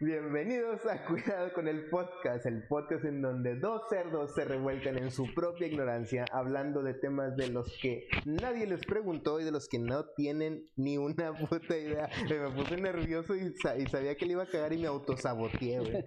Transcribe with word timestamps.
Bienvenidos 0.00 0.86
a 0.86 1.04
Cuidado 1.06 1.52
con 1.52 1.68
el 1.68 1.90
Podcast, 1.90 2.46
el 2.46 2.62
podcast 2.66 3.04
en 3.04 3.20
donde 3.20 3.56
dos 3.56 3.82
cerdos 3.90 4.34
se 4.34 4.44
revuelcan 4.44 4.96
en 4.98 5.10
su 5.10 5.26
propia 5.34 5.66
ignorancia, 5.66 6.24
hablando 6.32 6.82
de 6.82 6.94
temas 6.94 7.36
de 7.36 7.48
los 7.48 7.76
que 7.82 8.08
nadie 8.24 8.66
les 8.66 8.84
preguntó 8.86 9.40
y 9.40 9.44
de 9.44 9.50
los 9.50 9.68
que 9.68 9.78
no 9.78 10.06
tienen 10.16 10.70
ni 10.76 10.96
una 10.96 11.32
puta 11.34 11.76
idea. 11.76 12.08
Me 12.28 12.50
puse 12.50 12.76
nervioso 12.76 13.34
y, 13.34 13.54
sabía 13.88 14.14
que 14.16 14.26
le 14.26 14.32
iba 14.32 14.44
a 14.44 14.46
cagar 14.46 14.72
y 14.72 14.78
me 14.78 14.86
autosaboteé. 14.86 16.04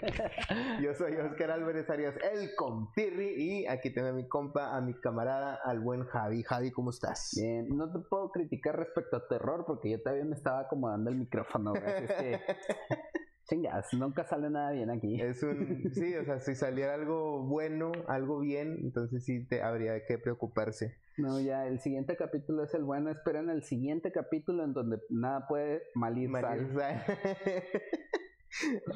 Yo 0.82 0.94
soy 0.96 1.14
Oscar 1.18 1.52
Álvarez 1.52 1.90
Arias, 1.90 2.16
el 2.34 2.56
compirri, 2.56 3.36
y 3.38 3.68
aquí 3.68 3.94
tengo 3.94 4.08
a 4.08 4.14
mi 4.14 4.28
compa, 4.28 4.76
a 4.76 4.82
mi 4.82 4.94
camarada, 4.96 5.60
al 5.64 5.80
buen 5.82 6.06
Javi. 6.06 6.42
Javi, 6.44 6.72
¿cómo 6.72 6.90
estás? 6.90 7.34
Bien, 7.36 7.68
no 7.70 7.92
te 7.92 8.00
puedo 8.00 8.32
criticar 8.32 8.76
respecto 8.78 9.18
a 9.18 9.28
terror 9.28 9.66
porque 9.68 9.92
yo 9.92 10.02
todavía 10.02 10.26
me 10.26 10.36
estaba 10.36 10.62
acomodando 10.62 11.10
el 11.10 11.27
micrófono, 11.28 11.72
güey. 11.72 12.06
Es 12.06 12.12
que 12.12 12.40
Chingas, 13.50 13.94
nunca 13.94 14.26
sale 14.26 14.50
nada 14.50 14.72
bien 14.72 14.90
aquí. 14.90 15.22
Es 15.22 15.42
un, 15.42 15.90
sí, 15.94 16.16
o 16.16 16.26
sea, 16.26 16.40
si 16.42 16.54
saliera 16.54 16.96
algo 16.96 17.44
bueno, 17.44 17.94
algo 18.08 18.40
bien, 18.40 18.78
entonces 18.84 19.24
sí 19.24 19.46
te 19.46 19.62
habría 19.62 20.06
que 20.06 20.18
preocuparse. 20.18 20.98
No, 21.18 21.40
ya, 21.40 21.66
el 21.66 21.80
siguiente 21.80 22.18
capítulo 22.18 22.64
es 22.66 22.74
el 22.74 22.84
bueno. 22.84 23.10
Esperen 23.10 23.50
el 23.50 23.64
siguiente 23.64 24.12
capítulo 24.12 24.66
en 24.66 24.74
donde 24.74 25.00
nada 25.10 25.48
puede 25.48 25.84
mal 25.96 26.18
ir 26.18 26.30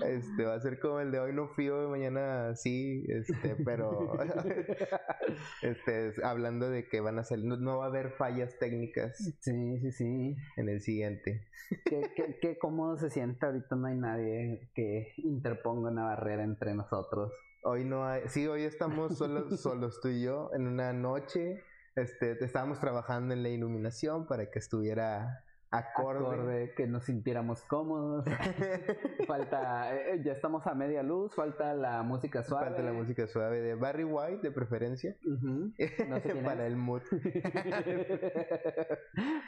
Este 0.06 0.46
va 0.46 0.56
a 0.56 0.60
ser 0.60 0.80
como 0.80 1.00
el 1.00 1.12
de 1.12 1.20
hoy 1.20 1.34
no 1.34 1.50
fío, 1.50 1.90
mañana 1.90 2.56
sí, 2.56 3.06
este, 3.08 3.56
pero 3.64 4.14
este 5.62 6.14
hablando 6.24 6.70
de 6.70 6.88
que 6.88 7.02
van 7.02 7.20
a 7.20 7.24
salir, 7.24 7.46
no, 7.46 7.78
va 7.78 7.86
a 7.86 7.88
haber 7.88 8.12
fallas 8.12 8.58
técnicas. 8.60 9.18
Sí, 9.40 9.80
sí, 9.80 9.92
sí. 9.92 10.36
En 10.58 10.70
el 10.70 10.82
siguiente. 10.82 11.48
¿Qué, 11.86 12.12
qué, 12.16 12.38
qué 12.42 12.58
cómodo 12.58 12.98
se 12.98 13.10
siente 13.10 13.46
ahorita 13.46 13.76
no 13.76 13.88
hay 13.88 13.96
nadie 13.96 14.70
que 14.74 15.14
interponga 15.18 15.90
una 15.90 16.06
barrera 16.06 16.44
entre 16.44 16.74
nosotros. 16.74 17.32
Hoy 17.64 17.86
no 17.86 18.06
hay, 18.08 18.24
sí, 18.28 18.48
hoy 18.48 18.64
estamos 18.64 19.18
solos, 19.18 19.60
solos 19.62 20.00
tú 20.02 20.10
y 20.10 20.24
yo 20.24 20.50
en 20.54 20.68
una 20.68 20.94
noche. 20.94 21.64
Este, 21.96 22.44
estábamos 22.44 22.80
trabajando 22.80 23.34
en 23.34 23.44
la 23.44 23.50
iluminación 23.50 24.26
para 24.26 24.50
que 24.50 24.60
estuviera 24.60 25.44
acorde. 25.72 26.74
que 26.76 26.86
nos 26.86 27.06
sintiéramos 27.06 27.64
cómodos. 27.64 28.26
falta, 29.28 29.96
eh, 29.96 30.22
ya 30.24 30.34
estamos 30.34 30.68
a 30.68 30.76
media 30.76 31.02
luz, 31.02 31.34
falta 31.34 31.74
la 31.74 32.04
música 32.04 32.44
suave. 32.44 32.68
Falta 32.68 32.84
la 32.84 32.94
música 32.94 33.28
suave 33.28 33.62
de 33.62 33.76
Barry 33.76 34.04
White, 34.04 34.42
de 34.42 34.52
preferencia. 34.52 35.16
Para 36.44 36.68
el 36.68 36.76
mood. 36.76 37.02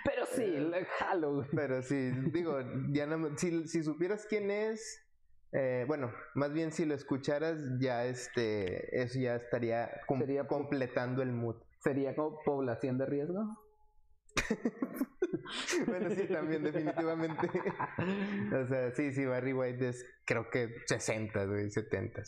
Pero 0.05 0.25
sí, 0.31 0.71
Halloween. 0.99 1.49
Pero 1.53 1.81
sí, 1.81 2.11
digo, 2.31 2.57
ya 2.89 3.05
no, 3.05 3.37
si, 3.37 3.67
si 3.67 3.83
supieras 3.83 4.25
quién 4.27 4.49
es, 4.49 5.03
eh, 5.51 5.83
bueno, 5.87 6.11
más 6.33 6.53
bien 6.53 6.71
si 6.71 6.85
lo 6.85 6.95
escucharas, 6.95 7.59
ya 7.79 8.05
este, 8.05 9.01
eso 9.01 9.19
ya 9.19 9.35
estaría 9.35 10.01
completando 10.47 11.21
el 11.21 11.31
mood. 11.31 11.57
¿Sería 11.79 12.15
como 12.15 12.39
población 12.45 12.97
de 12.97 13.05
riesgo? 13.05 13.43
bueno, 15.87 16.09
sí, 16.09 16.27
también, 16.27 16.63
definitivamente. 16.63 17.47
o 18.63 18.67
sea, 18.67 18.91
sí, 18.95 19.11
sí, 19.11 19.25
Barry 19.25 19.53
White 19.53 19.89
es 19.89 20.05
creo 20.25 20.49
que 20.49 20.69
60, 20.87 21.45
güey, 21.45 21.69
70. 21.69 22.23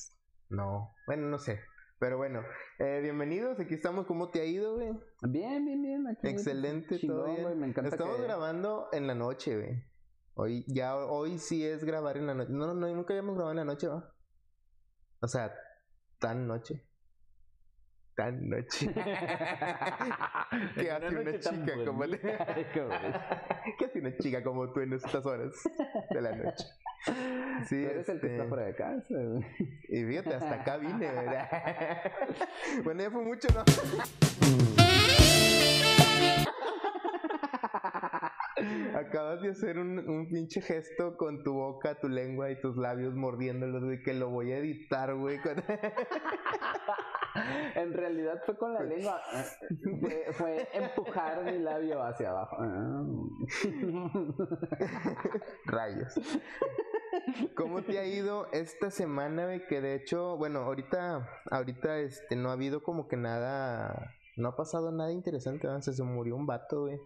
No, 0.49 0.93
bueno, 1.07 1.27
no 1.27 1.39
sé. 1.39 1.61
Pero 1.97 2.17
bueno, 2.17 2.43
eh, 2.79 2.99
bienvenidos, 3.01 3.59
aquí 3.59 3.73
estamos, 3.73 4.05
¿cómo 4.05 4.29
te 4.29 4.41
ha 4.41 4.45
ido, 4.45 4.75
güey? 4.75 4.91
Bien, 5.21 5.65
bien, 5.65 5.81
bien. 5.81 6.07
Aquí 6.07 6.27
Excelente, 6.27 6.99
todo 6.99 7.25
bien. 7.25 7.59
me 7.59 7.67
encanta 7.67 7.89
estamos 7.89 8.21
grabando 8.21 8.89
en 8.91 9.07
la 9.07 9.15
noche, 9.15 9.55
güey. 9.55 9.83
Hoy, 10.33 10.65
ya, 10.67 10.97
hoy 10.97 11.39
sí 11.39 11.65
es 11.65 11.85
grabar 11.85 12.17
en 12.17 12.27
la 12.27 12.33
noche. 12.33 12.51
No, 12.51 12.73
no, 12.73 12.87
nunca 12.87 13.13
habíamos 13.13 13.35
grabado 13.35 13.51
en 13.51 13.57
la 13.57 13.65
noche, 13.65 13.87
¿va? 13.87 14.13
O 15.21 15.27
sea, 15.27 15.53
tan 16.19 16.45
noche 16.45 16.85
tan 18.15 18.49
noche. 18.49 18.87
¿Qué 20.75 20.91
hace 20.91 21.07
una, 21.07 21.39
chica 21.39 21.73
como 21.85 22.03
¿Qué 23.77 23.85
hace 23.85 23.99
una 23.99 24.17
chica 24.17 24.43
como 24.43 24.71
tú 24.71 24.79
en 24.81 24.93
estas 24.93 25.25
horas 25.25 25.53
de 26.09 26.21
la 26.21 26.31
noche? 26.35 26.65
Sí, 27.67 27.83
tú 27.83 27.89
eres 27.89 28.09
el 28.09 28.19
que 28.19 28.27
está 28.27 28.43
este, 28.43 28.49
fuera 28.49 28.65
de 28.65 28.75
casa. 28.75 29.13
Y 29.89 30.03
fíjate, 30.03 30.33
hasta 30.33 30.61
acá 30.61 30.77
vine, 30.77 31.11
¿verdad? 31.11 31.49
bueno, 32.83 33.03
ya 33.03 33.11
fue 33.11 33.23
mucho, 33.23 33.47
¿no? 33.53 33.63
Acabas 38.95 39.41
de 39.41 39.49
hacer 39.49 39.77
un, 39.77 39.99
un, 40.09 40.27
pinche 40.29 40.61
gesto 40.61 41.17
con 41.17 41.43
tu 41.43 41.53
boca, 41.53 41.99
tu 41.99 42.07
lengua 42.07 42.49
y 42.49 42.59
tus 42.61 42.77
labios 42.77 43.13
mordiéndolos, 43.13 43.83
güey, 43.83 44.01
que 44.01 44.13
lo 44.13 44.29
voy 44.29 44.53
a 44.53 44.57
editar, 44.57 45.13
güey. 45.13 45.39
En 47.75 47.93
realidad 47.93 48.41
fue 48.45 48.57
con 48.57 48.73
la 48.73 48.83
lengua. 48.83 49.21
Fue, 50.33 50.67
empujar 50.73 51.43
mi 51.43 51.59
labio 51.59 52.01
hacia 52.03 52.29
abajo. 52.31 52.57
Rayos. 55.65 56.19
¿Cómo 57.55 57.81
te 57.83 57.99
ha 57.99 58.05
ido 58.05 58.47
esta 58.51 58.89
semana, 58.91 59.45
güey? 59.45 59.65
Que 59.67 59.81
de 59.81 59.95
hecho, 59.95 60.37
bueno, 60.37 60.59
ahorita, 60.59 61.27
ahorita, 61.51 61.99
este, 61.99 62.35
no 62.35 62.49
ha 62.49 62.53
habido 62.53 62.83
como 62.83 63.07
que 63.07 63.17
nada, 63.17 64.13
no 64.35 64.49
ha 64.49 64.55
pasado 64.55 64.91
nada 64.91 65.11
interesante, 65.11 65.67
¿no? 65.67 65.81
Se, 65.81 66.03
murió 66.03 66.35
un 66.35 66.45
vato, 66.45 66.81
güey. 66.81 66.99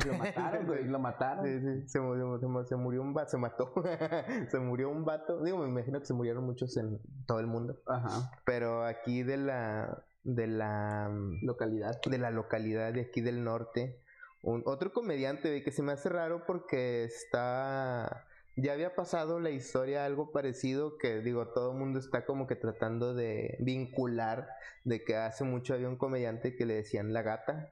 Lo 0.06 0.14
mataron, 0.14 0.66
güey, 0.66 0.84
lo 0.84 0.98
mataron. 0.98 1.44
Sí, 1.44 1.60
sí, 1.60 1.88
se 1.88 2.00
murió, 2.00 2.64
se, 2.64 2.76
murió 2.76 3.02
un 3.02 3.12
vato, 3.12 3.30
se 3.30 3.36
mató. 3.38 3.72
se 4.50 4.58
murió 4.58 4.90
un 4.90 5.04
vato. 5.04 5.42
Digo, 5.42 5.58
me 5.58 5.68
imagino 5.68 6.00
que 6.00 6.06
se 6.06 6.14
murieron 6.14 6.44
muchos 6.44 6.76
en 6.76 7.00
todo 7.26 7.40
el 7.40 7.46
mundo. 7.46 7.76
Ajá. 7.86 8.30
Pero 8.44 8.84
aquí 8.84 9.22
de 9.22 9.36
la, 9.36 10.02
de 10.24 10.46
la 10.46 11.10
localidad. 11.42 12.00
De 12.02 12.18
la 12.18 12.30
localidad 12.30 12.92
de 12.92 13.02
aquí 13.02 13.20
del 13.20 13.44
norte. 13.44 14.00
Un, 14.42 14.62
otro 14.64 14.92
comediante, 14.92 15.62
que 15.62 15.70
se 15.70 15.82
me 15.82 15.92
hace 15.92 16.08
raro 16.08 16.44
porque 16.46 17.04
está 17.04 18.26
ya 18.56 18.72
había 18.72 18.94
pasado 18.94 19.40
la 19.40 19.50
historia 19.50 20.04
algo 20.04 20.32
parecido 20.32 20.98
que 20.98 21.20
digo 21.20 21.48
todo 21.48 21.72
el 21.72 21.78
mundo 21.78 21.98
está 21.98 22.26
como 22.26 22.46
que 22.46 22.56
tratando 22.56 23.14
de 23.14 23.56
vincular 23.60 24.48
de 24.84 25.04
que 25.04 25.16
hace 25.16 25.44
mucho 25.44 25.72
había 25.72 25.88
un 25.88 25.96
comediante 25.96 26.56
que 26.56 26.66
le 26.66 26.74
decían 26.74 27.12
la 27.12 27.22
gata 27.22 27.70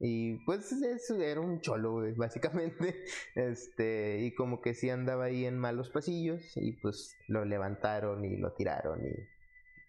y 0.00 0.36
pues 0.44 0.70
eso 0.72 1.20
era 1.20 1.40
un 1.40 1.60
cholo, 1.60 2.02
básicamente. 2.16 3.04
Este, 3.34 4.20
y 4.20 4.34
como 4.34 4.60
que 4.60 4.74
sí 4.74 4.90
andaba 4.90 5.24
ahí 5.24 5.44
en 5.44 5.58
malos 5.58 5.90
pasillos 5.90 6.56
y 6.56 6.72
pues 6.72 7.16
lo 7.28 7.44
levantaron 7.44 8.24
y 8.24 8.36
lo 8.36 8.52
tiraron 8.52 9.04
y 9.06 9.37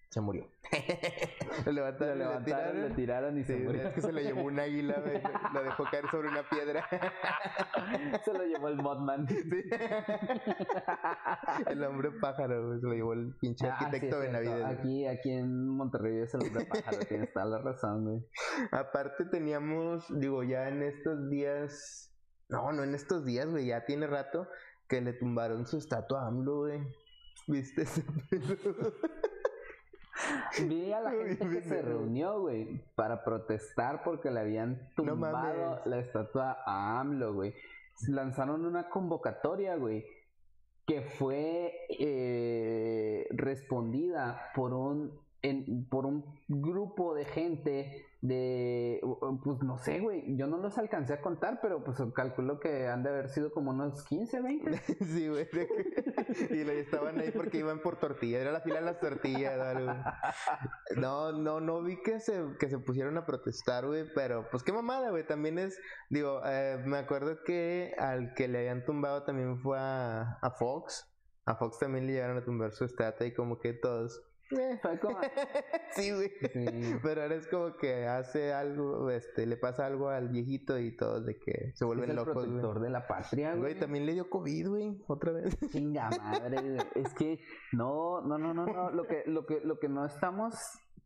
se 0.10 0.22
murió. 0.22 0.48
lo 1.66 1.72
levantaron, 1.72 2.18
lo, 2.18 2.26
levantaron, 2.26 2.96
tiraron, 2.96 3.38
y 3.38 3.44
se 3.44 3.58
murió. 3.58 3.88
Es 3.90 3.94
que 3.94 4.02
se 4.02 4.12
lo 4.12 4.20
llevó 4.20 4.42
un 4.42 4.60
águila, 4.60 5.04
lo 5.54 5.64
dejó 5.64 5.84
caer 5.86 6.10
sobre 6.10 6.30
una 6.30 6.50
piedra. 6.50 6.88
se 8.26 8.34
lo 8.34 8.44
llevó 8.44 8.70
el 8.70 8.78
Mothman. 8.78 9.28
el 11.68 11.84
hombre 11.84 12.12
pájaro, 12.20 12.80
se 12.80 12.88
lo 12.88 12.94
llevó 12.94 13.14
el 13.14 13.36
pinche 13.40 13.68
ah, 13.68 13.78
arquitecto 13.78 14.20
de 14.20 14.30
Navidad. 14.30 14.66
Aquí, 14.66 15.06
aquí 15.06 15.32
en 15.32 15.68
Monterrey 15.68 16.18
es 16.22 16.34
el 16.34 16.42
hombre 16.42 16.66
pájaro, 16.66 16.98
tienes 17.08 17.32
toda 17.32 17.46
la 17.46 17.60
razón, 17.60 18.06
güey. 18.06 18.26
Aparte 18.72 19.26
teníamos, 19.26 20.06
digo, 20.20 20.44
ya 20.44 20.70
en 20.70 20.82
estos 20.82 21.30
días, 21.30 22.12
no, 22.50 22.72
no 22.72 22.84
en 22.84 22.96
estos 22.96 23.26
días, 23.26 23.48
güey, 23.48 23.68
ya 23.68 23.86
tiene 23.86 24.08
rato 24.08 24.48
que 24.88 25.02
le 25.02 25.14
tumbaron 25.14 25.68
su 25.68 25.78
estatua 25.78 26.24
a 26.24 26.28
AMLO, 26.28 26.62
güey. 26.62 26.82
¿Viste 27.48 27.84
ese 27.84 28.04
Vi 30.68 30.92
a 30.94 31.00
la 31.02 31.12
gente 31.26 31.50
que 31.50 31.62
se 31.62 31.82
reunió, 31.82 32.42
güey, 32.42 32.82
para 32.96 33.24
protestar 33.24 34.04
porque 34.04 34.32
le 34.32 34.40
habían 34.40 34.90
tumbado 34.96 35.82
la 35.86 36.00
estatua 36.00 36.58
a 36.66 37.00
AMLO, 37.00 37.34
güey. 37.34 37.54
Lanzaron 38.08 38.66
una 38.66 38.90
convocatoria, 38.90 39.76
güey, 39.76 40.06
que 40.86 41.02
fue 41.02 41.86
eh, 41.90 43.28
respondida 43.32 44.52
por 44.56 44.74
un, 44.74 45.20
por 45.90 46.06
un 46.06 46.26
grupo 46.48 47.16
de 47.16 47.26
gente 47.26 48.06
de, 48.22 49.00
pues 49.44 49.64
no 49.64 49.78
sé, 49.78 50.02
güey, 50.02 50.36
yo 50.36 50.48
no 50.48 50.58
los 50.58 50.78
alcancé 50.78 51.14
a 51.14 51.22
contar, 51.22 51.60
pero 51.62 51.82
pues 51.84 51.98
calculo 52.14 52.60
que 52.60 52.88
han 52.88 53.02
de 53.02 53.10
haber 53.10 53.30
sido 53.30 53.54
como 53.54 53.72
unos 53.72 54.04
15, 54.04 54.42
20. 54.42 54.78
sí, 55.06 55.30
güey. 55.30 55.48
y 56.50 56.70
estaban 56.70 57.20
ahí 57.20 57.32
porque 57.32 57.60
iban 57.60 57.82
por 57.82 57.98
tortillas, 57.98 58.42
era 58.42 58.52
la 58.52 58.60
fila 58.60 58.82
de 58.82 58.86
las 58.86 59.00
tortillas, 59.00 59.58
No, 60.98 61.32
no, 61.32 61.62
no 61.62 61.82
vi 61.82 62.02
que 62.02 62.20
se, 62.20 62.44
que 62.60 62.70
se 62.70 62.80
pusieron 62.80 63.18
a 63.18 63.26
protestar, 63.26 63.88
güey, 63.88 64.06
pero 64.14 64.50
pues 64.52 64.64
qué 64.64 64.74
mamada, 64.74 65.12
güey, 65.12 65.26
también 65.26 65.58
es, 65.58 65.80
digo, 66.10 66.42
eh, 66.46 66.82
me 66.86 66.98
acuerdo 66.98 67.44
que 67.46 67.96
al 67.98 68.34
que 68.34 68.50
le 68.50 68.60
habían 68.60 68.84
tumbado 68.84 69.24
también 69.24 69.60
fue 69.60 69.80
a, 69.80 70.40
a 70.42 70.52
Fox, 70.52 71.10
a 71.46 71.56
Fox 71.56 71.80
también 71.80 72.06
le 72.06 72.14
llegaron 72.14 72.38
a 72.38 72.44
tumbar 72.44 72.74
su 72.74 72.84
estatua 72.84 73.26
y 73.26 73.34
como 73.34 73.60
que 73.60 73.74
todos 73.74 74.22
Eh, 74.52 74.80
sí, 75.92 76.12
güey. 76.12 76.32
Pero 77.04 77.22
ahora 77.22 77.36
es 77.36 77.48
como 77.48 77.76
que 77.78 78.08
hace 78.08 78.52
algo, 78.52 79.10
este, 79.10 79.46
le 79.46 79.58
pasa 79.58 79.86
algo 79.86 80.10
al 80.10 80.30
viejito 80.30 80.80
y 80.80 80.96
todos 80.96 81.26
de 81.26 81.38
que 81.38 81.72
se 81.76 81.86
vuelven 81.86 82.06
es 82.06 82.10
el 82.12 82.16
locos, 82.18 82.34
protector 82.34 82.80
de 82.80 82.90
la 82.90 83.08
patria, 83.08 83.50
güey. 83.52 83.74
Güey, 83.74 83.80
también 83.80 84.06
le 84.06 84.14
dio 84.14 84.30
COVID, 84.30 84.70
güey, 84.70 85.04
otra 85.08 85.32
vez. 85.34 85.58
Chinga 85.72 86.10
madre, 86.10 86.62
güey. 86.62 86.88
Es 86.96 87.14
que 87.14 87.40
no, 87.74 88.22
no, 88.22 88.38
no, 88.38 88.54
no, 88.54 88.66
no, 88.66 88.90
lo 88.92 89.06
que 89.06 89.24
lo 89.28 89.46
que 89.46 89.62
lo 89.62 89.80
que 89.80 89.88
no 89.88 90.06
estamos 90.06 90.56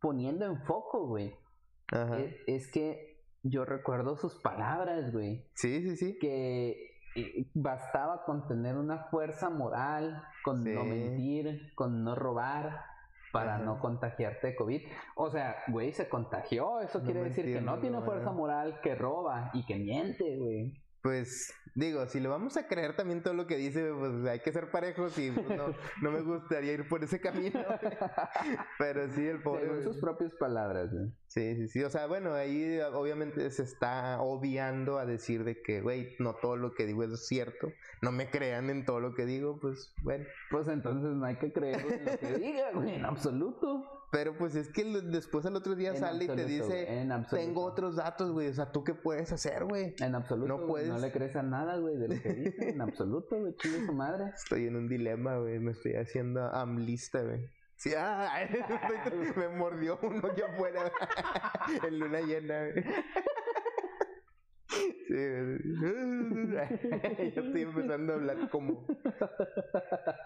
poniendo 0.00 0.46
en 0.46 0.62
foco, 0.64 1.06
güey. 1.06 1.36
Ajá. 1.88 2.18
Es, 2.20 2.36
es 2.46 2.70
que 2.70 3.20
yo 3.42 3.64
recuerdo 3.64 4.16
sus 4.16 4.40
palabras, 4.40 5.12
güey. 5.12 5.46
Sí, 5.54 5.82
sí, 5.82 5.96
sí. 5.96 6.18
Que 6.18 6.94
bastaba 7.54 8.24
con 8.24 8.46
tener 8.48 8.76
una 8.76 9.04
fuerza 9.04 9.50
moral, 9.50 10.22
con 10.42 10.64
no 10.64 10.84
mentir, 10.84 11.72
con 11.74 12.02
no 12.02 12.14
robar, 12.14 12.80
para 13.34 13.58
no 13.58 13.80
contagiarte 13.80 14.46
de 14.46 14.54
COVID. 14.54 14.82
O 15.16 15.28
sea, 15.28 15.56
güey, 15.66 15.92
se 15.92 16.08
contagió. 16.08 16.80
Eso 16.80 17.02
quiere 17.02 17.24
decir 17.24 17.44
que 17.44 17.60
no 17.60 17.80
tiene 17.80 18.00
fuerza 18.00 18.30
moral, 18.30 18.78
que 18.80 18.94
roba 18.94 19.50
y 19.52 19.66
que 19.66 19.74
miente, 19.74 20.38
güey 20.38 20.83
pues 21.04 21.52
digo, 21.74 22.06
si 22.06 22.18
lo 22.18 22.30
vamos 22.30 22.56
a 22.56 22.66
creer 22.66 22.96
también 22.96 23.22
todo 23.22 23.34
lo 23.34 23.46
que 23.46 23.56
dice, 23.56 23.92
pues 23.92 24.24
hay 24.24 24.40
que 24.40 24.50
ser 24.52 24.70
parejos 24.70 25.18
y 25.18 25.30
pues, 25.30 25.46
no, 25.50 25.66
no, 26.00 26.10
me 26.10 26.22
gustaría 26.22 26.72
ir 26.72 26.88
por 26.88 27.04
ese 27.04 27.20
camino. 27.20 27.60
Pero 28.78 29.06
sí, 29.10 29.26
el 29.26 29.42
pobre. 29.42 29.66
Según 29.66 29.82
sus 29.82 29.98
propias 29.98 30.32
palabras. 30.32 30.90
Sí, 31.26 31.56
sí, 31.56 31.68
sí. 31.68 31.84
O 31.84 31.90
sea, 31.90 32.06
bueno, 32.06 32.32
ahí 32.32 32.80
obviamente 32.94 33.50
se 33.50 33.64
está 33.64 34.18
obviando 34.22 34.98
a 34.98 35.04
decir 35.04 35.44
de 35.44 35.60
que, 35.60 35.82
güey, 35.82 36.16
no 36.20 36.36
todo 36.36 36.56
lo 36.56 36.72
que 36.72 36.86
digo 36.86 37.04
es 37.04 37.26
cierto. 37.26 37.70
No 38.00 38.10
me 38.10 38.30
crean 38.30 38.70
en 38.70 38.86
todo 38.86 39.00
lo 39.00 39.14
que 39.14 39.26
digo, 39.26 39.60
pues 39.60 39.92
bueno. 40.02 40.24
Pues 40.50 40.68
entonces 40.68 41.10
no 41.10 41.26
hay 41.26 41.36
que 41.36 41.52
creer 41.52 41.80
en 41.80 42.04
lo 42.06 42.18
que 42.18 42.38
diga, 42.38 42.70
güey, 42.72 42.94
en 42.94 43.04
absoluto. 43.04 44.03
Pero 44.14 44.32
pues 44.38 44.54
es 44.54 44.68
que 44.68 44.84
después 44.84 45.44
al 45.44 45.56
otro 45.56 45.74
día 45.74 45.96
sale 45.96 46.26
y 46.26 46.28
te 46.28 46.44
dice, 46.44 47.04
tengo 47.30 47.64
otros 47.64 47.96
datos, 47.96 48.30
güey. 48.30 48.46
O 48.46 48.54
sea, 48.54 48.70
¿tú 48.70 48.84
qué 48.84 48.94
puedes 48.94 49.32
hacer, 49.32 49.64
güey? 49.64 49.96
En 49.98 50.14
absoluto. 50.14 50.56
No 50.56 50.66
puedes. 50.68 50.86
No 50.88 50.98
le 50.98 51.10
crees 51.10 51.34
a 51.34 51.42
nada, 51.42 51.78
güey, 51.78 51.96
de 51.96 52.06
lo 52.06 52.22
que 52.22 52.32
dice. 52.32 52.68
en 52.68 52.80
absoluto, 52.80 53.40
güey. 53.40 53.56
Chile 53.56 53.84
su 53.84 53.92
madre. 53.92 54.30
Estoy 54.32 54.68
en 54.68 54.76
un 54.76 54.88
dilema, 54.88 55.38
güey. 55.38 55.58
Me 55.58 55.72
estoy 55.72 55.96
haciendo 55.96 56.44
amlista, 56.44 57.22
güey. 57.22 57.44
Sí, 57.74 57.90
ah, 57.98 58.38
me 59.36 59.48
mordió 59.48 59.98
uno 60.00 60.32
que 60.32 60.44
afuera 60.44 60.92
en 61.84 61.98
luna 61.98 62.20
llena, 62.20 62.68
güey. 62.68 62.84
Sí, 65.08 65.14
yo 67.34 67.42
estoy 67.42 67.62
empezando 67.62 68.12
a 68.12 68.16
hablar 68.16 68.48
como 68.50 68.86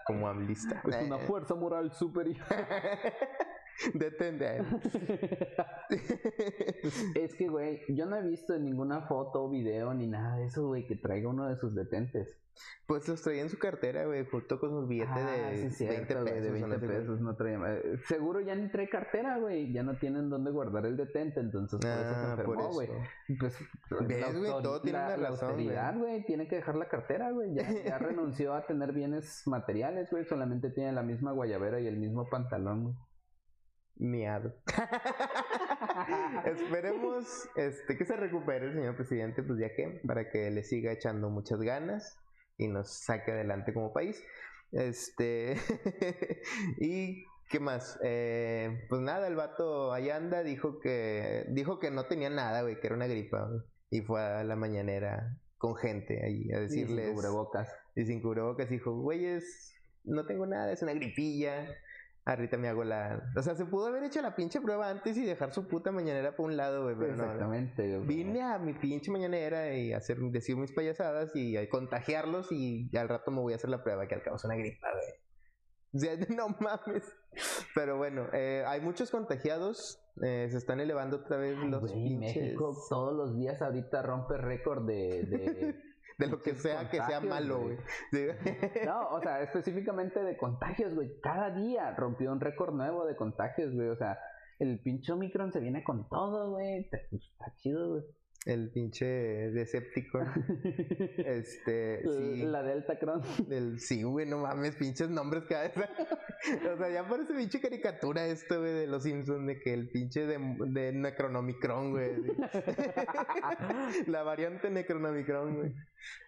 como 0.05 0.27
amlista. 0.27 0.79
Es 0.87 1.07
una 1.07 1.17
fuerza 1.17 1.55
moral 1.55 1.91
superior. 1.91 2.45
Detente 3.93 4.61
es 7.15 7.35
que, 7.35 7.47
güey, 7.47 7.81
yo 7.89 8.05
no 8.05 8.17
he 8.17 8.21
visto 8.23 8.57
ninguna 8.57 9.01
foto, 9.01 9.49
video 9.49 9.93
ni 9.93 10.07
nada 10.07 10.37
de 10.37 10.45
eso, 10.45 10.67
güey, 10.67 10.85
que 10.85 10.95
traiga 10.95 11.29
uno 11.29 11.47
de 11.47 11.55
sus 11.55 11.73
detentes. 11.75 12.37
Pues 12.87 13.07
los 13.07 13.21
traía 13.21 13.41
en 13.43 13.49
su 13.49 13.57
cartera, 13.57 14.05
güey, 14.05 14.25
junto 14.25 14.59
con 14.59 14.71
sus 14.71 14.89
billetes 14.89 15.79
de, 15.79 15.87
20 15.87 16.13
ah, 16.13 16.23
pesos, 16.25 16.41
de 16.43 16.51
20 16.51 16.79
pesos. 16.79 17.21
No 17.21 17.35
traía, 17.37 17.59
seguro 18.05 18.41
ya 18.41 18.53
ni 18.53 18.67
trae 18.69 18.89
cartera, 18.89 19.37
güey. 19.37 19.71
Ya 19.71 19.83
no 19.83 19.97
tienen 19.97 20.29
dónde 20.29 20.51
guardar 20.51 20.85
el 20.85 20.97
detente, 20.97 21.39
entonces 21.39 21.79
por 21.79 21.89
eso 21.89 22.01
se 22.01 22.15
ah, 22.15 22.31
enfermó, 22.31 22.69
güey. 22.73 22.89
Pues, 23.39 23.57
¿Ves, 24.05 24.37
güey? 24.37 24.51
Todo 24.61 24.81
tiene 24.81 24.97
una 24.97 25.15
razón, 25.15 25.55
güey. 25.99 26.25
Tiene 26.25 26.49
que 26.49 26.57
dejar 26.57 26.75
la 26.75 26.89
cartera, 26.89 27.31
güey. 27.31 27.53
Ya, 27.53 27.71
ya 27.71 27.97
renunció 27.99 28.53
a 28.53 28.65
tener 28.65 28.91
bienes 28.91 29.43
materiales, 29.45 30.11
güey. 30.11 30.25
Solamente 30.25 30.69
tiene 30.69 30.91
la 30.91 31.03
misma 31.03 31.31
guayabera 31.31 31.79
y 31.79 31.87
el 31.87 31.95
mismo 31.95 32.27
pantalón, 32.29 32.83
güey 32.83 32.95
miado. 33.99 34.55
Esperemos 36.45 37.49
este, 37.55 37.97
que 37.97 38.05
se 38.05 38.15
recupere 38.15 38.67
el 38.67 38.73
señor 38.73 38.95
presidente, 38.95 39.43
pues 39.43 39.59
ya 39.59 39.73
que, 39.75 40.01
para 40.07 40.29
que 40.29 40.49
le 40.49 40.63
siga 40.63 40.91
echando 40.91 41.29
muchas 41.29 41.59
ganas 41.59 42.17
y 42.57 42.67
nos 42.67 42.89
saque 42.89 43.31
adelante 43.31 43.73
como 43.73 43.93
país. 43.93 44.23
Este, 44.71 45.57
y 46.79 47.25
¿qué 47.49 47.59
más? 47.59 47.99
Eh, 48.03 48.85
pues 48.89 49.01
nada, 49.01 49.27
el 49.27 49.35
vato 49.35 49.91
allá 49.91 50.15
anda, 50.15 50.43
dijo 50.43 50.79
que, 50.79 51.45
dijo 51.49 51.79
que 51.79 51.91
no 51.91 52.05
tenía 52.05 52.29
nada, 52.29 52.61
güey, 52.61 52.79
que 52.79 52.87
era 52.87 52.95
una 52.95 53.07
gripa, 53.07 53.49
y 53.89 54.01
fue 54.01 54.21
a 54.21 54.43
la 54.43 54.55
mañanera 54.55 55.37
con 55.57 55.75
gente 55.75 56.23
ahí 56.23 56.51
a 56.53 56.59
decirles. 56.61 57.05
Y 57.05 57.07
sin 57.07 57.15
cubrebocas. 57.15 57.75
Y 57.95 58.05
sin 58.05 58.21
cubrebocas, 58.21 58.69
dijo, 58.69 58.95
güeyes, 58.95 59.73
no 60.05 60.25
tengo 60.25 60.45
nada, 60.45 60.71
es 60.71 60.81
una 60.81 60.93
gripilla 60.93 61.67
Ahorita 62.29 62.57
me 62.57 62.67
hago 62.67 62.83
la. 62.83 63.31
O 63.35 63.41
sea, 63.41 63.55
se 63.55 63.65
pudo 63.65 63.87
haber 63.87 64.03
hecho 64.03 64.21
la 64.21 64.35
pinche 64.35 64.61
prueba 64.61 64.89
antes 64.89 65.17
y 65.17 65.25
dejar 65.25 65.51
su 65.51 65.67
puta 65.67 65.91
mañanera 65.91 66.35
por 66.35 66.45
un 66.45 66.57
lado, 66.57 66.83
güey. 66.83 67.09
Exactamente, 67.09 67.87
no, 67.87 68.01
Vine 68.05 68.43
a 68.43 68.59
mi 68.59 68.73
pinche 68.73 69.09
mañanera 69.11 69.73
y 69.73 69.93
hacer, 69.93 70.19
decir 70.19 70.55
mis 70.55 70.71
payasadas 70.71 71.31
y 71.35 71.55
contagiarlos 71.69 72.51
y 72.51 72.95
al 72.95 73.09
rato 73.09 73.31
me 73.31 73.39
voy 73.39 73.53
a 73.53 73.55
hacer 73.55 73.71
la 73.71 73.83
prueba 73.83 74.07
que 74.07 74.13
al 74.13 74.21
cabo 74.21 74.35
es 74.35 74.43
una 74.43 74.55
gripa, 74.55 74.87
güey. 74.91 75.29
O 75.93 75.97
sea, 75.97 76.15
no 76.29 76.55
mames. 76.59 77.03
Pero 77.73 77.97
bueno, 77.97 78.27
eh, 78.33 78.63
hay 78.67 78.81
muchos 78.81 79.09
contagiados. 79.11 79.99
Eh, 80.21 80.49
se 80.51 80.57
están 80.57 80.79
elevando 80.79 81.17
otra 81.17 81.37
vez 81.37 81.57
los 81.57 81.91
pinches... 81.91 82.35
México 82.35 82.75
todos 82.89 83.15
los 83.15 83.35
días 83.37 83.61
ahorita 83.61 84.01
rompe 84.01 84.37
récord 84.37 84.85
de 84.85 85.23
de 85.23 85.75
lo 86.27 86.41
que 86.41 86.55
sea 86.55 86.89
que 86.89 87.01
sea 87.01 87.19
malo, 87.19 87.61
güey. 87.61 87.77
No, 88.85 89.09
o 89.09 89.21
sea, 89.21 89.41
específicamente 89.41 90.21
de 90.23 90.37
contagios, 90.37 90.93
güey. 90.93 91.19
Cada 91.21 91.51
día 91.51 91.91
rompió 91.95 92.31
un 92.31 92.39
récord 92.39 92.73
nuevo 92.73 93.05
de 93.05 93.15
contagios, 93.15 93.73
güey. 93.73 93.89
O 93.89 93.95
sea, 93.95 94.19
el 94.59 94.79
pinche 94.81 95.11
Omicron 95.11 95.51
se 95.51 95.59
viene 95.59 95.83
con 95.83 96.07
todo, 96.09 96.51
güey. 96.51 96.89
Está 96.91 97.53
chido, 97.57 97.89
güey. 97.89 98.03
El 98.45 98.69
pinche 98.69 99.05
Decepticon. 99.05 100.25
este. 101.17 102.01
Sí. 102.03 102.43
La 102.43 102.63
Delta 102.63 102.97
Cron. 102.97 103.21
El, 103.49 103.79
sí, 103.79 104.03
güey, 104.03 104.25
no 104.25 104.39
mames, 104.39 104.75
pinches 104.75 105.09
nombres 105.09 105.43
cada 105.49 105.63
vez. 105.67 105.89
o 106.73 106.77
sea, 106.77 106.89
ya 106.89 107.07
parece 107.07 107.33
pinche 107.33 107.59
caricatura 107.59 108.25
esto, 108.27 108.59
güey, 108.59 108.73
de 108.73 108.87
los 108.87 109.03
Simpsons, 109.03 109.45
de 109.45 109.59
que 109.59 109.73
el 109.73 109.89
pinche 109.89 110.25
de, 110.25 110.37
de 110.67 110.93
Necronomicron, 110.93 111.91
güey. 111.91 112.11
La 114.07 114.23
variante 114.23 114.69
Necronomicron, 114.69 115.55
güey. 115.55 115.75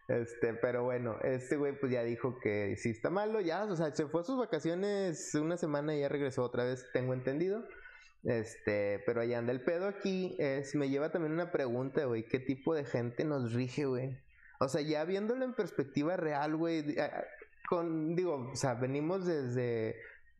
Este, 0.09 0.53
pero 0.53 0.83
bueno, 0.83 1.17
este 1.23 1.55
güey, 1.55 1.79
pues 1.79 1.93
ya 1.93 2.03
dijo 2.03 2.37
que 2.43 2.75
sí 2.75 2.89
está 2.89 3.09
malo, 3.09 3.39
ya, 3.39 3.63
o 3.63 3.75
sea, 3.77 3.95
se 3.95 4.07
fue 4.07 4.21
a 4.21 4.23
sus 4.25 4.37
vacaciones 4.37 5.33
una 5.35 5.55
semana 5.55 5.95
y 5.95 6.01
ya 6.01 6.09
regresó 6.09 6.43
otra 6.43 6.65
vez, 6.65 6.85
tengo 6.91 7.13
entendido. 7.13 7.63
Este, 8.23 9.01
pero 9.05 9.21
allá 9.21 9.39
anda 9.39 9.51
el 9.51 9.63
pedo 9.63 9.87
aquí, 9.87 10.35
es, 10.37 10.75
me 10.75 10.89
lleva 10.89 11.11
también 11.11 11.33
una 11.33 11.51
pregunta, 11.51 12.05
güey, 12.05 12.23
¿qué 12.23 12.39
tipo 12.39 12.75
de 12.75 12.85
gente 12.85 13.25
nos 13.25 13.53
rige, 13.53 13.85
güey? 13.85 14.17
O 14.59 14.67
sea, 14.67 14.81
ya 14.81 15.03
viéndolo 15.05 15.43
en 15.43 15.53
perspectiva 15.53 16.17
real, 16.17 16.55
güey, 16.55 16.95
con, 17.67 18.15
digo, 18.15 18.49
o 18.51 18.55
sea, 18.55 18.75
venimos 18.75 19.25
desde, 19.25 19.95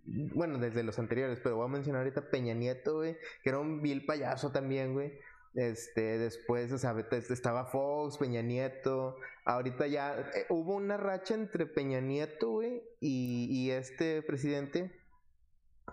bueno, 0.06 0.60
desde 0.60 0.84
los 0.84 1.00
anteriores, 1.00 1.40
pero 1.42 1.56
voy 1.56 1.66
a 1.66 1.70
mencionar 1.70 2.02
ahorita 2.02 2.30
Peña 2.30 2.54
Nieto, 2.54 2.98
güey, 2.98 3.18
que 3.44 3.50
era 3.50 3.58
un 3.58 3.82
vil 3.82 4.06
payaso 4.06 4.52
también, 4.52 4.94
güey. 4.94 5.18
Este, 5.56 6.18
después, 6.18 6.72
o 6.72 6.78
sea, 6.78 6.96
estaba 7.30 7.66
Fox, 7.66 8.18
Peña 8.18 8.42
Nieto. 8.42 9.18
Ahorita 9.44 9.88
ya 9.88 10.32
eh, 10.34 10.46
hubo 10.50 10.76
una 10.76 10.98
racha 10.98 11.34
entre 11.34 11.66
Peña 11.66 12.00
Nieto, 12.00 12.52
güey, 12.52 12.84
y, 13.00 13.48
y 13.50 13.72
este 13.72 14.22
presidente 14.22 15.01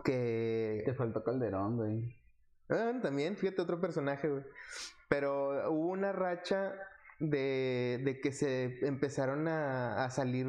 que... 0.04 0.82
Te 0.84 0.94
faltó 0.94 1.24
Calderón, 1.24 1.76
güey. 1.76 2.14
Ah, 2.68 2.92
también, 3.02 3.36
fíjate, 3.36 3.62
otro 3.62 3.80
personaje, 3.80 4.28
güey. 4.28 4.42
Pero 5.08 5.70
hubo 5.70 5.88
una 5.88 6.12
racha 6.12 6.74
de, 7.18 8.00
de 8.04 8.20
que 8.20 8.32
se 8.32 8.86
empezaron 8.86 9.48
a, 9.48 10.04
a 10.04 10.10
salir 10.10 10.46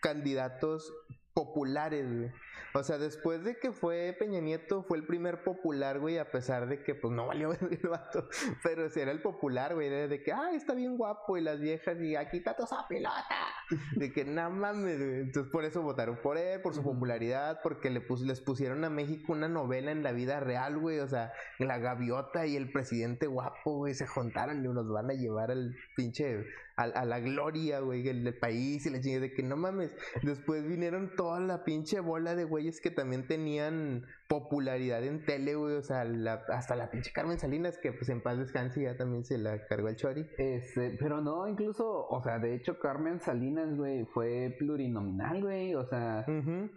candidatos 0.00 0.92
populares, 1.34 2.06
güey. 2.06 2.32
O 2.76 2.82
sea, 2.82 2.98
después 2.98 3.42
de 3.42 3.56
que 3.58 3.72
fue 3.72 4.14
Peña 4.18 4.38
Nieto, 4.40 4.82
fue 4.82 4.98
el 4.98 5.06
primer 5.06 5.42
popular, 5.42 5.98
güey, 5.98 6.18
a 6.18 6.30
pesar 6.30 6.68
de 6.68 6.82
que, 6.82 6.94
pues, 6.94 7.10
no 7.10 7.26
valió 7.26 7.52
el 7.70 7.88
vato. 7.88 8.28
Pero 8.62 8.90
si 8.90 9.00
era 9.00 9.12
el 9.12 9.22
popular, 9.22 9.74
güey, 9.74 9.88
de, 9.88 10.22
que, 10.22 10.30
ay, 10.30 10.56
está 10.56 10.74
bien 10.74 10.98
guapo, 10.98 11.38
y 11.38 11.40
las 11.40 11.58
viejas, 11.58 11.98
y 11.98 12.16
aquí 12.16 12.36
está 12.36 12.54
toda 12.54 12.66
esa 12.66 12.86
pilota. 12.86 13.24
De 13.96 14.12
que, 14.12 14.26
nada 14.26 14.50
mames, 14.50 14.98
güey. 14.98 15.20
Entonces, 15.20 15.50
por 15.50 15.64
eso 15.64 15.80
votaron 15.80 16.20
por 16.22 16.36
él, 16.36 16.60
por 16.60 16.74
su 16.74 16.82
popularidad, 16.82 17.60
porque 17.62 17.88
le 17.88 18.04
les 18.26 18.40
pusieron 18.40 18.84
a 18.84 18.90
México 18.90 19.32
una 19.32 19.48
novela 19.48 19.90
en 19.90 20.02
la 20.02 20.12
vida 20.12 20.40
real, 20.40 20.78
güey. 20.78 21.00
O 21.00 21.08
sea, 21.08 21.32
la 21.58 21.78
gaviota 21.78 22.46
y 22.46 22.56
el 22.56 22.70
presidente 22.70 23.26
guapo, 23.26 23.78
güey, 23.78 23.94
se 23.94 24.06
juntaron 24.06 24.62
y 24.62 24.68
nos 24.68 24.88
van 24.88 25.10
a 25.10 25.14
llevar 25.14 25.50
al 25.50 25.74
pinche, 25.96 26.44
a, 26.76 27.04
la 27.04 27.20
gloria, 27.20 27.80
güey, 27.80 28.02
del, 28.02 28.36
país 28.38 28.84
y 28.86 28.90
la 28.90 29.00
chingada 29.00 29.22
de 29.22 29.32
que, 29.32 29.42
no 29.42 29.56
mames. 29.56 29.96
Después 30.22 30.66
vinieron 30.66 31.14
toda 31.16 31.40
la 31.40 31.64
pinche 31.64 32.00
bola 32.00 32.34
de 32.34 32.44
güeyes 32.44 32.80
que 32.80 32.90
también 32.90 33.26
tenían 33.26 34.04
popularidad 34.28 35.02
en 35.04 35.24
tele, 35.24 35.54
güey. 35.54 35.76
O 35.76 35.82
sea, 35.82 36.04
hasta 36.48 36.76
la 36.76 36.90
pinche 36.90 37.12
Carmen 37.12 37.38
Salinas, 37.38 37.78
que 37.78 37.92
pues 37.92 38.08
en 38.10 38.20
paz 38.20 38.38
descanse 38.38 38.82
ya 38.82 38.96
también 38.96 39.24
se 39.24 39.38
la 39.38 39.66
cargó 39.66 39.88
el 39.88 39.96
Chori. 39.96 40.26
Este, 40.36 40.96
pero 40.98 41.20
no, 41.20 41.48
incluso, 41.48 42.06
o 42.08 42.22
sea, 42.22 42.38
de 42.38 42.54
hecho, 42.54 42.78
Carmen 42.78 43.20
Salinas, 43.20 43.74
güey, 43.74 44.04
fue 44.06 44.54
plurinominal, 44.58 45.40
güey. 45.40 45.74
O 45.74 45.86
sea, 45.86 46.26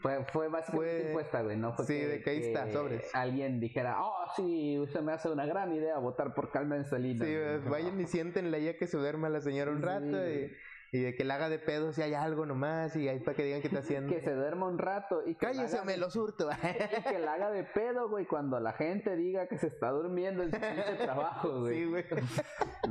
fue, 0.01 0.23
fue 0.31 0.47
básicamente 0.47 1.07
impuesta, 1.07 1.41
güey. 1.41 1.57
No 1.57 1.73
fue 1.73 1.85
sí, 1.85 1.95
de 1.95 2.21
que 2.21 2.29
ahí 2.29 2.39
está, 2.39 2.71
sobres. 2.71 3.13
Alguien 3.13 3.59
dijera, 3.59 3.97
oh, 4.01 4.27
sí, 4.35 4.79
usted 4.79 5.01
me 5.01 5.11
hace 5.11 5.29
una 5.29 5.45
gran 5.45 5.73
idea 5.73 5.97
votar 5.97 6.33
por 6.33 6.51
Carmen 6.51 6.85
Salinas. 6.85 7.27
Sí, 7.27 7.69
vayan 7.69 7.99
y 7.99 8.05
siéntenla 8.05 8.59
ya 8.59 8.77
que 8.77 8.87
se 8.87 8.97
duerma 8.97 9.27
la 9.27 9.41
señora 9.41 9.71
un 9.71 9.88
rato 9.89 10.29
y 10.29 10.51
y 10.91 10.99
de 11.01 11.15
que 11.15 11.23
le 11.23 11.33
haga 11.33 11.49
de 11.49 11.59
pedo 11.59 11.93
si 11.93 12.01
hay 12.01 12.13
algo 12.15 12.47
nomás 12.47 12.95
y 12.95 13.07
ahí 13.07 13.19
para 13.19 13.35
que 13.35 13.43
digan 13.43 13.61
que 13.61 13.67
está 13.67 13.79
haciendo. 13.83 14.11
que 14.11 14.21
se 14.21 14.33
duerma 14.33 14.67
un 14.67 14.77
rato 14.77 15.21
y 15.25 15.35
que 15.35 15.45
cállese 15.45 15.83
me 15.85 15.97
lo 15.97 16.09
surto. 16.09 16.49
y 16.99 17.03
que 17.03 17.19
le 17.19 17.27
haga 17.27 17.51
de 17.51 17.63
pedo, 17.63 18.09
güey, 18.09 18.25
cuando 18.25 18.59
la 18.59 18.73
gente 18.73 19.15
diga 19.15 19.47
que 19.47 19.57
se 19.57 19.67
está 19.67 19.89
durmiendo 19.91 20.43
en 20.43 20.51
su 20.51 20.59
pinche 20.59 20.95
trabajo, 21.03 21.61
güey. 21.61 21.83
Sí, 21.83 21.85
güey. 21.85 22.03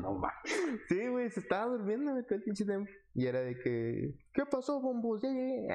no 0.01 0.21
va. 0.21 0.33
Sí, 0.89 1.09
güey, 1.09 1.31
se 1.31 1.41
estaba 1.41 1.67
durmiendo 1.67 2.13
todo 2.23 2.37
el 2.37 2.43
pinche 2.43 2.65
tiempo. 2.65 2.91
Y 3.15 3.27
era 3.27 3.41
de 3.41 3.59
que, 3.59 4.15
¿qué 4.33 4.47
pasó, 4.47 4.81
bombos? 4.81 5.23
Ya 5.23 5.31
llegué. 5.31 5.67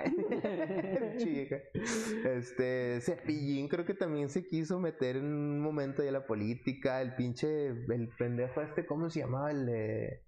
este, 2.24 3.01
Cepillín 3.01 3.68
creo 3.68 3.84
que 3.86 3.96
también 3.96 4.30
se 4.30 4.48
quiso 4.48 4.80
meter 4.80 5.18
en 5.18 5.25
un 5.25 5.60
momento 5.60 6.01
de 6.01 6.12
la 6.12 6.25
política. 6.25 7.01
El 7.01 7.15
pinche, 7.15 7.68
el 7.68 8.10
pendejo 8.18 8.62
este, 8.62 8.86
¿cómo 8.86 9.10
se 9.10 9.20
llamaba? 9.20 9.51
El 9.51 9.65
de... 9.65 10.22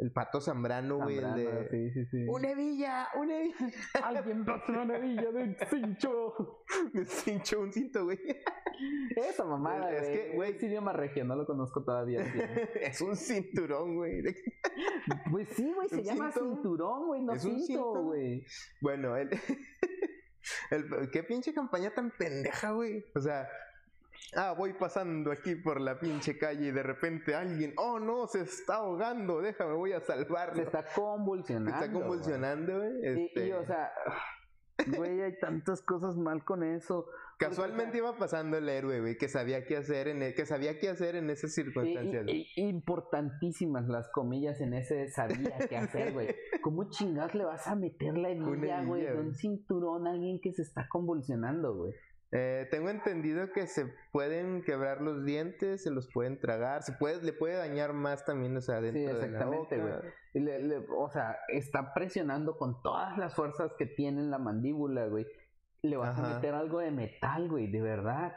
El 0.00 0.12
pato 0.12 0.40
Zambrano, 0.40 0.98
güey. 0.98 1.16
de... 1.16 1.68
Sí, 1.70 1.90
sí, 1.92 2.06
sí. 2.06 2.26
¡Una 2.28 2.54
villa! 2.54 3.08
¡Una 3.14 3.38
villa! 3.38 3.72
Alguien 4.02 4.44
pasó 4.44 4.72
una 4.72 4.98
villa 4.98 5.30
de 5.30 5.42
un 5.42 5.56
cincho. 5.70 6.64
De 6.92 7.04
cincho, 7.06 7.60
un 7.60 7.72
cinto, 7.72 8.04
güey. 8.04 8.18
Esa 9.16 9.44
mamada, 9.44 9.90
güey. 9.90 9.96
Es 9.96 10.08
que, 10.08 10.32
güey, 10.34 10.56
es 10.56 10.62
idioma 10.62 10.92
regio, 10.92 11.24
no 11.24 11.36
lo 11.36 11.46
conozco 11.46 11.82
todavía. 11.82 12.20
es 12.80 13.00
un 13.00 13.16
cinturón, 13.16 13.96
güey. 13.96 14.22
Pues 15.30 15.48
sí, 15.50 15.72
güey, 15.72 15.88
se 15.88 16.02
llama 16.02 16.30
cinturón, 16.30 17.06
güey, 17.06 17.22
no 17.22 17.34
es 17.34 17.42
cinto, 17.42 18.02
güey. 18.02 18.44
Bueno, 18.80 19.16
el... 19.16 19.30
el... 20.70 21.10
Qué 21.10 21.22
pinche 21.22 21.54
campaña 21.54 21.94
tan 21.94 22.10
pendeja, 22.10 22.72
güey. 22.72 23.04
O 23.14 23.20
sea, 23.20 23.48
Ah, 24.34 24.54
voy 24.56 24.72
pasando 24.74 25.30
aquí 25.30 25.54
por 25.54 25.80
la 25.80 25.98
pinche 25.98 26.38
calle 26.38 26.68
y 26.68 26.70
de 26.70 26.82
repente 26.82 27.34
alguien, 27.34 27.72
oh 27.76 27.98
no, 27.98 28.26
se 28.26 28.42
está 28.42 28.76
ahogando, 28.76 29.40
déjame, 29.40 29.74
voy 29.74 29.92
a 29.92 30.00
salvarlo. 30.00 30.56
Se 30.56 30.62
está 30.62 30.84
convulsionando. 30.94 31.78
Se 31.78 31.84
está 31.84 31.92
convulsionando, 31.92 32.78
güey. 32.78 32.92
Y, 33.02 33.26
este 33.26 33.54
o 33.54 33.64
sea, 33.66 33.92
güey, 34.96 35.22
hay 35.22 35.38
tantas 35.38 35.82
cosas 35.82 36.16
mal 36.16 36.44
con 36.44 36.62
eso. 36.62 37.06
Casualmente 37.38 37.98
iba 37.98 38.16
pasando 38.16 38.56
el 38.56 38.68
héroe, 38.68 39.00
güey, 39.00 39.18
que 39.18 39.28
sabía 39.28 39.66
qué 39.66 39.76
hacer 39.76 40.08
en, 40.08 40.22
e, 40.22 40.32
que 40.32 40.46
sabía 40.46 40.78
qué 40.78 40.88
hacer 40.88 41.16
en 41.16 41.28
esas 41.28 41.52
circunstancias. 41.52 42.24
importantísimas 42.56 43.88
las 43.88 44.08
comillas 44.08 44.60
en 44.60 44.72
ese 44.72 45.10
sabía 45.10 45.58
qué 45.68 45.76
hacer, 45.76 46.12
güey. 46.14 46.28
¿Cómo 46.62 46.88
chingados 46.88 47.34
le 47.34 47.44
vas 47.44 47.66
a 47.66 47.74
meter 47.74 48.16
la 48.16 48.30
hebilla, 48.30 48.82
güey, 48.84 49.04
de 49.04 49.18
un 49.18 49.34
cinturón 49.34 50.06
a 50.06 50.12
alguien 50.12 50.40
que 50.40 50.52
se 50.52 50.62
está 50.62 50.88
convulsionando, 50.88 51.74
güey? 51.74 51.92
Eh, 52.38 52.68
tengo 52.70 52.90
entendido 52.90 53.50
que 53.50 53.66
se 53.66 53.86
pueden 54.12 54.62
quebrar 54.62 55.00
los 55.00 55.24
dientes, 55.24 55.82
se 55.82 55.90
los 55.90 56.06
pueden 56.12 56.38
tragar, 56.38 56.82
se 56.82 56.92
puede, 56.92 57.22
le 57.22 57.32
puede 57.32 57.56
dañar 57.56 57.94
más 57.94 58.26
también, 58.26 58.54
o 58.56 58.60
sea, 58.60 58.82
dentro 58.82 59.00
sí, 59.00 59.24
exactamente, 59.24 59.78
güey. 59.78 60.84
o 60.98 61.08
sea, 61.08 61.38
está 61.48 61.94
presionando 61.94 62.58
con 62.58 62.82
todas 62.82 63.16
las 63.16 63.34
fuerzas 63.34 63.72
que 63.78 63.86
tiene 63.86 64.20
en 64.20 64.30
la 64.30 64.38
mandíbula, 64.38 65.06
güey. 65.06 65.26
Le 65.80 65.96
vas 65.96 66.18
a 66.18 66.34
meter 66.34 66.52
algo 66.54 66.80
de 66.80 66.90
metal, 66.90 67.48
güey, 67.48 67.70
de 67.70 67.80
verdad. 67.80 68.34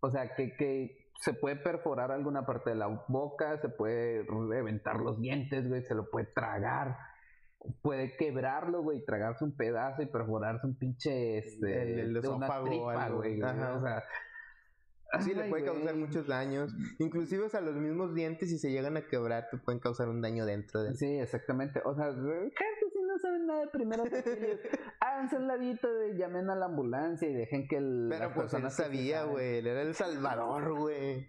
O 0.00 0.10
sea, 0.10 0.32
que, 0.36 0.54
que 0.54 1.10
se 1.16 1.34
puede 1.34 1.56
perforar 1.56 2.12
alguna 2.12 2.46
parte 2.46 2.70
de 2.70 2.76
la 2.76 2.86
boca, 3.08 3.58
se 3.58 3.70
puede 3.70 4.22
reventar 4.22 5.00
los 5.00 5.20
dientes, 5.20 5.68
güey, 5.68 5.82
se 5.82 5.96
lo 5.96 6.08
puede 6.10 6.26
tragar 6.26 6.96
puede 7.82 8.16
quebrarlo, 8.16 8.82
güey, 8.82 9.04
tragarse 9.04 9.44
un 9.44 9.56
pedazo 9.56 10.02
y 10.02 10.06
perforarse 10.06 10.66
un 10.66 10.74
pinche, 10.74 11.38
este, 11.38 12.00
el, 12.00 12.16
esófago, 12.16 12.66
güey. 13.16 13.42
O 13.42 13.80
sea, 13.80 14.02
Sí, 15.18 15.34
le 15.34 15.48
puede 15.48 15.64
causar 15.64 15.96
muchos 15.96 16.26
daños. 16.26 16.72
Inclusive, 16.98 17.44
o 17.44 17.48
sea, 17.48 17.60
los 17.60 17.74
mismos 17.74 18.14
dientes, 18.14 18.48
si 18.48 18.58
se 18.58 18.70
llegan 18.70 18.96
a 18.96 19.06
quebrar, 19.06 19.48
te 19.50 19.58
pueden 19.58 19.80
causar 19.80 20.08
un 20.08 20.20
daño 20.20 20.46
dentro 20.46 20.82
de 20.82 20.94
Sí, 20.94 21.18
exactamente. 21.18 21.82
O 21.84 21.94
sea, 21.94 22.12
gente, 22.12 22.54
si 22.92 23.02
no 23.02 23.18
saben 23.18 23.46
nada 23.46 23.60
de 23.62 23.66
primeros 23.68 24.06
háganse 25.00 25.36
un 25.36 25.48
ladito, 25.48 25.88
y 26.06 26.16
llamen 26.16 26.48
a 26.48 26.54
la 26.54 26.66
ambulancia 26.66 27.28
y 27.28 27.34
dejen 27.34 27.66
que 27.66 27.78
el. 27.78 28.06
Pero 28.08 28.32
pues 28.34 28.54
él 28.54 28.70
sabía, 28.70 29.24
güey. 29.24 29.58
Era 29.58 29.82
el 29.82 29.94
salvador, 29.94 30.78
güey. 30.78 31.28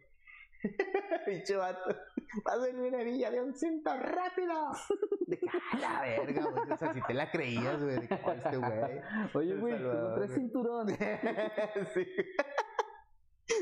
Pinche 1.25 1.55
vato. 1.55 1.95
Pásenme 2.43 2.87
una 2.87 3.03
villa 3.03 3.31
de 3.31 3.41
un 3.41 3.53
cinto 3.53 3.91
rápido. 3.97 4.71
De 5.27 5.39
la 5.79 6.01
verga, 6.01 6.45
güey. 6.45 6.71
O 6.71 6.77
sea, 6.77 6.93
si 6.93 7.01
te 7.01 7.13
la 7.13 7.29
creías, 7.31 7.81
güey. 7.81 7.95
De 7.95 8.03
este 8.05 8.57
güey. 8.57 9.01
Oye, 9.33 9.55
güey, 9.55 9.75
tres 10.15 10.33
cinturones. 10.33 10.97
sí. 11.93 12.07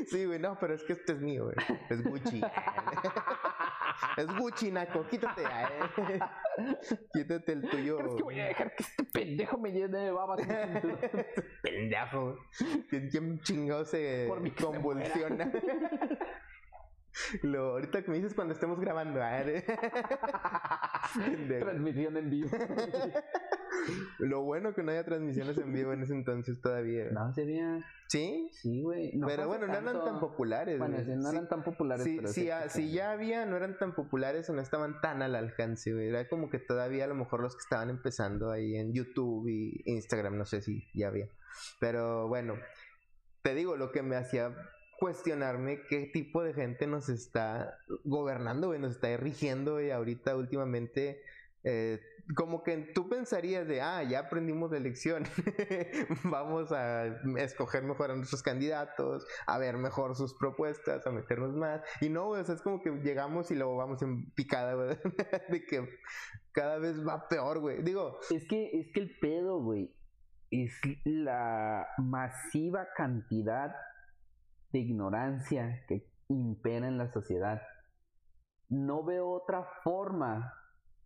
Sí, 0.08 0.24
güey, 0.24 0.38
no, 0.38 0.56
pero 0.58 0.74
es 0.74 0.82
que 0.84 0.92
este 0.94 1.12
es 1.12 1.20
mío, 1.20 1.44
güey. 1.44 1.56
Es 1.88 2.04
Gucci. 2.04 2.40
es 4.16 4.38
Gucci, 4.38 4.70
Naco. 4.70 5.06
Quítate. 5.08 5.42
Eh. 5.42 6.20
Quítate 7.12 7.52
el 7.52 7.68
tuyo. 7.68 7.96
¿Crees 7.98 8.14
que 8.14 8.22
voy 8.22 8.40
a 8.40 8.46
dejar 8.46 8.74
que 8.74 8.82
este 8.82 9.04
pendejo 9.04 9.58
me 9.58 9.72
llene 9.72 9.98
de 9.98 10.10
babas? 10.10 10.40
pendejo. 11.62 12.38
¿Quién 12.88 13.40
chingado 13.40 13.84
se 13.84 14.30
convulsiona? 14.60 15.50
Lo, 17.42 17.72
ahorita 17.72 18.02
que 18.02 18.10
me 18.10 18.16
dices 18.16 18.32
cuando 18.34 18.54
estemos 18.54 18.80
grabando. 18.80 19.20
Transmisión 21.60 22.16
en 22.16 22.30
vivo. 22.30 22.48
Lo 24.18 24.42
bueno 24.42 24.74
que 24.74 24.82
no 24.82 24.90
haya 24.92 25.04
transmisiones 25.04 25.56
en 25.58 25.72
vivo 25.72 25.92
en 25.92 26.02
ese 26.02 26.14
entonces 26.14 26.60
todavía. 26.60 27.10
No, 27.10 27.32
sería. 27.32 27.84
¿Sí? 28.08 28.50
Sí, 28.52 28.82
güey. 28.82 29.12
pero 29.24 29.46
bueno, 29.46 29.68
no 29.68 29.74
eran 29.74 30.04
tan 30.04 30.18
populares. 30.20 30.78
Bueno, 30.78 30.98
no 30.98 31.30
eran 31.30 31.48
tan 31.48 31.62
populares. 31.62 32.04
Sí, 32.04 32.18
sí, 32.26 32.50
si 32.68 32.90
ya 32.90 33.12
había, 33.12 33.46
no 33.46 33.56
eran 33.56 33.78
tan 33.78 33.94
populares 33.94 34.50
o 34.50 34.52
no 34.52 34.60
estaban 34.60 35.00
tan 35.00 35.22
al 35.22 35.36
alcance, 35.36 35.92
güey. 35.92 36.08
Era 36.08 36.28
como 36.28 36.50
que 36.50 36.58
todavía 36.58 37.04
a 37.04 37.08
lo 37.08 37.14
mejor 37.14 37.40
los 37.40 37.54
que 37.54 37.60
estaban 37.60 37.88
empezando 37.88 38.50
ahí 38.50 38.76
en 38.76 38.92
YouTube 38.92 39.48
y 39.48 39.82
Instagram, 39.86 40.36
no 40.36 40.44
sé 40.44 40.60
si 40.60 40.84
ya 40.92 41.08
había. 41.08 41.28
Pero 41.78 42.28
bueno, 42.28 42.56
te 43.42 43.54
digo, 43.54 43.76
lo 43.76 43.92
que 43.92 44.02
me 44.02 44.16
hacía 44.16 44.52
cuestionarme 45.00 45.82
qué 45.88 46.10
tipo 46.12 46.42
de 46.42 46.52
gente 46.52 46.86
nos 46.86 47.08
está 47.08 47.78
gobernando, 48.04 48.68
güey, 48.68 48.78
nos 48.78 48.92
está 48.96 49.16
rigiendo, 49.16 49.80
y 49.80 49.90
ahorita 49.90 50.36
últimamente, 50.36 51.22
eh, 51.64 51.98
como 52.36 52.62
que 52.62 52.76
tú 52.94 53.08
pensarías 53.08 53.66
de, 53.66 53.80
ah, 53.80 54.02
ya 54.02 54.20
aprendimos 54.20 54.70
de 54.70 54.76
elección, 54.76 55.24
vamos 56.24 56.70
a 56.70 57.06
escoger 57.38 57.82
mejor 57.82 58.10
a 58.10 58.16
nuestros 58.16 58.42
candidatos, 58.42 59.26
a 59.46 59.58
ver 59.58 59.78
mejor 59.78 60.14
sus 60.14 60.34
propuestas, 60.34 61.06
a 61.06 61.10
meternos 61.10 61.56
más, 61.56 61.80
y 62.02 62.10
no, 62.10 62.26
güey, 62.26 62.42
o 62.42 62.44
sea, 62.44 62.54
es 62.54 62.62
como 62.62 62.82
que 62.82 62.90
llegamos 62.90 63.50
y 63.50 63.54
luego 63.54 63.76
vamos 63.76 64.02
en 64.02 64.30
picada, 64.32 64.74
güey, 64.74 64.98
de 65.48 65.64
que 65.64 65.88
cada 66.52 66.78
vez 66.78 67.04
va 67.06 67.26
peor, 67.26 67.60
güey, 67.60 67.82
digo. 67.82 68.20
Es 68.30 68.46
que, 68.46 68.70
es 68.78 68.92
que 68.92 69.00
el 69.00 69.18
pedo, 69.18 69.62
güey, 69.62 69.90
es 70.50 70.72
la 71.04 71.88
masiva 71.96 72.88
cantidad 72.94 73.74
de 74.72 74.78
ignorancia 74.78 75.84
que 75.86 76.08
impera 76.28 76.86
en 76.88 76.98
la 76.98 77.12
sociedad. 77.12 77.62
No 78.68 79.04
veo 79.04 79.28
otra 79.28 79.64
forma 79.82 80.54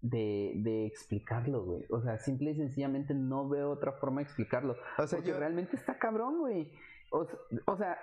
de, 0.00 0.52
de 0.56 0.87
explicarlo, 0.87 1.64
güey. 1.64 1.87
O 1.88 2.00
sea, 2.02 2.18
simple 2.18 2.50
y 2.50 2.56
sencillamente 2.56 3.14
no 3.14 3.49
veo 3.49 3.71
otra 3.71 3.92
forma 3.92 4.21
de 4.21 4.25
explicarlo. 4.25 4.76
O 4.99 5.06
sea, 5.06 5.18
porque 5.18 5.33
realmente 5.33 5.76
está 5.76 5.99
cabrón, 5.99 6.38
güey. 6.40 6.71
O, 7.11 7.76
sea, 7.76 7.99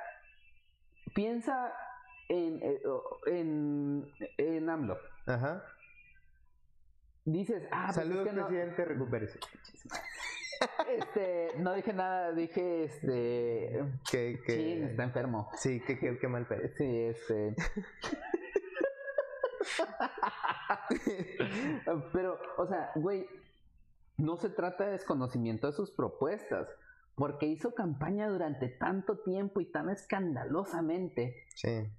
piensa 1.13 1.73
en, 2.29 2.59
eh, 2.63 2.81
en, 3.27 4.11
en 4.37 4.69
AMLO. 4.69 4.97
Ajá. 5.27 5.63
Dices, 7.25 7.67
ah, 7.71 7.91
pues 7.93 8.07
Saludos, 8.07 8.29
presidente, 8.29 8.85
recupérese. 8.85 9.39
Este, 10.87 11.49
no 11.57 11.73
dije 11.73 11.93
nada, 11.93 12.31
dije 12.33 12.83
este. 12.83 13.83
Que, 14.09 14.39
que... 14.45 14.51
Sí, 14.51 14.81
está 14.83 15.03
enfermo. 15.03 15.49
Sí, 15.55 15.79
que, 15.81 15.97
que, 15.97 16.27
mal 16.27 16.45
pedo. 16.47 16.69
Sí, 16.77 16.99
este. 16.99 17.55
Pero, 22.13 22.39
o 22.57 22.67
sea, 22.67 22.91
güey, 22.95 23.27
no 24.17 24.37
se 24.37 24.49
trata 24.49 24.85
de 24.85 24.91
desconocimiento 24.93 25.67
de 25.67 25.73
sus 25.73 25.91
propuestas, 25.91 26.67
porque 27.15 27.45
hizo 27.45 27.73
campaña 27.73 28.27
durante 28.29 28.67
tanto 28.67 29.19
tiempo 29.19 29.61
y 29.61 29.65
tan 29.65 29.89
escandalosamente 29.89 31.45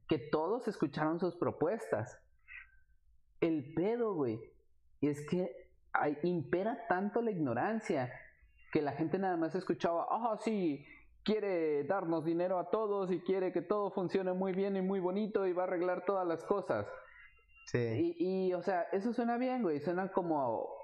que 0.09 0.19
todos 0.19 0.69
escucharon 0.69 1.21
sus 1.21 1.37
propuestas. 1.37 2.19
El 3.41 3.75
pedo, 3.75 4.15
güey, 4.15 4.41
es 5.01 5.27
que 5.27 5.69
hay, 5.93 6.17
impera 6.23 6.87
tanto 6.89 7.21
la 7.23 7.31
ignorancia 7.31 8.13
que 8.73 8.83
la 8.83 8.93
gente 8.93 9.19
nada 9.19 9.37
más 9.37 9.55
escuchaba, 9.55 10.09
ah, 10.11 10.37
sí, 10.41 10.85
quiere 11.23 11.85
darnos 11.85 12.25
dinero 12.25 12.59
a 12.59 12.71
todos 12.71 13.13
y 13.13 13.21
quiere 13.21 13.53
que 13.53 13.63
todo 13.63 13.91
funcione 13.91 14.33
muy 14.33 14.53
bien 14.53 14.77
y 14.77 14.81
muy 14.81 14.99
bonito 14.99 15.47
y 15.47 15.53
va 15.53 15.65
a 15.65 15.67
arreglar 15.67 16.05
todas 16.05 16.27
las 16.27 16.43
cosas. 16.43 16.87
Sí. 17.67 18.17
Y, 18.19 18.49
y 18.49 18.55
o 18.55 18.63
sea, 18.63 18.83
eso 18.91 19.13
suena 19.13 19.37
bien, 19.37 19.63
güey, 19.63 19.79
suena 19.79 20.11
como 20.11 20.83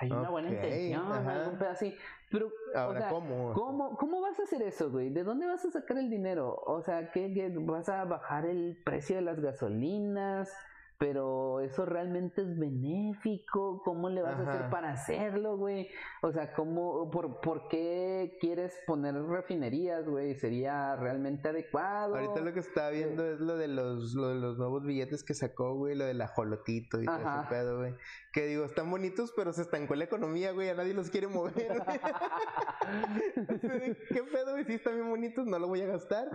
hay 0.00 0.10
una 0.10 0.30
buena 0.30 0.50
intención, 0.50 1.12
algún 1.12 1.58
pedo 1.58 1.70
así. 1.70 1.96
Pero, 2.30 2.46
o 2.46 2.92
sea, 2.92 3.08
¿cómo? 3.08 3.52
¿cómo? 3.52 3.96
¿cómo? 3.96 4.20
vas 4.22 4.38
a 4.40 4.44
hacer 4.44 4.62
eso, 4.62 4.90
güey? 4.90 5.10
¿De 5.10 5.22
dónde 5.22 5.46
vas 5.46 5.64
a 5.64 5.70
sacar 5.70 5.98
el 5.98 6.08
dinero? 6.08 6.54
O 6.66 6.80
sea, 6.82 7.10
¿qué, 7.10 7.32
qué 7.34 7.50
vas 7.58 7.88
a 7.88 8.04
bajar 8.04 8.46
el 8.46 8.80
precio 8.84 9.16
de 9.16 9.22
las 9.22 9.40
gasolinas? 9.40 10.50
Pero 10.98 11.60
eso 11.60 11.84
realmente 11.84 12.42
es 12.42 12.58
benéfico, 12.58 13.82
¿cómo 13.84 14.08
le 14.08 14.22
vas 14.22 14.38
a 14.38 14.48
hacer 14.48 14.70
para 14.70 14.92
hacerlo, 14.92 15.56
güey? 15.56 15.88
O 16.22 16.32
sea, 16.32 16.52
¿cómo, 16.52 17.10
por, 17.10 17.40
por 17.40 17.68
qué 17.68 18.36
quieres 18.40 18.78
poner 18.86 19.14
refinerías, 19.14 20.08
güey? 20.08 20.34
¿Sería 20.34 20.96
realmente 20.96 21.48
adecuado? 21.48 22.16
Ahorita 22.16 22.40
lo 22.40 22.52
que 22.52 22.60
estaba 22.60 22.90
viendo 22.90 23.24
es 23.26 23.40
lo 23.40 23.56
de 23.56 23.68
los, 23.68 24.14
lo 24.14 24.28
de 24.28 24.36
los 24.36 24.58
nuevos 24.58 24.84
billetes 24.84 25.24
que 25.24 25.34
sacó, 25.34 25.74
güey, 25.74 25.94
lo 25.94 26.04
del 26.04 26.20
ajolotito 26.20 27.00
y 27.00 27.06
todo 27.06 27.18
ese 27.18 27.48
pedo, 27.48 27.78
güey. 27.78 27.94
Que 28.32 28.46
digo, 28.46 28.64
están 28.64 28.90
bonitos, 28.90 29.32
pero 29.36 29.52
se 29.52 29.62
estancó 29.62 29.94
la 29.94 30.04
economía, 30.04 30.52
güey, 30.52 30.68
a 30.68 30.74
nadie 30.74 30.94
los 30.94 31.10
quiere 31.10 31.26
mover, 31.26 31.52
¿Qué 34.08 34.22
pedo, 34.32 34.52
güey? 34.52 34.64
Si 34.64 34.74
están 34.74 34.94
bien 34.94 35.08
bonitos, 35.08 35.46
no 35.46 35.58
lo 35.58 35.68
voy 35.68 35.82
a 35.82 35.86
gastar. 35.86 36.28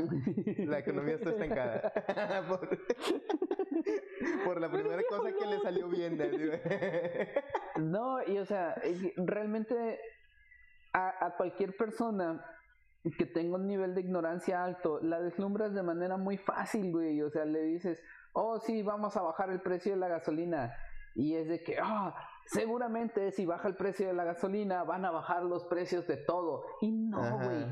La 0.57 0.79
economía 0.79 1.15
está 1.15 1.29
estancada. 1.31 1.93
por 4.45 4.59
la 4.59 4.69
primera 4.69 5.01
cosa 5.09 5.31
que 5.31 5.45
le 5.45 5.59
salió 5.59 5.87
bien. 5.89 6.17
no, 7.77 8.23
y 8.25 8.37
o 8.37 8.45
sea, 8.45 8.75
realmente 9.17 9.99
a, 10.93 11.33
cualquier 11.37 11.75
persona 11.75 12.43
que 13.17 13.25
tenga 13.25 13.55
un 13.55 13.67
nivel 13.67 13.93
de 13.93 14.01
ignorancia 14.01 14.63
alto, 14.63 14.99
la 15.01 15.21
deslumbras 15.21 15.73
de 15.73 15.83
manera 15.83 16.17
muy 16.17 16.37
fácil, 16.37 16.91
güey. 16.91 17.21
O 17.21 17.29
sea, 17.29 17.45
le 17.45 17.61
dices, 17.61 18.01
oh, 18.33 18.59
sí, 18.59 18.81
vamos 18.81 19.15
a 19.15 19.21
bajar 19.21 19.49
el 19.49 19.61
precio 19.61 19.93
de 19.93 19.99
la 19.99 20.07
gasolina. 20.07 20.73
Y 21.15 21.35
es 21.35 21.47
de 21.47 21.63
que, 21.63 21.77
ah, 21.81 22.13
seguramente 22.45 23.31
si 23.31 23.45
baja 23.45 23.67
el 23.67 23.75
precio 23.75 24.07
de 24.07 24.13
la 24.13 24.23
gasolina, 24.23 24.83
van 24.83 25.05
a 25.05 25.11
bajar 25.11 25.43
los 25.43 25.65
precios 25.65 26.05
de 26.07 26.17
todo. 26.17 26.65
Y 26.81 26.91
no, 26.91 27.37
güey. 27.37 27.65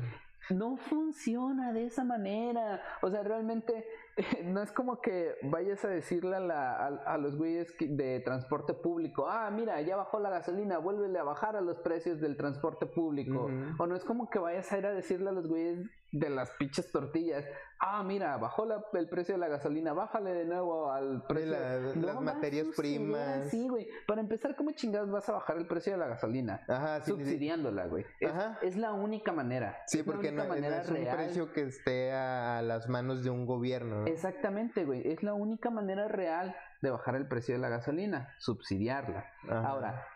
No 0.50 0.76
funciona 0.76 1.72
de 1.72 1.86
esa 1.86 2.04
manera. 2.04 2.80
O 3.02 3.10
sea, 3.10 3.22
realmente 3.22 3.84
no 4.44 4.62
es 4.62 4.72
como 4.72 5.00
que 5.00 5.34
vayas 5.42 5.84
a 5.84 5.88
decirle 5.88 6.36
a, 6.36 6.40
la, 6.40 6.86
a, 6.86 7.18
los 7.18 7.36
güeyes 7.36 7.74
de 7.78 8.20
transporte 8.20 8.72
público, 8.72 9.26
ah, 9.28 9.50
mira, 9.50 9.80
ya 9.82 9.96
bajó 9.96 10.18
la 10.20 10.30
gasolina, 10.30 10.78
vuélvele 10.78 11.18
a 11.18 11.24
bajar 11.24 11.56
a 11.56 11.60
los 11.60 11.78
precios 11.78 12.20
del 12.20 12.36
transporte 12.36 12.86
público. 12.86 13.50
O 13.78 13.86
no 13.86 13.94
es 13.94 14.04
como 14.04 14.30
que 14.30 14.38
vayas 14.38 14.72
a 14.72 14.78
ir 14.78 14.86
a 14.86 14.92
decirle 14.92 15.28
a 15.28 15.32
los 15.32 15.46
güeyes 15.46 15.86
de 16.12 16.30
las 16.30 16.50
pinches 16.52 16.90
tortillas, 16.90 17.44
ah, 17.78 18.02
mira, 18.02 18.36
bajó 18.36 18.66
el 18.94 19.08
precio 19.08 19.34
de 19.34 19.40
la 19.40 19.48
gasolina, 19.48 19.92
bájale 19.92 20.32
de 20.32 20.44
nuevo 20.44 20.92
al 20.92 21.22
precio 21.26 21.52
de 21.52 21.96
las 21.96 22.20
materias 22.20 22.68
primas. 22.76 23.50
Sí, 23.50 23.68
güey. 23.68 23.88
Para 24.06 24.20
empezar, 24.20 24.56
¿cómo 24.56 24.70
chingados 24.72 25.10
vas 25.10 25.28
a 25.28 25.32
bajar 25.32 25.56
el 25.56 25.66
precio 25.66 25.92
de 25.92 25.98
la 25.98 26.06
gasolina? 26.06 26.64
Ajá, 26.68 27.02
Subsidiándola, 27.02 27.86
güey. 27.86 28.04
Es, 28.20 28.32
es, 28.62 28.76
la 28.76 28.92
única 28.92 29.32
manera. 29.32 29.82
Sí, 29.86 30.02
porque 30.02 30.32
no, 30.32 30.42
es 30.54 30.88
un 30.88 31.04
precio 31.04 31.52
que 31.52 31.62
esté 31.62 32.12
a 32.12 32.62
las 32.62 32.88
manos 32.88 33.22
de 33.22 33.30
un 33.30 33.46
gobierno. 33.46 34.06
Exactamente, 34.06 34.84
güey. 34.84 35.06
Es 35.10 35.22
la 35.22 35.34
única 35.34 35.70
manera 35.70 36.08
real 36.08 36.56
de 36.82 36.90
bajar 36.90 37.16
el 37.16 37.26
precio 37.26 37.54
de 37.54 37.60
la 37.60 37.68
gasolina, 37.68 38.34
subsidiarla. 38.38 39.26
Ahora, 39.48 40.06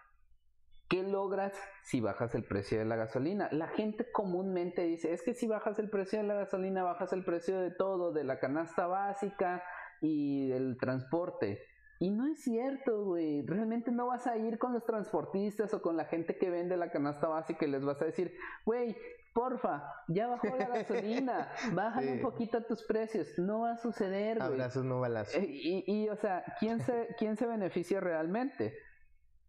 ¿qué 0.91 1.05
logras 1.05 1.55
si 1.83 2.01
bajas 2.01 2.35
el 2.35 2.45
precio 2.45 2.79
de 2.79 2.85
la 2.85 2.97
gasolina? 2.97 3.49
La 3.53 3.69
gente 3.69 4.11
comúnmente 4.11 4.85
dice, 4.85 5.13
es 5.15 5.23
que 5.23 5.33
si 5.33 5.47
bajas 5.47 5.79
el 5.79 5.89
precio 5.89 6.19
de 6.19 6.27
la 6.27 6.35
gasolina, 6.35 6.83
bajas 6.83 7.13
el 7.15 7.25
precio 7.25 7.59
de 7.61 7.71
todo, 7.71 8.13
de 8.13 8.25
la 8.25 8.41
canasta 8.41 8.87
básica 8.89 9.63
y 10.03 10.49
del 10.49 10.77
transporte. 10.77 11.63
Y 12.01 12.11
no 12.11 12.27
es 12.27 12.43
cierto, 12.43 13.05
güey. 13.05 13.43
Realmente 13.43 13.93
no 13.93 14.09
vas 14.09 14.27
a 14.27 14.37
ir 14.37 14.59
con 14.59 14.73
los 14.73 14.85
transportistas 14.85 15.73
o 15.75 15.81
con 15.81 15.97
la 15.97 16.07
gente 16.07 16.37
que 16.37 16.51
vende 16.51 16.77
la 16.77 16.91
canasta 16.91 17.29
básica 17.29 17.67
y 17.67 17.71
les 17.71 17.85
vas 17.85 18.01
a 18.03 18.07
decir, 18.07 18.35
güey, 18.65 18.97
porfa, 19.33 19.85
ya 20.09 20.27
bajó 20.27 20.49
la 20.57 20.69
gasolina, 20.75 21.53
bájale 21.73 22.15
un 22.15 22.21
poquito 22.21 22.65
tus 22.65 22.83
precios, 22.83 23.29
no 23.39 23.61
va 23.61 23.73
a 23.73 23.77
suceder, 23.77 24.39
güey. 24.39 24.49
Abrazos, 24.49 24.85
no 24.85 24.99
balazos. 24.99 25.37
Eh, 25.37 25.47
y, 25.47 25.85
y, 25.87 26.09
o 26.09 26.17
sea, 26.17 26.43
¿quién 26.59 26.81
se, 26.81 27.15
¿quién 27.17 27.37
se 27.37 27.47
beneficia 27.47 28.01
realmente? 28.01 28.75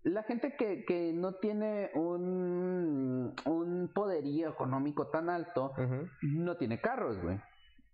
La 0.03 0.24
gente 0.24 0.55
que, 0.55 0.84
que 0.84 1.13
no 1.13 1.36
tiene 1.36 1.91
un, 1.93 3.36
un 3.46 3.91
poderío 3.93 4.50
económico 4.50 5.08
tan 5.08 5.29
alto, 5.29 5.73
no 6.21 6.58
tiene 6.58 6.82
carros, 6.82 7.21
güey. 7.21 7.39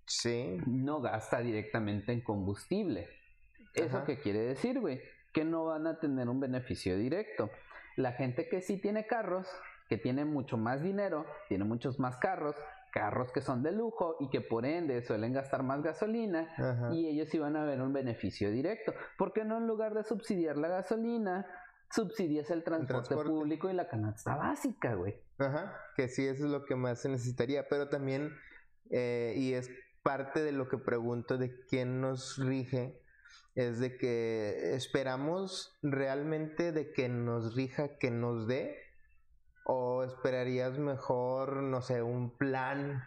Sí. 0.05 0.58
No 0.65 1.01
gasta 1.01 1.39
directamente 1.39 2.13
en 2.13 2.21
combustible. 2.21 3.10
¿Eso 3.73 4.03
qué 4.05 4.19
quiere 4.19 4.39
decir, 4.39 4.79
güey? 4.79 5.01
Que 5.34 5.43
no 5.43 5.65
van 5.65 5.86
a 5.86 5.99
tener 5.99 6.29
un 6.29 6.39
beneficio 6.39 6.97
directo. 6.97 7.49
La 7.97 8.13
gente 8.13 8.47
que 8.47 8.62
sí 8.62 8.77
tiene 8.77 9.05
carros, 9.05 9.47
que 9.89 9.97
tiene 9.97 10.25
mucho 10.25 10.58
más 10.58 10.82
dinero, 10.82 11.25
tiene 11.49 11.65
muchos 11.65 11.99
más 11.99 12.17
carros, 12.17 12.55
carros 12.91 13.32
que 13.32 13.41
son 13.41 13.63
de 13.63 13.71
lujo 13.71 14.15
y 14.19 14.29
que 14.29 14.41
por 14.41 14.65
ende 14.65 15.01
suelen 15.03 15.34
gastar 15.34 15.62
más 15.62 15.84
gasolina 15.84 16.89
y 16.93 17.08
ellos 17.08 17.29
sí 17.29 17.38
van 17.38 17.55
a 17.55 17.65
ver 17.65 17.82
un 17.82 17.93
beneficio 17.93 18.49
directo. 18.49 18.93
¿Por 19.17 19.34
qué 19.34 19.43
no 19.43 19.58
en 19.58 19.67
lugar 19.67 19.93
de 19.93 20.03
subsidiar 20.03 20.58
la 20.58 20.69
gasolina, 20.69 21.45
subsidias 21.91 22.50
el 22.52 22.63
transporte, 22.63 23.15
público 23.15 23.69
y 23.69 23.73
la 23.73 23.88
canasta 23.88 24.36
básica, 24.36 24.95
güey? 24.95 25.15
Ajá, 25.38 25.73
que 25.95 26.08
sí, 26.08 26.26
eso 26.26 26.45
es 26.45 26.52
lo 26.52 26.65
que 26.65 26.76
más 26.76 27.02
se 27.02 27.10
necesitaría, 27.10 27.67
pero 27.67 27.89
también, 27.89 28.34
eh, 28.89 29.34
y 29.38 29.54
es 29.54 29.69
parte 30.04 30.41
de 30.41 30.52
lo 30.52 30.67
que 30.67 30.78
pregunto 30.78 31.38
de 31.38 31.65
quién 31.65 32.02
nos 32.02 32.38
rige, 32.38 33.02
es 33.56 33.80
de 33.80 33.97
que 33.97 34.76
esperamos 34.76 35.78
realmente 35.82 36.71
de 36.71 36.91
que 36.91 37.10
nos 37.10 37.56
rija, 37.56 37.97
que 37.97 38.12
nos 38.12 38.47
dé, 38.47 38.88
¿O 39.69 40.06
esperarías 40.06 40.80
mejor, 40.80 41.62
no 41.62 41.82
sé, 41.82 42.02
un 42.02 42.30
plan 42.38 43.04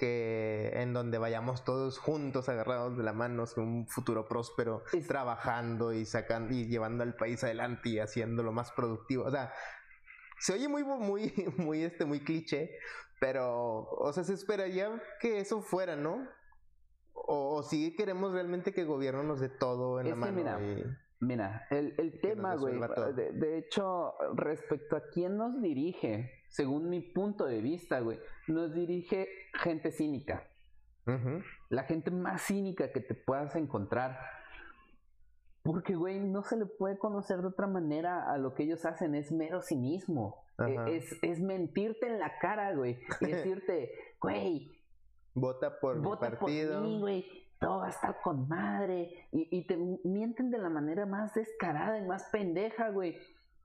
que 0.00 0.70
en 0.76 0.94
donde 0.94 1.18
vayamos 1.18 1.62
todos 1.62 1.98
juntos 1.98 2.48
agarrados 2.48 2.96
de 2.96 3.02
la 3.02 3.12
mano 3.12 3.42
hacia 3.42 3.62
un 3.62 3.86
futuro 3.86 4.26
próspero, 4.26 4.82
trabajando 5.06 5.92
y 5.92 6.06
sacando 6.06 6.54
y 6.54 6.68
llevando 6.68 7.02
al 7.02 7.14
país 7.14 7.44
adelante 7.44 7.90
y 7.90 7.98
haciéndolo 7.98 8.50
más 8.50 8.72
productivo? 8.72 9.24
O 9.24 9.30
sea, 9.30 9.52
se 10.38 10.54
oye 10.54 10.68
muy 10.68 10.84
muy 10.84 11.34
muy 11.58 11.82
este 11.82 12.06
muy 12.06 12.20
cliché, 12.20 12.78
pero 13.20 13.90
o 13.90 14.10
sea, 14.14 14.24
se 14.24 14.32
esperaría 14.32 14.90
que 15.20 15.38
eso 15.38 15.60
fuera, 15.60 15.96
¿no? 15.96 16.26
O, 17.12 17.62
si 17.62 17.94
queremos 17.94 18.32
realmente 18.32 18.72
que 18.72 18.80
el 18.80 18.86
gobierno 18.86 19.22
nos 19.22 19.40
dé 19.40 19.50
todo 19.50 20.00
en 20.00 20.08
la 20.08 20.16
mano. 20.16 20.58
Mira, 21.20 21.66
el, 21.68 21.94
el 21.98 22.18
tema, 22.22 22.56
güey, 22.56 22.80
de, 23.14 23.58
hecho, 23.58 24.14
respecto 24.34 24.96
a 24.96 25.02
quién 25.12 25.36
nos 25.36 25.60
dirige, 25.60 26.39
según 26.50 26.90
mi 26.90 27.00
punto 27.00 27.46
de 27.46 27.60
vista, 27.60 28.00
güey, 28.00 28.18
nos 28.46 28.74
dirige 28.74 29.28
gente 29.54 29.90
cínica. 29.90 30.46
La 31.70 31.84
gente 31.84 32.12
más 32.12 32.42
cínica 32.42 32.92
que 32.92 33.00
te 33.00 33.14
puedas 33.14 33.56
encontrar. 33.56 34.16
Porque, 35.62 35.96
güey, 35.96 36.20
no 36.20 36.44
se 36.44 36.56
le 36.56 36.66
puede 36.66 36.98
conocer 36.98 37.40
de 37.40 37.48
otra 37.48 37.66
manera 37.66 38.30
a 38.30 38.38
lo 38.38 38.54
que 38.54 38.62
ellos 38.62 38.84
hacen, 38.84 39.14
es 39.16 39.32
mero 39.32 39.60
cinismo. 39.60 40.44
E, 40.58 40.96
es, 40.96 41.18
es, 41.22 41.40
mentirte 41.40 42.06
en 42.06 42.20
la 42.20 42.38
cara, 42.38 42.74
güey, 42.74 43.00
y 43.20 43.24
decirte, 43.26 43.90
güey, 44.20 44.70
vota 45.34 45.80
por 45.80 45.98
mi 45.98 46.16
partido. 46.16 46.80
Por 46.80 46.88
mí, 46.88 47.00
güey 47.00 47.40
todo 47.60 47.80
va 47.80 47.86
a 47.86 47.90
estar 47.90 48.20
con 48.22 48.48
madre. 48.48 49.28
Y, 49.30 49.66
te 49.66 49.76
mienten 49.76 50.50
de 50.50 50.58
la 50.58 50.70
manera 50.70 51.06
más 51.06 51.34
descarada 51.34 51.98
y 51.98 52.06
más 52.06 52.24
pendeja, 52.32 52.88
güey. 52.88 53.18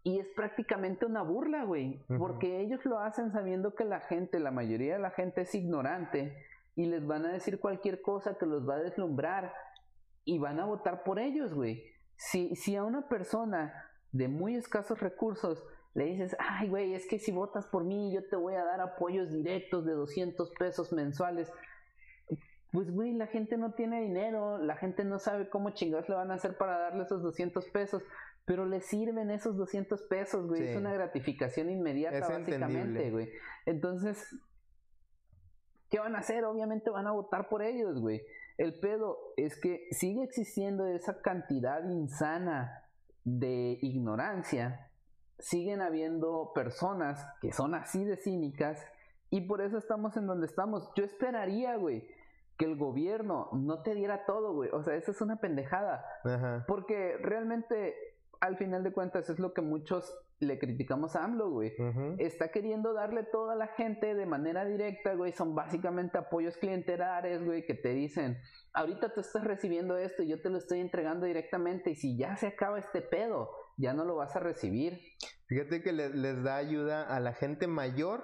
Y 0.06 0.20
es 0.20 0.28
prácticamente 0.36 1.08
una 1.08 1.24
burla, 1.24 1.64
güey. 1.64 2.00
Porque 2.20 2.62
ellos 2.62 2.86
lo 2.86 3.00
hacen 3.00 3.32
sabiendo 3.32 3.74
que 3.74 3.86
la 3.86 4.02
gente, 4.02 4.40
la 4.40 4.52
mayoría 4.52 4.94
de 4.94 5.00
la 5.00 5.10
gente 5.10 5.42
es 5.42 5.56
ignorante. 5.56 6.38
Y 6.76 6.86
les 6.86 7.08
van 7.08 7.26
a 7.26 7.34
decir 7.34 7.60
cualquier 7.60 8.04
cosa 8.04 8.38
que 8.38 8.46
los 8.46 8.70
va 8.70 8.76
a 8.76 8.84
deslumbrar. 8.84 9.52
Y 10.24 10.38
van 10.38 10.60
a 10.60 10.66
votar 10.66 11.02
por 11.02 11.18
ellos, 11.18 11.56
güey. 11.56 11.84
Si, 12.18 12.56
si 12.56 12.76
a 12.76 12.84
una 12.84 13.10
persona 13.10 13.74
de 14.12 14.28
muy 14.28 14.56
escasos 14.56 15.00
recursos 15.00 15.66
le 15.96 16.06
dices, 16.06 16.38
ay, 16.38 16.70
güey, 16.70 16.94
es 16.94 17.08
que 17.08 17.18
si 17.18 17.32
votas 17.32 17.66
por 17.66 17.84
mí, 17.84 18.14
yo 18.14 18.24
te 18.30 18.36
voy 18.36 18.54
a 18.54 18.64
dar 18.64 18.82
apoyos 18.82 19.32
directos 19.32 19.86
de 19.86 19.94
200 19.94 20.52
pesos 20.52 20.94
mensuales 20.94 21.52
pues 22.76 22.92
güey, 22.92 23.14
la 23.14 23.28
gente 23.28 23.58
no 23.58 23.72
tiene 23.72 24.02
dinero, 24.02 24.58
la 24.58 24.76
gente 24.76 25.06
no 25.06 25.18
sabe 25.18 25.48
cómo 25.48 25.70
chingados 25.70 26.10
le 26.10 26.16
van 26.16 26.30
a 26.30 26.34
hacer 26.34 26.58
para 26.58 26.78
darle 26.78 27.04
esos 27.04 27.24
200 27.24 27.66
pesos, 27.70 28.04
pero 28.46 28.66
le 28.66 28.82
sirven 28.82 29.32
esos 29.32 29.58
200 29.58 30.02
pesos, 30.04 30.48
güey, 30.48 30.70
es 30.70 30.78
una 30.78 30.94
gratificación 30.94 31.70
inmediata 31.70 32.28
básicamente, 32.28 33.12
güey. 33.12 33.30
Entonces, 33.66 34.36
¿qué 35.90 36.00
van 36.00 36.16
a 36.16 36.20
hacer? 36.20 36.46
Obviamente 36.46 36.90
van 36.90 37.08
a 37.08 37.12
votar 37.12 37.50
por 37.50 37.64
ellos, 37.64 38.00
güey. 38.00 38.22
El 38.58 38.80
pedo 38.80 39.18
es 39.36 39.60
que 39.60 39.88
sigue 39.92 40.24
existiendo 40.24 40.86
esa 40.88 41.22
cantidad 41.22 41.84
insana 41.90 42.84
de 43.24 43.80
ignorancia 43.82 44.90
siguen 45.40 45.82
habiendo 45.82 46.52
personas 46.54 47.28
que 47.42 47.52
son 47.52 47.76
así 47.76 48.04
de 48.04 48.18
cínicas 48.18 48.84
y 49.30 49.42
por 49.42 49.62
eso 49.62 49.78
estamos 49.78 50.16
en 50.18 50.28
donde 50.28 50.46
estamos. 50.46 50.90
Yo 50.96 51.04
esperaría, 51.04 51.76
güey, 51.76 52.08
que 52.58 52.66
el 52.66 52.78
gobierno 52.78 53.50
no 53.52 53.82
te 53.82 53.94
diera 53.96 54.26
todo, 54.26 54.54
güey. 54.54 54.70
O 54.72 54.84
sea, 54.84 54.96
eso 54.96 55.12
es 55.12 55.20
una 55.22 55.38
pendejada. 55.38 56.06
Porque 56.68 57.18
realmente, 57.18 57.96
al 58.42 58.58
final 58.58 58.84
de 58.84 58.92
cuentas, 58.92 59.30
es 59.30 59.40
lo 59.40 59.54
que 59.54 59.62
muchos 59.62 60.18
le 60.40 60.60
criticamos 60.60 61.16
a 61.16 61.24
AMLO, 61.24 61.50
güey. 61.50 61.74
Está 62.18 62.50
queriendo 62.50 62.94
darle 62.94 63.24
todo 63.24 63.52
a 63.52 63.56
la 63.56 63.68
gente 63.68 64.16
de 64.16 64.26
manera 64.26 64.66
directa, 64.66 65.14
güey. 65.14 65.32
Son 65.32 65.56
básicamente 65.56 66.18
apoyos 66.18 66.58
clientelares, 66.58 67.44
güey, 67.44 67.66
que 67.66 67.74
te 67.74 67.90
dicen, 67.90 68.38
ahorita 68.74 69.14
tú 69.14 69.22
estás 69.22 69.44
recibiendo 69.44 69.98
esto 69.98 70.24
y 70.24 70.28
yo 70.28 70.42
te 70.42 70.50
lo 70.50 70.58
estoy 70.58 70.82
entregando 70.82 71.26
directamente 71.26 71.92
y 71.92 71.96
si 71.96 72.18
ya 72.18 72.36
se 72.36 72.48
acaba 72.48 72.80
este 72.80 73.02
pedo, 73.02 73.50
ya 73.78 73.94
no 73.94 74.04
lo 74.04 74.16
vas 74.16 74.36
a 74.36 74.40
recibir. 74.40 75.00
Fíjate 75.48 75.82
que 75.82 75.94
les 75.94 76.44
da 76.44 76.58
ayuda 76.58 77.04
a 77.04 77.20
la 77.20 77.34
gente 77.34 77.68
mayor, 77.68 78.24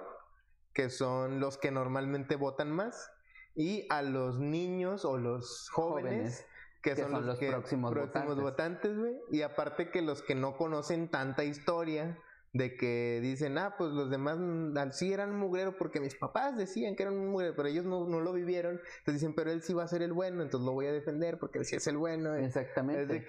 que 0.74 0.90
son 0.90 1.40
los 1.40 1.56
que 1.56 1.70
normalmente 1.70 2.36
votan 2.36 2.70
más, 2.70 3.10
y 3.54 3.86
a 3.90 4.02
los 4.02 4.38
niños 4.38 5.04
o 5.04 5.18
los 5.18 5.68
jóvenes 5.70 6.46
que, 6.82 6.96
son, 6.96 7.26
los, 7.26 7.38
próximos, 7.38 7.94
votantes, 8.36 8.98
güey. 8.98 9.14
Y 9.30 9.42
aparte 9.42 9.90
que 9.90 10.02
los 10.02 10.22
que 10.22 10.34
no 10.34 10.56
conocen 10.56 11.08
tanta 11.08 11.44
historia, 11.44 12.18
de 12.52 12.76
que 12.76 13.20
dicen, 13.22 13.56
ah, 13.56 13.74
pues 13.78 13.90
los 13.92 14.10
demás 14.10 14.36
mm, 14.38 14.76
sí 14.90 15.12
eran 15.12 15.34
mugreros 15.38 15.74
porque 15.78 16.00
mis 16.00 16.14
papás 16.14 16.56
decían 16.56 16.94
que 16.94 17.04
eran 17.04 17.14
un 17.14 17.30
mugrero, 17.30 17.54
pero 17.56 17.68
ellos 17.68 17.86
no, 17.86 18.06
no, 18.06 18.20
lo 18.20 18.32
vivieron. 18.32 18.80
Entonces 18.98 19.22
dicen, 19.22 19.34
pero 19.34 19.50
él 19.50 19.62
sí 19.62 19.72
va 19.72 19.84
a 19.84 19.88
ser 19.88 20.02
el 20.02 20.12
bueno, 20.12 20.42
entonces 20.42 20.66
lo 20.66 20.72
voy 20.72 20.86
a 20.86 20.92
defender 20.92 21.38
porque 21.38 21.58
él 21.58 21.64
sí 21.64 21.76
es 21.76 21.86
el 21.86 21.96
bueno. 21.96 22.34
Exactamente. 22.34 23.24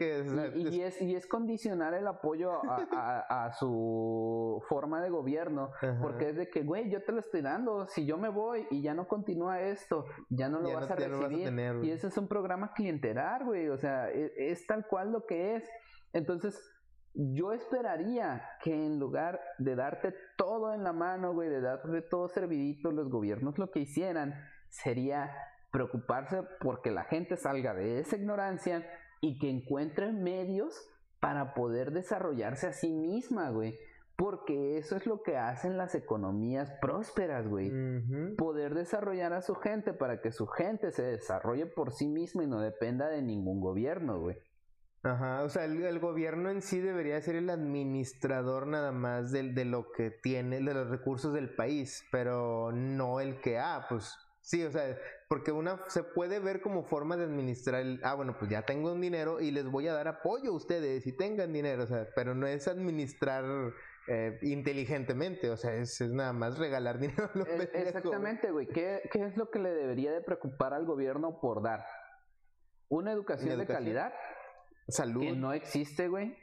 y, 0.55 0.81
es, 0.81 1.01
y, 1.01 1.15
es, 1.15 1.25
condicionar 1.25 1.93
el 1.93 2.05
apoyo 2.05 2.51
a, 2.69 3.45
a, 3.45 3.53
su 3.53 4.61
forma 4.67 5.01
de 5.01 5.09
gobierno, 5.09 5.71
porque 6.01 6.29
es 6.29 6.35
de 6.35 6.49
que, 6.49 6.63
güey, 6.63 6.89
yo 6.89 7.03
te 7.03 7.13
lo 7.13 7.19
estoy 7.19 7.41
dando, 7.41 7.87
si 7.87 8.05
yo 8.05 8.17
me 8.17 8.29
voy 8.29 8.67
y 8.71 8.81
ya 8.81 8.93
no 8.93 9.07
continúa 9.07 9.61
esto, 9.61 10.05
ya 10.29 10.49
no 10.49 10.59
lo 10.59 10.73
vas 10.73 10.91
a 10.91 10.95
recibir. 10.95 11.49
y 11.81 11.91
ese 11.91 12.07
es 12.07 12.17
un 12.17 12.27
programa 12.27 12.73
clientelar, 12.73 13.45
güey, 13.45 13.69
o 13.69 13.77
sea, 13.77 14.09
es, 14.09 14.31
es 14.35 14.67
tal 14.67 14.85
cual 14.85 15.11
lo 15.11 15.25
que 15.25 15.55
es. 15.55 15.69
Entonces, 16.11 16.72
yo 17.13 17.53
esperaría 17.53 18.43
que 18.61 18.73
en 18.73 18.99
lugar 18.99 19.39
de 19.59 19.75
darte 19.75 20.13
todo 20.35 20.73
en 20.73 20.83
la 20.83 20.93
mano, 20.93 21.33
güey, 21.33 21.49
de 21.49 21.61
darte 21.61 22.01
todo 22.01 22.27
servidito, 22.27 22.91
los 22.91 23.09
gobiernos 23.09 23.57
lo 23.57 23.69
que 23.69 23.81
hicieran 23.81 24.33
sería 24.69 25.31
preocuparse 25.71 26.43
porque 26.59 26.91
la 26.91 27.03
gente 27.03 27.37
salga 27.37 27.73
de 27.73 27.99
esa 27.99 28.15
ignorancia 28.15 28.87
y 29.21 29.37
que 29.39 29.49
encuentren 29.49 30.23
medios 30.23 30.89
para 31.19 31.53
poder 31.53 31.91
desarrollarse 31.91 32.67
a 32.67 32.73
sí 32.73 32.91
misma, 32.91 33.49
güey. 33.49 33.77
Porque 34.15 34.77
eso 34.77 34.95
es 34.95 35.07
lo 35.07 35.23
que 35.23 35.37
hacen 35.37 35.77
las 35.77 35.95
economías 35.95 36.71
prósperas, 36.81 37.47
güey. 37.47 37.71
Poder 38.35 38.75
desarrollar 38.75 39.33
a 39.33 39.41
su 39.41 39.55
gente 39.55 39.93
para 39.93 40.21
que 40.21 40.31
su 40.31 40.45
gente 40.45 40.91
se 40.91 41.03
desarrolle 41.03 41.65
por 41.65 41.91
sí 41.91 42.07
misma 42.07 42.43
y 42.43 42.47
no 42.47 42.59
dependa 42.59 43.07
de 43.07 43.21
ningún 43.21 43.59
gobierno, 43.59 44.19
güey. 44.19 44.37
Ajá, 45.03 45.43
o 45.43 45.49
sea, 45.49 45.65
el, 45.65 45.99
gobierno 45.99 46.49
en 46.49 46.61
sí 46.61 46.79
debería 46.79 47.19
ser 47.21 47.35
el 47.35 47.49
administrador 47.49 48.67
nada 48.67 48.93
más 48.93 49.33
de, 49.33 49.51
de, 49.51 49.65
lo 49.65 49.91
que 49.91 50.11
tiene, 50.11 50.61
de 50.61 50.73
los 50.73 50.89
recursos 50.89 51.33
del 51.33 51.53
país, 51.53 52.05
pero 52.09 52.71
no 52.71 53.19
el 53.19 53.41
que, 53.41 53.59
ah, 53.59 53.85
pues 53.89 54.17
sí, 54.39 54.63
o 54.63 54.71
sea, 54.71 54.97
porque 55.27 55.51
una 55.51 55.81
se 55.87 56.03
puede 56.03 56.39
ver 56.39 56.61
como 56.61 56.85
forma 56.85 57.17
de 57.17 57.25
administrar 57.25 57.81
el, 57.81 57.99
ah, 58.03 58.13
bueno, 58.13 58.37
pues 58.39 58.49
ya 58.49 58.61
tengo 58.61 58.93
un 58.93 59.01
dinero 59.01 59.41
y 59.41 59.51
les 59.51 59.65
voy 59.65 59.89
a 59.89 59.93
dar 59.93 60.07
apoyo 60.07 60.51
a 60.51 60.55
ustedes 60.55 61.05
y 61.05 61.11
tengan 61.11 61.51
dinero, 61.51 61.83
o 61.83 61.87
sea, 61.87 62.07
pero 62.15 62.33
no 62.33 62.47
es 62.47 62.69
administrar 62.69 63.43
eh, 64.07 64.39
inteligentemente, 64.41 65.49
o 65.49 65.57
sea, 65.57 65.73
es, 65.73 65.99
nada 65.99 66.31
más 66.31 66.57
regalar 66.57 66.97
dinero. 66.99 67.29
exactamente, 67.73 68.51
güey, 68.51 68.67
¿Qué, 68.67 69.01
¿qué 69.11 69.25
es 69.25 69.35
lo 69.35 69.49
que 69.49 69.59
le 69.59 69.73
debería 69.73 70.13
de 70.13 70.21
preocupar 70.21 70.73
al 70.73 70.85
gobierno 70.85 71.41
por 71.41 71.61
dar? 71.61 71.85
Una 72.87 73.11
educación, 73.11 73.57
de 73.57 73.65
calidad 73.65 74.13
Salud. 74.87 75.21
Que 75.21 75.31
no 75.33 75.53
existe, 75.53 76.07
güey. 76.07 76.35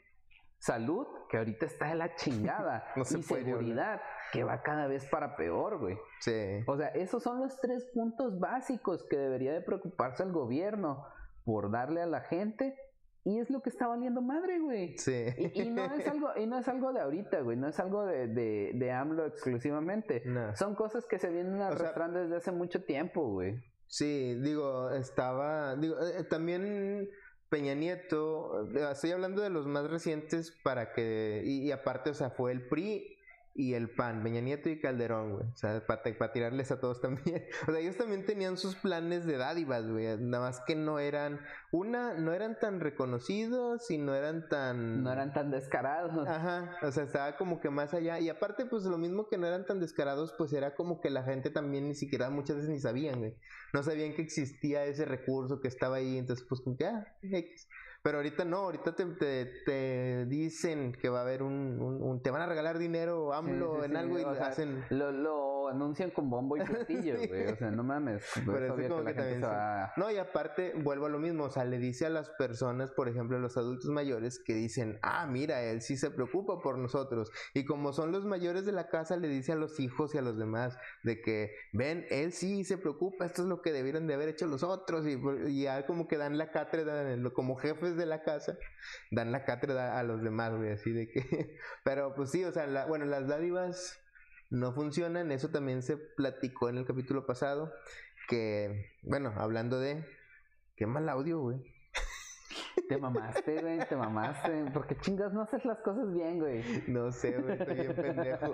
Salud, 0.59 1.07
que 1.31 1.39
ahorita 1.39 1.67
está 1.67 1.89
de 1.89 1.95
la 1.95 2.15
chingada. 2.17 2.85
no 2.97 3.03
y 3.03 3.23
seguridad, 3.23 4.01
que 4.33 4.45
va 4.45 4.63
cada 4.63 4.87
vez 4.87 5.07
para 5.07 5.37
peor, 5.37 5.79
güey. 5.79 5.97
Sí. 6.21 6.63
O 6.67 6.77
sea, 6.77 6.89
esos 6.89 7.23
son 7.23 7.41
los 7.41 7.59
tres 7.61 7.87
puntos 7.95 8.39
básicos 8.39 9.07
que 9.09 9.17
debería 9.17 9.53
de 9.53 9.63
preocuparse 9.63 10.23
el 10.23 10.33
gobierno 10.33 11.07
por 11.45 11.71
darle 11.71 12.03
a 12.03 12.07
la 12.07 12.21
gente. 12.21 12.77
Y 13.25 13.39
es 13.39 13.51
lo 13.51 13.61
que 13.61 13.69
está 13.69 13.87
valiendo 13.87 14.23
madre, 14.23 14.59
güey. 14.61 14.97
Sí. 14.97 15.27
Y, 15.55 15.69
no 15.71 15.85
es 15.85 16.07
algo, 16.07 16.31
y 16.37 16.47
no 16.47 16.59
es 16.59 16.69
algo 16.69 16.93
de 16.93 17.01
ahorita, 17.01 17.41
güey. 17.41 17.57
No 17.57 17.69
es 17.69 17.79
algo 17.79 18.07
de, 18.07 18.29
de, 18.29 18.73
de 18.75 18.93
AMLO 18.93 19.27
exclusivamente. 19.27 20.23
Son 20.55 20.75
cosas 20.75 21.07
que 21.07 21.19
se 21.19 21.29
vienen 21.31 21.61
arrastrando 21.61 22.21
desde 22.21 22.37
hace 22.37 22.53
mucho 22.53 22.83
tiempo, 22.85 23.29
güey. 23.29 23.63
Sí, 23.87 24.37
digo, 24.37 24.91
estaba. 24.91 25.77
Digo, 25.77 25.97
eh, 26.01 26.25
también 26.25 27.11
Peña 27.51 27.75
Nieto, 27.75 28.69
eh, 28.75 28.89
estoy 28.93 29.11
hablando 29.11 29.43
de 29.43 29.51
los 29.51 29.67
más 29.67 29.91
recientes 29.91 30.53
para 30.63 30.93
que, 30.93 31.43
y, 31.45 31.71
aparte, 31.73 32.11
o 32.11 32.15
sea, 32.15 32.31
fue 32.31 32.53
el 32.53 32.69
PRI 32.69 33.19
y 33.55 33.75
el 33.75 33.91
PAN, 33.91 34.23
Peña 34.23 34.41
Nieto 34.41 34.69
y 34.69 34.81
Calderón, 34.81 35.33
güey, 35.33 35.47
o 35.47 35.57
sea, 35.57 35.85
para, 35.87 36.33
tirarles 36.33 36.71
a 36.71 36.81
todos 36.81 37.01
también, 37.01 37.45
o 37.69 37.73
sea, 37.73 37.81
ellos 37.81 37.97
también 37.97 38.25
tenían 38.25 38.57
sus 38.57 38.77
planes 38.77 39.27
de 39.27 39.37
dádivas, 39.37 39.89
güey, 39.89 40.07
nada 40.19 40.47
más 40.47 40.61
que 40.61 40.77
no 40.77 40.99
eran, 40.99 41.41
una, 41.73 42.15
no 42.15 42.33
eran 42.33 42.59
tan 42.59 42.81
reconocidos 42.81 43.91
y 43.91 43.99
no 43.99 44.15
eran 44.15 44.49
tan... 44.49 45.03
No 45.03 45.13
eran 45.13 45.33
tan 45.33 45.51
descarados. 45.51 46.29
Ajá, 46.29 46.77
o 46.83 46.93
sea, 46.93 47.05
estaba 47.05 47.37
como 47.37 47.61
que 47.61 47.71
más 47.71 47.93
allá, 47.95 48.19
y 48.21 48.29
aparte, 48.29 48.67
pues 48.67 48.85
lo 48.85 48.99
mismo 48.99 49.29
que 49.29 49.39
no 49.39 49.47
eran 49.47 49.67
tan 49.67 49.81
descarados, 49.81 50.33
pues 50.39 50.53
era 50.53 50.75
como 50.75 51.01
que 51.01 51.11
la 51.11 51.23
gente 51.23 51.51
también 51.51 51.89
ni 51.89 51.95
siquiera 51.95 52.31
muchas 52.31 52.57
veces 52.57 52.71
ni 52.71 52.81
sabían, 52.81 53.19
güey. 53.19 53.37
No 53.73 53.83
sabían 53.83 54.15
que 54.15 54.23
existía 54.23 54.85
ese 54.85 55.05
recurso 55.05 55.61
que 55.61 55.69
estaba 55.69 55.97
ahí, 55.97 56.19
entonces 56.19 56.47
pues 56.49 56.61
como 56.61 56.77
que, 56.77 56.87
ah, 56.87 57.07
X. 57.23 57.69
Pero 58.03 58.19
ahorita 58.19 58.45
no, 58.45 58.59
ahorita 58.59 58.95
te, 58.95 59.45
te, 59.45 60.27
dicen 60.27 60.93
que 60.93 61.09
va 61.11 61.19
a 61.19 61.23
haber 61.23 61.43
un, 61.43 61.79
un, 61.81 62.23
te 62.23 62.31
van 62.31 62.41
a 62.41 62.47
regalar 62.47 62.79
dinero 62.79 63.35
AMLO 63.35 63.85
en 63.85 63.97
algo 63.97 64.19
y 64.19 64.23
lo 64.23 64.31
hacen. 64.31 64.85
Lo, 64.89 65.13
lo 65.13 65.69
anuncian 65.71 66.11
con 66.11 66.29
bombo 66.29 66.57
y 66.57 66.61
platillo, 66.61 67.17
güey. 67.29 67.49
O 67.49 67.57
sea, 67.57 67.71
no 67.71 67.83
mames. 67.83 68.25
Pero 68.45 68.67
es 68.79 68.89
como 68.89 69.05
que, 69.05 69.15
también 69.15 69.45
No, 69.97 70.11
y 70.11 70.19
aparte, 70.19 70.73
vuelvo 70.77 71.07
a 71.07 71.09
lo 71.09 71.19
mismo. 71.19 71.45
O 71.45 71.51
sea, 71.51 71.65
le 71.65 71.79
dice 71.79 72.07
a 72.07 72.11
las 72.11 72.31
personas, 72.31 72.91
por 72.91 73.09
ejemplo, 73.09 73.37
a 73.37 73.41
los 73.41 73.57
adultos 73.57 73.91
mayores, 73.91 74.39
que 74.39 74.55
dicen, 74.55 74.99
ah, 75.03 75.27
mira, 75.27 75.63
él 75.63 75.83
sí 75.83 75.97
se 75.97 76.11
preocupa 76.11 76.61
por 76.61 76.79
nosotros. 76.79 77.31
Y 77.55 77.65
como 77.65 77.93
son 77.93 78.13
los 78.13 78.25
mayores 78.25 78.67
de 78.67 78.73
la 78.73 78.89
casa, 78.89 79.17
le 79.17 79.29
dice 79.29 79.53
a 79.53 79.57
los 79.57 79.81
hijos 79.81 80.15
y 80.15 80.19
a 80.19 80.23
los 80.23 80.39
demás 80.39 80.77
de 81.03 81.21
que, 81.21 81.55
ven, 81.73 82.07
él 82.11 82.33
sí 82.33 82.65
se 82.65 82.79
preocupa, 82.79 83.27
esto 83.27 83.43
es 83.43 83.49
lo 83.49 83.63
que 83.63 83.73
debieron 83.73 84.07
de 84.07 84.15
haber 84.15 84.29
hecho 84.29 84.47
los 84.47 84.63
otros. 84.63 85.07
Y, 85.07 85.21
y 85.49 85.63
ya 85.65 85.87
como 85.87 86.09
que 86.09 86.17
dan 86.17 86.39
la 86.39 86.51
cátedra, 86.51 87.17
como 87.35 87.57
jefes 87.57 87.90
de 87.97 88.07
la 88.07 88.23
casa, 88.23 88.59
dan 89.11 89.33
la 89.33 89.45
cátedra 89.45 89.99
a 89.99 90.03
los 90.03 90.23
demás, 90.23 90.55
güey, 90.55 90.73
así 90.73 90.93
de 90.93 91.09
que... 91.09 91.57
Pero 91.85 92.15
pues 92.15 92.31
sí, 92.31 92.45
o 92.45 92.53
sea, 92.53 92.87
bueno, 92.87 93.05
las 93.05 93.27
dádivas 93.27 94.01
no 94.51 94.73
funcionan, 94.73 95.33
eso 95.33 95.51
también 95.51 95.83
se 95.83 95.97
platicó 95.97 96.69
en 96.69 96.79
el 96.79 96.87
capítulo 96.87 97.27
pasado, 97.27 97.73
que, 98.29 98.93
bueno, 99.03 99.33
hablando 99.37 99.79
de... 99.81 100.05
Qué 100.77 100.87
mal 100.87 101.09
audio, 101.11 101.41
güey. 101.41 101.63
Te 102.89 102.99
mamaste, 102.99 103.61
güey, 103.61 103.79
te 103.89 103.97
mamaste. 103.97 104.65
Porque 104.73 104.97
chingas 104.97 105.33
no 105.33 105.43
haces 105.43 105.65
las 105.65 105.79
cosas 105.81 106.13
bien, 106.13 106.39
güey. 106.39 106.63
No 106.89 107.13
sé, 107.13 107.39
güey, 107.39 107.59
estoy 107.59 107.75
bien 107.75 107.95
pendejo. 107.95 108.53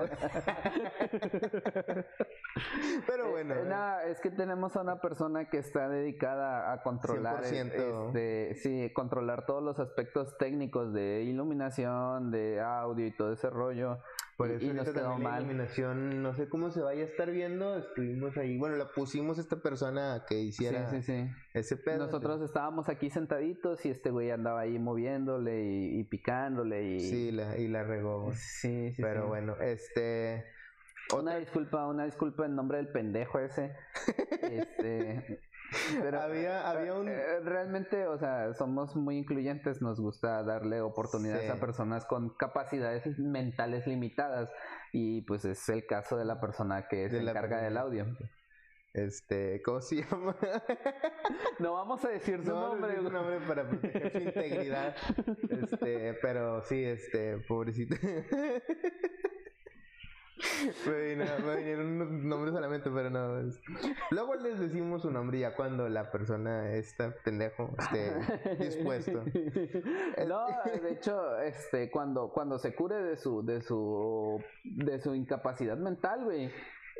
Pero 3.07 3.31
bueno. 3.31 3.55
Eh, 3.55 3.65
no, 3.67 4.01
es 4.01 4.21
que 4.21 4.31
tenemos 4.31 4.77
a 4.77 4.83
una 4.83 5.01
persona 5.01 5.49
que 5.49 5.59
está 5.59 5.89
dedicada 5.89 6.73
a 6.73 6.83
controlar. 6.83 7.45
Este, 7.45 8.55
sí, 8.57 8.91
controlar 8.95 9.47
todos 9.47 9.62
los 9.62 9.79
aspectos 9.79 10.37
técnicos 10.39 10.93
de 10.93 11.23
iluminación, 11.23 12.31
de 12.31 12.61
audio 12.61 13.07
y 13.07 13.11
todo 13.17 13.33
ese 13.33 13.51
rollo. 13.51 13.99
Por 14.37 14.51
eso 14.51 14.66
y 14.66 14.75
nos 14.75 14.90
quedó 14.90 15.16
mal. 15.18 15.42
iluminación, 15.42 16.22
no 16.22 16.35
sé 16.35 16.49
cómo 16.49 16.70
se 16.70 16.83
vaya 16.83 17.03
a 17.03 17.07
estar 17.07 17.31
viendo, 17.31 17.79
estuvimos 17.79 18.37
ahí, 18.37 18.59
bueno, 18.59 18.77
la 18.77 18.88
pusimos 18.92 19.38
a 19.38 19.40
esta 19.40 19.57
persona 19.57 20.25
que 20.29 20.38
hiciera 20.40 20.90
ese 21.55 21.77
pedo. 21.79 22.05
Nosotros 22.05 22.42
estábamos 22.42 22.90
aquí 22.90 23.09
sentaditos 23.09 23.87
y 23.87 23.90
este 23.90 24.11
güey 24.11 24.31
andaba 24.31 24.61
ahí 24.61 24.79
moviéndole 24.79 25.64
y, 25.64 26.05
picándole 26.05 26.96
y... 26.96 27.01
Sí, 27.01 27.33
la, 27.33 27.57
y 27.57 27.68
la 27.68 27.85
regó. 27.85 28.31
Sí, 28.35 28.92
sí. 28.92 29.03
Pero 29.03 29.29
bueno, 29.29 29.57
este... 29.61 30.44
Una 31.16 31.37
disculpa, 31.37 31.87
una 31.87 32.05
disculpa 32.05 32.44
en 32.44 32.57
nombre 32.57 32.77
del 32.79 32.88
pendejo 32.88 33.38
ese. 33.38 33.75
este... 34.42 35.40
Pero 36.01 36.21
había, 36.21 36.69
había 36.69 36.95
un... 36.95 37.09
Eh, 37.09 37.41
realmente, 37.43 38.07
o 38.07 38.19
sea, 38.19 38.55
somos 38.55 38.97
muy 38.97 39.19
incluyentes, 39.19 39.83
nos 39.83 40.01
gusta 40.01 40.43
darle 40.43 40.81
oportunidades 40.81 41.51
a 41.51 41.61
personas 41.61 42.05
con 42.05 42.31
capacidades 42.31 43.19
mentales 43.19 43.87
limitadas 43.87 44.51
y 44.93 45.23
pues 45.23 45.45
es 45.45 45.69
el 45.69 45.87
caso 45.87 46.17
de 46.17 46.25
la 46.25 46.41
persona 46.41 46.89
que 46.89 47.09
se 47.11 47.21
encarga 47.21 47.62
del 47.62 47.77
audio. 47.77 48.07
Este, 48.97 49.61
¿cómo 49.62 49.83
se 49.83 49.97
llama? 49.97 50.35
No 51.59 51.75
vamos 51.75 52.03
a 52.05 52.09
decir 52.09 52.43
su 52.43 52.49
no, 52.51 52.69
nombre. 52.69 52.97
No, 52.97 53.11
nombre 53.11 53.41
para 53.47 53.69
proteger 53.69 54.11
su 54.11 54.19
integridad. 54.19 54.97
Este, 55.51 56.15
pero 56.23 56.62
sí, 56.62 56.83
este, 56.83 57.39
pobrecito. 57.47 57.97
Me, 60.87 61.16
me 61.16 61.57
vinieron 61.57 61.87
unos 61.87 62.11
nombres 62.11 62.55
solamente, 62.55 62.90
pero 62.90 63.11
no. 63.11 63.40
Luego 64.11 64.35
les 64.35 64.59
decimos 64.59 65.03
su 65.03 65.11
nombre 65.11 65.38
ya 65.38 65.55
cuando 65.55 65.88
la 65.88 66.11
persona 66.11 66.72
está 66.72 67.14
pendejo 67.25 67.75
esté 67.79 68.12
dispuesto. 68.59 69.25
No, 70.27 70.46
de 70.83 70.92
hecho, 70.92 71.38
este, 71.40 71.90
cuando, 71.90 72.31
cuando 72.31 72.59
se 72.59 72.75
cure 72.75 72.96
de 72.96 73.16
su, 73.16 73.44
de 73.44 73.61
su, 73.61 74.42
de 74.64 74.99
su 74.99 75.14
incapacidad 75.14 75.77
mental, 75.77 76.25
güey 76.25 76.51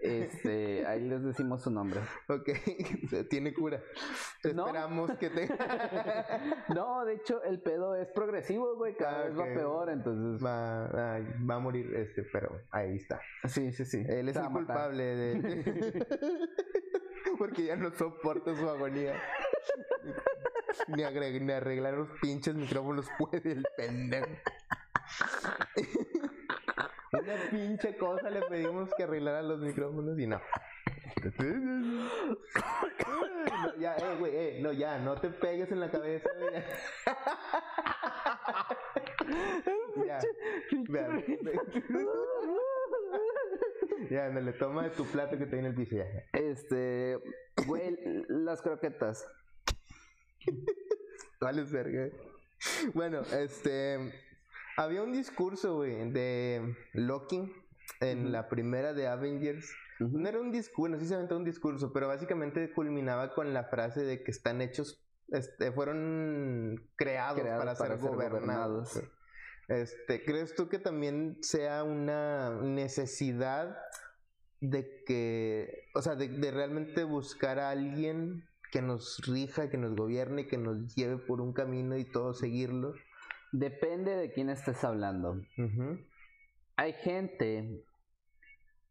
este, 0.03 0.87
ahí 0.87 1.01
les 1.01 1.23
decimos 1.23 1.63
su 1.63 1.71
nombre. 1.71 2.01
Ok, 2.29 2.51
tiene 3.31 3.55
cura. 3.55 3.83
Esperamos 4.43 5.11
que 5.19 5.31
tenga. 5.31 6.67
no, 6.75 7.05
de 7.05 7.15
hecho, 7.15 7.43
el 7.45 7.61
pedo 7.61 7.97
es 7.97 8.09
progresivo, 8.09 8.77
güey. 8.77 8.95
Cada 8.97 9.25
vez 9.25 9.39
va 9.39 9.45
peor, 9.45 9.91
entonces. 9.91 10.45
Va, 10.45 10.89
va 10.89 11.55
a 11.55 11.59
morir, 11.59 11.95
este, 11.95 12.25
pero 12.25 12.61
ahí 12.71 12.97
está. 12.97 13.21
Sí, 13.49 13.73
sí, 13.73 13.85
sí. 13.85 14.05
Él 14.07 14.29
es 14.29 14.37
el 14.37 14.49
culpable 14.49 15.03
de. 15.03 16.07
Porque 17.39 17.65
ya 17.65 17.77
no 17.77 17.91
soporta 17.93 18.55
su 18.55 18.69
agonía. 18.69 19.15
Ni, 20.89 21.03
ni 21.41 21.53
arreglar 21.53 21.95
los 21.95 22.09
pinches 22.21 22.55
micrófonos 22.55 23.09
puede 23.19 23.53
el 23.53 23.67
pendejo. 23.77 24.29
Una 27.13 27.35
pinche 27.51 27.97
cosa 27.97 28.31
le 28.31 28.43
pedimos 28.43 28.91
que 28.97 29.05
arreglara 29.05 29.43
los 29.43 29.61
micrófonos 29.61 30.19
y 30.19 30.27
no. 30.27 30.41
ya, 33.79 33.97
eh, 33.97 34.17
güey, 34.19 34.33
eh, 34.35 34.59
no, 34.61 34.73
ya, 34.73 34.99
no 34.99 35.15
te 35.15 35.31
pegues 35.31 35.71
en 35.71 35.79
la 35.81 35.91
cabeza, 35.91 36.29
Ya. 40.07 40.19
Ya, 44.11 44.29
le 44.29 44.53
toma 44.53 44.83
de 44.85 44.91
tu 44.91 45.07
plato 45.07 45.39
que 45.39 45.47
te 45.47 45.59
en 45.59 45.65
el 45.67 45.75
piso 45.75 45.97
ya. 45.97 46.07
Este, 46.33 47.19
güey, 47.67 47.97
las 48.29 48.63
croquetas. 48.63 49.27
Vale, 51.41 51.65
verga. 51.65 52.11
Bueno, 52.95 53.23
este, 53.23 54.13
había 54.77 55.03
un 55.03 55.13
discurso, 55.13 55.77
güey, 55.77 56.11
de 56.11 56.77
Loki 56.93 57.53
en 58.01 58.33
la 58.33 58.49
primera 58.49 58.93
de 58.93 59.09
Avengers. 59.09 59.73
No 59.99 60.29
era 60.29 60.39
un 60.39 60.53
discurso, 60.53 60.97
no 61.29 61.37
un 61.37 61.45
discurso, 61.45 61.93
pero 61.93 62.09
básicamente 62.09 62.73
culminaba 62.73 63.35
con 63.35 63.55
la 63.55 63.65
frase 63.65 64.03
de 64.03 64.23
que 64.23 64.31
están 64.31 64.61
hechos, 64.61 65.03
este, 65.29 65.73
fueron 65.73 66.89
creados, 66.97 67.41
para, 67.41 67.75
ser, 67.75 67.99
gobernados. 67.99 69.03
Este, 69.69 70.25
¿crees 70.25 70.55
tú 70.55 70.69
que 70.69 70.79
también 70.79 71.39
sea 71.41 71.83
una 71.83 72.51
necesidad 72.51 73.77
de 74.61 75.03
que, 75.05 75.89
o 75.95 76.03
sea, 76.03 76.15
de, 76.15 76.29
de 76.29 76.51
realmente 76.51 77.05
buscar 77.05 77.59
a 77.59 77.71
alguien 77.71 78.45
que 78.71 78.83
nos 78.83 79.21
rija, 79.27 79.71
que 79.71 79.79
nos 79.79 79.97
gobierne, 79.97 80.47
que 80.47 80.59
nos 80.59 80.95
lleve 80.95 81.17
por 81.17 81.41
un 81.41 81.53
camino 81.53 81.97
y 81.97 82.05
todo 82.05 82.35
seguirlo? 82.35 82.95
Depende 83.59 84.15
de 84.15 84.33
quién 84.33 84.51
estés 84.51 84.85
hablando. 84.85 85.41
Hay 86.77 86.93
gente 86.93 87.83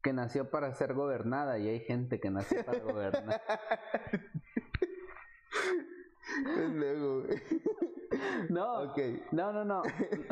que 0.02 0.12
nació 0.12 0.50
para 0.50 0.74
ser 0.74 0.96
gobernada 0.96 1.60
y 1.60 1.68
hay 1.68 1.82
gente 1.82 2.20
que 2.20 2.32
nació 2.32 2.66
para 2.66 2.80
gobernar. 2.80 3.42
no, 8.50 8.96
no, 9.32 9.54
no, 9.54 9.66
no, 9.66 9.84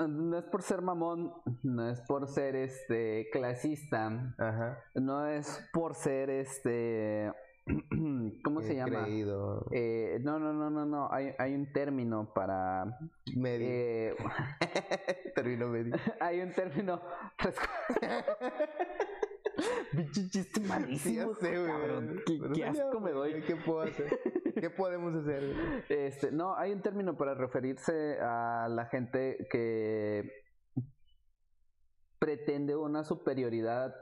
no 0.07 0.37
es 0.39 0.45
por 0.45 0.63
ser 0.63 0.81
mamón, 0.81 1.31
no 1.61 1.91
es 1.91 2.01
por 2.01 2.27
ser 2.27 2.55
este 2.55 3.29
clasista, 3.31 4.33
no 4.95 5.27
es 5.27 5.69
por 5.71 5.93
ser 5.93 6.31
este 6.31 7.31
¿Cómo 8.43 8.61
se 8.61 8.75
llama? 8.75 9.05
Eh, 9.71 10.19
no, 10.21 10.37
no, 10.39 10.53
no, 10.53 10.69
no, 10.69 10.85
no. 10.85 11.07
Hay, 11.11 11.33
hay 11.37 11.55
un 11.55 11.71
término 11.71 12.33
para. 12.33 12.99
Medio. 13.35 13.67
Eh, 13.67 14.15
término 15.35 15.69
medio. 15.69 15.95
hay 16.19 16.41
un 16.41 16.51
término. 16.51 17.01
Bicho 19.93 20.21
chiste 20.29 20.59
malísimo. 20.61 21.35
Sí, 21.35 21.47
¿Qué, 22.25 22.41
qué 22.53 22.65
asco 22.65 22.99
me 22.99 23.11
doy. 23.11 23.41
¿Qué 23.43 23.55
puedo 23.55 23.81
hacer? 23.81 24.19
¿Qué 24.59 24.69
podemos 24.69 25.15
hacer? 25.15 25.43
Este, 25.89 26.31
no, 26.31 26.55
hay 26.55 26.73
un 26.73 26.81
término 26.81 27.15
para 27.15 27.33
referirse 27.33 28.17
a 28.19 28.67
la 28.69 28.87
gente 28.87 29.47
que 29.49 30.42
pretende 32.23 32.73
una 32.73 33.03
superioridad 33.03 33.93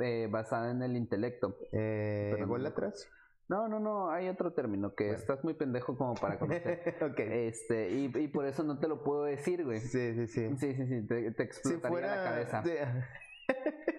eh, 0.00 0.28
basada 0.30 0.70
en 0.70 0.82
el 0.82 0.96
intelecto. 0.96 1.56
Eh, 1.72 2.36
atrás? 2.66 3.10
No, 3.48 3.68
no, 3.68 3.80
no, 3.80 4.10
hay 4.10 4.28
otro 4.28 4.52
término 4.52 4.94
que 4.94 5.12
estás 5.12 5.42
muy 5.44 5.54
pendejo 5.54 5.96
como 5.96 6.14
para 6.14 6.38
conocer. 6.38 6.94
ok. 7.00 7.18
Este, 7.18 7.90
y, 7.90 8.12
y, 8.14 8.28
por 8.28 8.44
eso 8.44 8.64
no 8.64 8.78
te 8.78 8.86
lo 8.86 9.02
puedo 9.02 9.24
decir, 9.24 9.64
güey. 9.64 9.80
Sí, 9.80 10.14
sí, 10.14 10.26
sí. 10.26 10.56
Sí, 10.58 10.74
sí, 10.74 10.86
sí, 10.86 11.06
te, 11.06 11.30
te 11.30 11.42
explotaría 11.42 12.16
la 12.16 12.22
cabeza. 12.22 12.62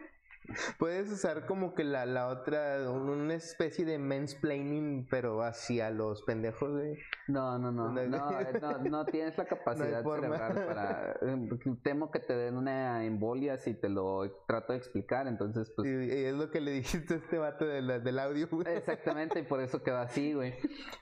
Puedes 0.77 1.11
usar 1.11 1.45
como 1.45 1.73
que 1.73 1.83
la, 1.83 2.05
la 2.05 2.27
otra, 2.27 2.89
una 2.91 3.33
especie 3.33 3.85
de 3.85 3.97
mansplaining, 3.97 5.07
pero 5.09 5.43
hacia 5.43 5.89
los 5.89 6.21
pendejos, 6.23 6.71
güey. 6.71 6.97
No, 7.27 7.57
no, 7.57 7.71
no, 7.71 7.91
no, 7.91 8.07
no, 8.07 8.79
no, 8.89 9.05
tienes 9.05 9.37
la 9.37 9.45
capacidad 9.47 10.03
cerebral 10.03 10.65
para... 10.65 11.17
Em, 11.21 11.49
temo 11.81 12.11
que 12.11 12.19
te 12.19 12.35
den 12.35 12.57
una 12.57 13.05
embolia 13.05 13.57
si 13.57 13.73
te 13.73 13.89
lo 13.89 14.43
trato 14.47 14.73
de 14.73 14.79
explicar, 14.79 15.27
entonces 15.27 15.71
pues... 15.75 15.87
Y, 15.87 16.25
es 16.25 16.33
lo 16.33 16.49
que 16.49 16.61
le 16.61 16.71
dijiste 16.71 17.15
a 17.15 17.17
este 17.17 17.37
vato 17.37 17.65
del 17.65 18.19
audio, 18.19 18.47
güey. 18.49 18.67
Exactamente, 18.75 19.39
y 19.39 19.43
por 19.43 19.61
eso 19.61 19.81
quedó 19.81 19.97
así, 19.97 20.33
güey. 20.33 20.53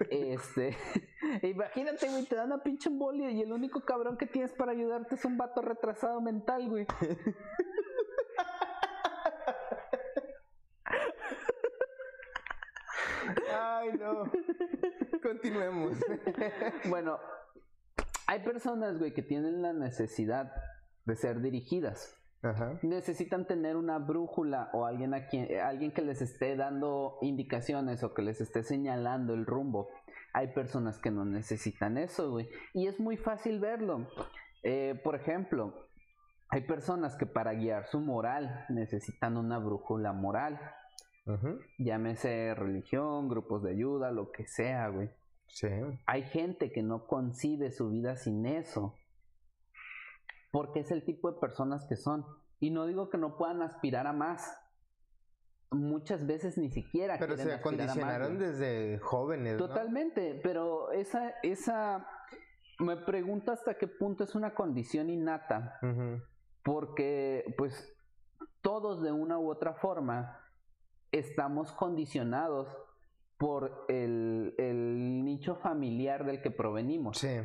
Este... 0.09 0.75
Imagínate, 1.43 2.09
güey, 2.09 2.25
te 2.25 2.35
dan 2.35 2.47
una 2.47 2.63
pinche 2.63 2.89
embolia 2.89 3.31
y 3.31 3.41
el 3.41 3.51
único 3.51 3.81
cabrón 3.81 4.17
que 4.17 4.25
tienes 4.25 4.51
para 4.53 4.71
ayudarte 4.71 5.15
es 5.15 5.25
un 5.25 5.38
vato 5.38 5.62
retrasado 5.62 6.21
mental, 6.21 6.69
güey. 6.69 6.88
Ay, 13.51 13.89
no. 13.99 14.23
Continuemos. 15.21 15.97
bueno, 16.89 17.19
hay 18.27 18.39
personas, 18.39 18.97
güey, 18.97 19.13
que 19.13 19.23
tienen 19.23 19.62
la 19.62 19.73
necesidad 19.73 20.51
de 21.05 21.15
ser 21.15 21.41
dirigidas. 21.41 22.15
Necesitan 22.83 23.45
tener 23.45 23.75
una 23.75 23.99
brújula 23.99 24.69
o 24.71 24.85
alguien, 24.85 25.13
a 25.13 25.27
quien, 25.27 25.59
alguien 25.59 25.91
que 25.91 26.01
les 26.01 26.21
esté 26.21 26.55
dando 26.55 27.17
indicaciones 27.21 28.01
o 28.03 28.13
que 28.13 28.21
les 28.21 28.39
esté 28.39 28.63
señalando 28.63 29.33
el 29.33 29.45
rumbo. 29.45 29.89
Hay 30.31 30.53
personas 30.53 30.99
que 30.99 31.12
no 31.12 31.25
necesitan 31.25 31.97
eso, 31.97 32.31
güey. 32.31 32.47
Y 32.73 32.88
es 32.88 32.99
muy 32.99 33.17
fácil 33.17 33.59
verlo. 33.59 34.07
Eh, 34.63 34.99
por 35.03 35.15
ejemplo, 35.15 35.73
hay 36.49 36.62
personas 36.62 37.15
que 37.17 37.25
para 37.25 37.53
guiar 37.53 37.88
su 37.88 37.99
moral 37.99 38.65
necesitan 38.69 39.35
una 39.35 39.59
brújula 39.59 40.13
moral. 40.13 40.59
Llámese 41.77 42.55
religión, 42.55 43.27
grupos 43.29 43.63
de 43.63 43.71
ayuda, 43.71 44.11
lo 44.11 44.31
que 44.31 44.45
sea, 44.45 44.89
güey. 44.89 45.09
Sí. 45.47 45.67
Hay 46.05 46.23
gente 46.23 46.71
que 46.71 46.83
no 46.83 47.07
concibe 47.07 47.71
su 47.71 47.89
vida 47.89 48.15
sin 48.15 48.45
eso. 48.45 48.95
Porque 50.51 50.79
es 50.79 50.91
el 50.91 51.03
tipo 51.03 51.31
de 51.31 51.39
personas 51.39 51.85
que 51.87 51.95
son. 51.95 52.25
Y 52.59 52.71
no 52.71 52.85
digo 52.85 53.09
que 53.09 53.17
no 53.17 53.37
puedan 53.37 53.61
aspirar 53.61 54.07
a 54.07 54.13
más. 54.13 54.59
Muchas 55.71 56.25
veces 56.25 56.57
ni 56.57 56.71
siquiera. 56.71 57.17
Pero 57.19 57.37
se 57.37 57.53
acondicionaron 57.53 58.39
desde 58.39 58.99
jóvenes. 58.99 59.57
Totalmente. 59.57 60.39
Pero 60.41 60.91
esa, 60.91 61.33
esa. 61.43 62.07
Me 62.79 62.97
pregunto 62.97 63.51
hasta 63.51 63.75
qué 63.75 63.87
punto 63.87 64.23
es 64.23 64.35
una 64.35 64.55
condición 64.55 65.09
innata. 65.09 65.79
Porque, 66.63 67.53
pues, 67.57 67.93
todos 68.61 69.01
de 69.01 69.11
una 69.11 69.37
u 69.37 69.49
otra 69.49 69.73
forma 69.75 70.39
estamos 71.12 71.72
condicionados 71.72 72.67
por 73.38 73.86
el, 73.88 74.54
nicho 75.24 75.56
familiar 75.56 76.26
del 76.26 76.41
que 76.41 76.52
provenimos. 76.52 77.19
Sí. 77.19 77.39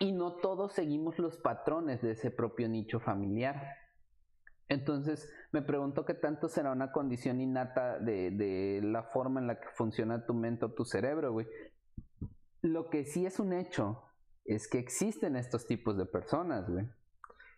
Y 0.00 0.12
no 0.12 0.36
todos 0.36 0.72
seguimos 0.72 1.18
los 1.18 1.36
patrones 1.36 2.00
de 2.02 2.12
ese 2.12 2.30
propio 2.30 2.68
nicho 2.68 3.00
familiar. 3.00 3.76
Entonces, 4.68 5.30
me 5.52 5.62
pregunto 5.62 6.04
qué 6.04 6.14
tanto 6.14 6.48
será 6.48 6.72
una 6.72 6.92
condición 6.92 7.40
innata 7.40 7.98
de, 7.98 8.30
de 8.30 8.80
la 8.82 9.02
forma 9.02 9.40
en 9.40 9.46
la 9.46 9.60
que 9.60 9.68
funciona 9.74 10.24
tu 10.24 10.34
mente 10.34 10.66
o 10.66 10.72
tu 10.72 10.84
cerebro, 10.84 11.32
güey. 11.32 11.46
Lo 12.62 12.90
que 12.90 13.04
sí 13.04 13.26
es 13.26 13.38
un 13.38 13.52
hecho 13.52 14.02
es 14.44 14.66
que 14.68 14.78
existen 14.78 15.36
estos 15.36 15.66
tipos 15.66 15.96
de 15.96 16.06
personas, 16.06 16.68
güey. 16.70 16.88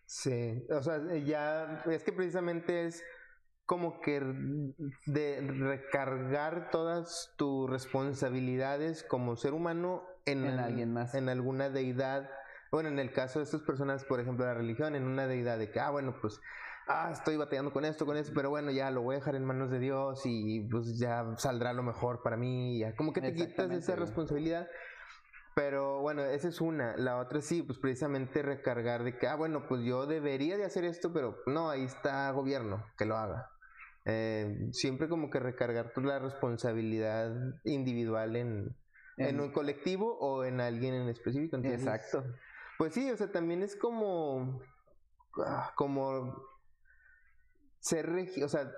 Sí, 0.05 0.67
o 0.69 0.83
sea, 0.83 1.01
ya 1.19 1.83
es 1.89 2.03
que 2.03 2.11
precisamente 2.11 2.85
es 2.85 3.01
como 3.71 4.01
que 4.01 4.19
de 5.05 5.39
recargar 5.39 6.71
todas 6.71 7.33
tus 7.37 7.69
responsabilidades 7.69 9.01
como 9.01 9.37
ser 9.37 9.53
humano 9.53 10.03
en, 10.25 10.43
alguien 10.59 10.91
más. 10.91 11.15
En 11.15 11.29
alguna 11.29 11.69
deidad. 11.69 12.29
Bueno, 12.69 12.89
en 12.89 12.99
el 12.99 13.13
caso 13.13 13.39
de 13.39 13.45
estas 13.45 13.61
personas, 13.61 14.03
por 14.03 14.19
ejemplo, 14.19 14.45
la 14.45 14.55
religión, 14.55 14.93
en 14.93 15.05
una 15.05 15.25
deidad 15.25 15.57
de 15.57 15.71
que, 15.71 15.79
ah, 15.79 15.89
bueno, 15.89 16.17
pues, 16.19 16.41
ah, 16.89 17.11
estoy 17.13 17.37
batallando 17.37 17.71
con 17.71 17.85
esto, 17.85 18.05
con 18.05 18.17
esto, 18.17 18.33
pero 18.35 18.49
bueno, 18.49 18.71
ya 18.71 18.91
lo 18.91 19.03
voy 19.03 19.15
a 19.15 19.19
dejar 19.19 19.35
en 19.35 19.45
manos 19.45 19.71
de 19.71 19.79
Dios 19.79 20.21
y 20.25 20.67
pues 20.69 20.99
ya 20.99 21.23
saldrá 21.37 21.71
lo 21.71 21.81
mejor 21.81 22.21
para 22.23 22.35
mí. 22.35 22.77
Ya. 22.77 22.93
Como 22.97 23.13
que 23.13 23.21
te 23.21 23.33
quitas 23.33 23.71
esa 23.71 23.95
responsabilidad. 23.95 24.67
Pero 25.55 26.01
bueno, 26.01 26.23
esa 26.23 26.49
es 26.49 26.59
una. 26.59 26.97
La 26.97 27.19
otra 27.19 27.39
sí, 27.39 27.61
pues 27.61 27.79
precisamente 27.79 28.41
recargar 28.41 29.05
de 29.05 29.17
que, 29.17 29.27
ah, 29.29 29.35
bueno, 29.35 29.65
pues 29.69 29.81
yo 29.85 30.07
debería 30.07 30.57
de 30.57 30.65
hacer 30.65 30.83
esto, 30.83 31.13
pero 31.13 31.37
no, 31.45 31.69
ahí 31.69 31.85
está 31.85 32.29
gobierno, 32.31 32.85
que 32.97 33.05
lo 33.05 33.15
haga. 33.15 33.49
Eh, 34.05 34.69
siempre 34.71 35.07
como 35.07 35.29
que 35.29 35.39
recargar 35.39 35.91
la 35.97 36.19
responsabilidad 36.19 37.31
individual 37.63 38.35
en, 38.35 38.75
en, 39.17 39.39
un 39.39 39.51
colectivo 39.51 40.17
o 40.19 40.43
en 40.43 40.59
alguien 40.59 40.95
en 40.95 41.07
específico. 41.09 41.57
Exacto. 41.57 42.23
Pues 42.77 42.93
sí, 42.93 43.11
o 43.11 43.17
sea, 43.17 43.31
también 43.31 43.61
es 43.61 43.75
como, 43.75 44.61
ah, 45.45 45.71
como 45.75 46.35
ser 47.79 48.09
o 48.43 48.47
sea, 48.47 48.71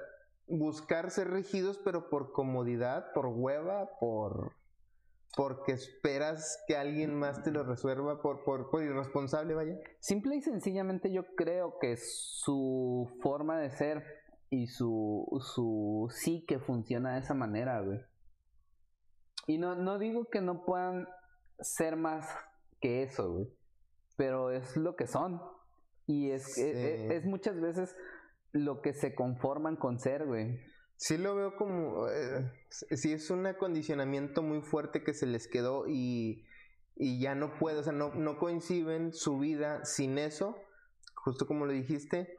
buscar 0.47 1.09
ser 1.09 1.29
regidos, 1.29 1.79
pero 1.83 2.09
por 2.09 2.33
comodidad, 2.33 3.13
por 3.13 3.27
hueva, 3.27 3.91
por 3.99 4.53
porque 5.35 5.71
esperas 5.71 6.63
que 6.67 6.77
alguien 6.77 7.15
más 7.15 7.41
te 7.41 7.51
lo 7.51 7.63
resuelva 7.63 8.21
por, 8.21 8.43
por, 8.43 8.69
por, 8.69 8.83
irresponsable, 8.83 9.55
vaya. 9.55 9.79
Simple 9.99 10.35
y 10.35 10.41
sencillamente 10.41 11.11
yo 11.11 11.23
creo 11.35 11.79
que 11.79 11.97
su 11.97 13.09
forma 13.21 13.59
de 13.59 13.71
ser 13.71 14.03
y 14.53 14.67
su, 14.67 15.25
su 15.41 16.11
sí 16.13 16.45
que 16.47 16.59
funciona 16.59 17.13
de 17.13 17.21
esa 17.21 17.33
manera, 17.33 17.81
güey. 17.81 17.99
Y 19.47 19.57
no, 19.57 19.73
no 19.73 19.97
digo 19.97 20.29
que 20.29 20.41
no 20.41 20.63
puedan 20.63 21.07
ser 21.59 21.95
más 21.95 22.29
que 22.79 23.01
eso, 23.01 23.33
güey. 23.33 23.47
Pero 24.15 24.51
es 24.51 24.77
lo 24.77 24.95
que 24.95 25.07
son. 25.07 25.41
Y 26.05 26.29
es, 26.29 26.55
e, 26.59 26.69
e, 26.69 27.15
es, 27.15 27.25
muchas 27.25 27.59
veces 27.59 27.95
lo 28.51 28.81
que 28.81 28.93
se 28.93 29.15
conforman 29.15 29.75
con 29.75 29.97
ser, 29.97 30.27
güey. 30.27 30.59
Sí 30.97 31.17
lo 31.17 31.33
veo 31.35 31.55
como, 31.55 32.07
eh, 32.09 32.51
sí 32.69 33.11
es 33.11 33.31
un 33.31 33.47
acondicionamiento 33.47 34.43
muy 34.43 34.61
fuerte 34.61 35.03
que 35.03 35.15
se 35.15 35.25
les 35.25 35.47
quedó 35.47 35.87
y, 35.87 36.45
y 36.95 37.19
ya 37.19 37.33
no 37.33 37.57
puede, 37.57 37.79
o 37.79 37.83
sea, 37.83 37.91
no, 37.91 38.13
no 38.13 38.37
coinciden 38.37 39.13
su 39.13 39.39
vida 39.39 39.83
sin 39.83 40.19
eso, 40.19 40.55
justo 41.15 41.47
como 41.47 41.65
lo 41.65 41.73
dijiste, 41.73 42.37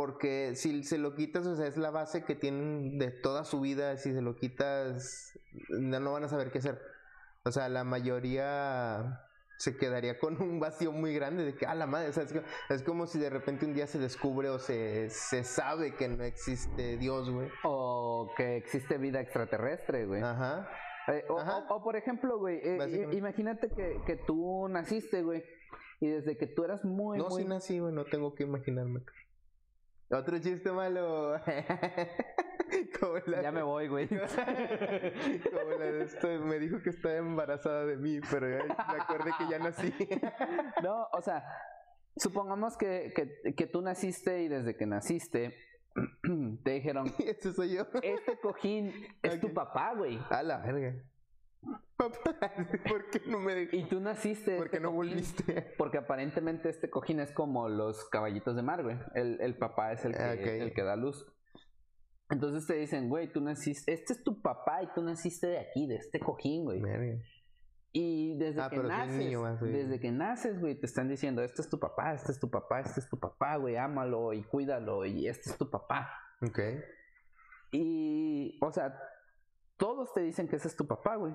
porque 0.00 0.54
si 0.54 0.82
se 0.82 0.96
lo 0.96 1.14
quitas, 1.14 1.46
o 1.46 1.56
sea, 1.56 1.66
es 1.66 1.76
la 1.76 1.90
base 1.90 2.24
que 2.24 2.34
tienen 2.34 2.98
de 2.98 3.10
toda 3.10 3.44
su 3.44 3.60
vida, 3.60 3.98
si 3.98 4.14
se 4.14 4.22
lo 4.22 4.34
quitas, 4.34 5.38
no 5.68 6.12
van 6.12 6.24
a 6.24 6.28
saber 6.28 6.50
qué 6.50 6.56
hacer. 6.56 6.80
O 7.44 7.52
sea, 7.52 7.68
la 7.68 7.84
mayoría 7.84 9.26
se 9.58 9.76
quedaría 9.76 10.18
con 10.18 10.40
un 10.40 10.58
vacío 10.58 10.90
muy 10.90 11.12
grande 11.12 11.44
de 11.44 11.54
que, 11.54 11.66
a 11.66 11.74
la 11.74 11.86
madre, 11.86 12.08
o 12.08 12.12
sea, 12.14 12.24
es, 12.70 12.82
como 12.82 13.06
si 13.06 13.18
de 13.18 13.28
repente 13.28 13.66
un 13.66 13.74
día 13.74 13.86
se 13.86 13.98
descubre 13.98 14.48
o 14.48 14.58
se, 14.58 15.10
se 15.10 15.44
sabe 15.44 15.94
que 15.94 16.08
no 16.08 16.24
existe 16.24 16.96
Dios, 16.96 17.28
güey. 17.28 17.50
O 17.64 18.32
que 18.38 18.56
existe 18.56 18.96
vida 18.96 19.20
extraterrestre, 19.20 20.06
güey. 20.06 20.22
Ajá. 20.22 20.66
Eh, 21.08 21.26
o, 21.28 21.84
por 21.84 21.96
ejemplo, 21.96 22.38
güey, 22.38 22.58
eh, 22.64 23.06
imagínate 23.12 23.68
que, 23.68 24.00
que 24.06 24.16
tú 24.16 24.66
naciste, 24.70 25.22
güey, 25.22 25.44
y 26.00 26.06
desde 26.06 26.38
que 26.38 26.46
tú 26.46 26.64
eras 26.64 26.86
muy... 26.86 27.18
No, 27.18 27.28
sí 27.30 27.44
nací, 27.44 27.80
güey, 27.80 27.92
no 27.92 28.06
tengo 28.06 28.34
que 28.34 28.44
imaginarme. 28.44 29.02
Otro 30.10 30.38
chiste 30.38 30.72
malo. 30.72 31.40
Ya 33.42 33.50
me 33.50 33.62
voy, 33.62 33.88
güey. 33.88 34.08
Como 34.08 34.20
la 35.78 35.84
de 35.86 36.04
esto, 36.04 36.28
me 36.40 36.58
dijo 36.58 36.80
que 36.82 36.90
estaba 36.90 37.16
embarazada 37.16 37.84
de 37.86 37.96
mí, 37.96 38.20
pero 38.30 38.48
ya 38.48 38.64
me 38.64 39.00
acordé 39.00 39.32
que 39.38 39.48
ya 39.50 39.58
nací. 39.58 39.92
no, 40.82 41.08
o 41.12 41.20
sea, 41.20 41.44
supongamos 42.16 42.76
que, 42.76 43.12
que, 43.14 43.54
que 43.54 43.66
tú 43.66 43.82
naciste 43.82 44.42
y 44.42 44.48
desde 44.48 44.76
que 44.76 44.86
naciste 44.86 45.56
te 46.64 46.70
dijeron: 46.70 47.12
Este 47.18 47.52
soy 47.52 47.74
yo. 47.74 47.86
Este 48.02 48.38
cojín 48.40 48.92
es 49.22 49.40
tu 49.40 49.52
papá, 49.52 49.94
güey. 49.96 50.18
A 50.30 50.42
la 50.42 50.58
verga. 50.58 50.94
Papá, 51.96 52.38
¿por 52.88 53.10
qué 53.10 53.20
no 53.26 53.38
me 53.40 53.68
Y 53.72 53.84
tú 53.84 54.00
naciste. 54.00 54.56
¿Por 54.56 54.70
qué 54.70 54.76
este 54.76 54.80
no 54.80 54.92
volviste? 54.92 55.74
Porque 55.76 55.98
aparentemente 55.98 56.70
este 56.70 56.88
cojín 56.88 57.20
es 57.20 57.32
como 57.32 57.68
los 57.68 58.08
caballitos 58.08 58.56
de 58.56 58.62
mar, 58.62 58.82
güey. 58.82 58.96
El, 59.14 59.40
el 59.40 59.56
papá 59.56 59.92
es 59.92 60.04
el 60.04 60.16
que, 60.16 60.62
el 60.62 60.72
que 60.72 60.82
da 60.82 60.96
luz. 60.96 61.26
Entonces 62.30 62.66
te 62.66 62.74
dicen, 62.74 63.08
güey, 63.08 63.32
tú 63.32 63.40
naciste, 63.40 63.92
este 63.92 64.12
es 64.12 64.22
tu 64.22 64.40
papá 64.40 64.82
y 64.82 64.86
tú 64.94 65.02
naciste 65.02 65.48
de 65.48 65.58
aquí, 65.58 65.86
de 65.86 65.96
este 65.96 66.20
cojín, 66.20 66.64
güey. 66.64 66.80
Y 67.92 68.38
desde 68.38 68.62
ah, 68.62 68.70
que 68.70 68.78
naces, 68.78 69.60
desde 69.60 69.98
que 69.98 70.12
naces, 70.12 70.60
güey, 70.60 70.78
te 70.78 70.86
están 70.86 71.08
diciendo, 71.08 71.42
este 71.42 71.60
es 71.62 71.68
tu 71.68 71.80
papá, 71.80 72.14
este 72.14 72.30
es 72.30 72.38
tu 72.38 72.48
papá, 72.48 72.80
este 72.80 73.00
es 73.00 73.08
tu 73.08 73.18
papá, 73.18 73.56
güey, 73.56 73.76
ámalo 73.76 74.32
y 74.32 74.44
cuídalo 74.44 75.04
y 75.04 75.26
este 75.26 75.50
es 75.50 75.58
tu 75.58 75.68
papá. 75.68 76.08
Ok. 76.40 76.60
Y, 77.72 78.58
o 78.62 78.70
sea, 78.70 78.96
todos 79.80 80.12
te 80.12 80.20
dicen 80.20 80.46
que 80.46 80.56
ese 80.56 80.68
es 80.68 80.76
tu 80.76 80.86
papá, 80.86 81.16
güey. 81.16 81.34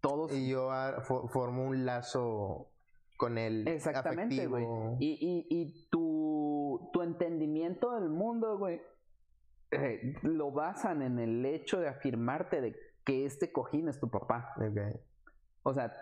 Todos. 0.00 0.32
Y 0.32 0.48
yo 0.48 0.70
ah, 0.70 1.02
formo 1.02 1.64
un 1.64 1.84
lazo 1.84 2.70
con 3.16 3.36
él. 3.36 3.66
Exactamente, 3.66 4.46
güey. 4.46 4.64
Y, 5.00 5.18
y, 5.20 5.46
y 5.50 5.88
tu, 5.90 6.88
tu 6.92 7.02
entendimiento 7.02 7.92
del 7.98 8.08
mundo, 8.08 8.56
güey, 8.56 8.80
eh, 9.72 10.14
lo 10.22 10.52
basan 10.52 11.02
en 11.02 11.18
el 11.18 11.44
hecho 11.44 11.80
de 11.80 11.88
afirmarte 11.88 12.60
de 12.60 12.76
que 13.04 13.26
este 13.26 13.50
cojín 13.50 13.88
es 13.88 13.98
tu 13.98 14.08
papá. 14.08 14.54
O 15.64 15.74
sea, 15.74 15.92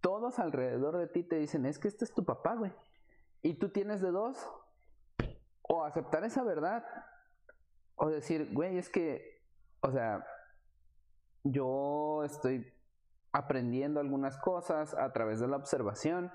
todos 0.00 0.40
alrededor 0.40 0.98
de 0.98 1.06
ti 1.06 1.22
te 1.22 1.36
dicen, 1.36 1.66
es 1.66 1.78
que 1.78 1.86
este 1.86 2.04
es 2.04 2.12
tu 2.12 2.24
papá, 2.24 2.56
güey. 2.56 2.72
Y 3.42 3.54
tú 3.54 3.70
tienes 3.70 4.00
de 4.00 4.10
dos. 4.10 4.36
O 5.62 5.84
aceptar 5.84 6.24
esa 6.24 6.42
verdad. 6.42 6.84
O 7.94 8.08
decir, 8.08 8.50
güey, 8.52 8.76
es 8.76 8.88
que, 8.88 9.44
o 9.82 9.92
sea, 9.92 10.26
yo 11.44 12.22
estoy 12.24 12.72
aprendiendo 13.32 14.00
algunas 14.00 14.36
cosas 14.38 14.94
a 14.94 15.12
través 15.12 15.40
de 15.40 15.48
la 15.48 15.56
observación 15.56 16.32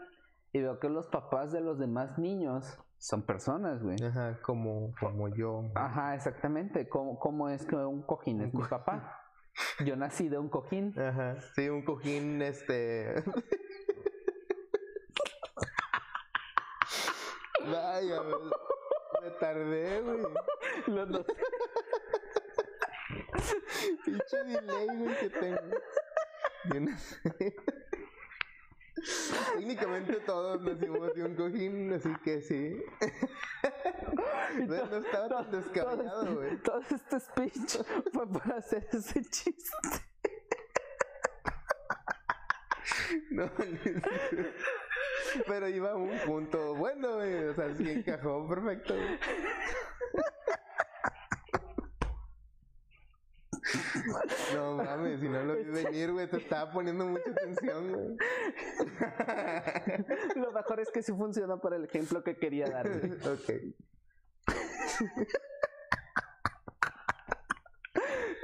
y 0.54 0.62
veo 0.62 0.80
que 0.80 0.89
los 0.89 1.08
papás 1.08 1.52
de 1.52 1.62
los 1.62 1.78
demás 1.78 2.18
niños 2.18 2.80
son 2.98 3.24
personas, 3.24 3.84
güey. 3.84 3.98
Ajá, 4.04 4.39
como, 4.41 4.94
como 5.00 5.28
yo. 5.30 5.63
Ajá, 5.76 6.15
exactamente. 6.15 6.88
¿Cómo, 6.88 7.20
cómo 7.20 7.50
es 7.50 7.65
que 7.65 7.76
un 7.76 8.02
cojín 8.04 8.41
es 8.41 8.54
mi 8.54 8.63
papá? 8.63 9.22
Yo 9.86 9.96
nací 9.96 10.30
de 10.30 10.38
un 10.38 10.50
cojín. 10.50 10.94
Ajá, 11.00 11.38
sí, 11.56 11.70
un 11.70 11.84
cojín, 11.84 12.41
este... 12.41 13.24
Vaya, 17.65 18.22
me, 19.22 19.30
tardé, 19.39 20.02
güey. 20.02 20.24
Los 20.88 21.10
dos. 21.10 21.26
Pinche 24.06 24.43
delay, 24.45 24.88
güey, 24.98 25.19
que 25.19 25.30
tengo. 25.30 25.78
Yo 26.74 26.80
no 26.80 26.98
sé. 26.98 27.56
Técnicamente 29.56 30.13
todos 30.21 30.62
nacimos 30.62 31.13
de 31.13 31.24
un 31.24 31.36
cojín, 31.36 31.93
así 31.93 32.10
que 32.24 32.41
sí. 32.41 32.84
no, 34.67 34.98
estaba 34.98 35.28
tan 35.30 35.52
descabellado, 35.52 36.36
güey. 36.36 36.58
Todo, 36.58 36.80
este 36.80 37.19
speech 37.19 37.78
fue 38.13 38.28
para 38.28 38.58
hacer 38.58 38.88
ese 38.91 39.24
chiste. 39.26 39.78
no, 43.32 43.52
pero 45.48 45.67
iba 45.67 45.91
a 45.91 45.95
un 45.95 46.17
punto 46.19 46.76
bueno, 46.76 47.15
güey. 47.15 47.45
O 47.45 47.54
sea, 47.54 47.76
sí 47.76 47.89
encajó 47.89 48.48
perfecto. 48.48 48.95
No 54.54 54.76
mames, 54.76 55.20
si 55.20 55.28
no 55.28 55.44
lo 55.44 55.56
vi 55.56 55.63
venir, 55.63 56.12
güey, 56.12 56.30
te 56.30 56.38
estaba 56.38 56.72
poniendo 56.72 57.06
mucha 57.06 57.30
atención, 57.30 57.91
güey. 57.91 58.18
Lo 60.36 60.52
mejor 60.52 60.80
es 60.80 60.91
que 60.91 61.02
sí 61.02 61.12
funciona 61.13 61.58
para 61.58 61.78
el 61.78 61.86
ejemplo 61.86 62.24
que 62.24 62.38
quería 62.38 62.68
dar. 62.68 62.88
ok. 62.88 63.50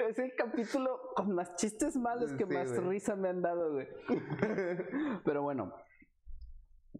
Es 0.10 0.20
el 0.20 0.36
capítulo 0.36 1.14
con 1.16 1.34
más 1.36 1.56
chistes 1.56 1.96
malos 1.96 2.34
que 2.34 2.46
más 2.46 2.76
risa 2.78 3.16
me 3.16 3.30
han 3.30 3.42
dado, 3.42 3.74
güey. 3.74 3.88
Pero 5.24 5.44
bueno, 5.44 5.74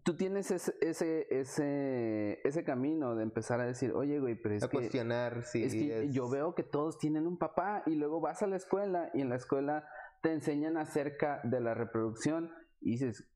tú 0.04 0.16
tienes 0.16 0.52
ese, 0.52 0.74
ese, 0.82 1.28
ese, 1.30 2.40
ese 2.44 2.64
camino 2.64 3.16
de 3.16 3.24
empezar 3.24 3.60
a 3.60 3.66
decir, 3.66 3.92
oye, 3.94 4.20
güey, 4.20 4.36
pero 4.36 4.56
es 4.56 4.64
a 4.64 4.68
cuestionar, 4.68 5.44
sí. 5.44 5.64
Es 5.64 5.74
que 5.74 6.10
yo 6.12 6.30
veo 6.30 6.56
que 6.56 6.64
todos 6.64 6.98
tienen 6.98 7.28
un 7.28 7.38
papá 7.38 7.84
y 7.86 7.96
luego 7.96 8.20
vas 8.20 8.42
a 8.42 8.48
la 8.48 8.56
escuela 8.56 9.10
y 9.14 9.22
en 9.22 9.30
la 9.30 9.36
escuela 9.36 9.88
te 10.22 10.32
enseñan 10.32 10.78
acerca 10.78 11.42
de 11.44 11.60
la 11.60 11.74
reproducción 11.74 12.52
y 12.80 12.92
dices, 12.92 13.28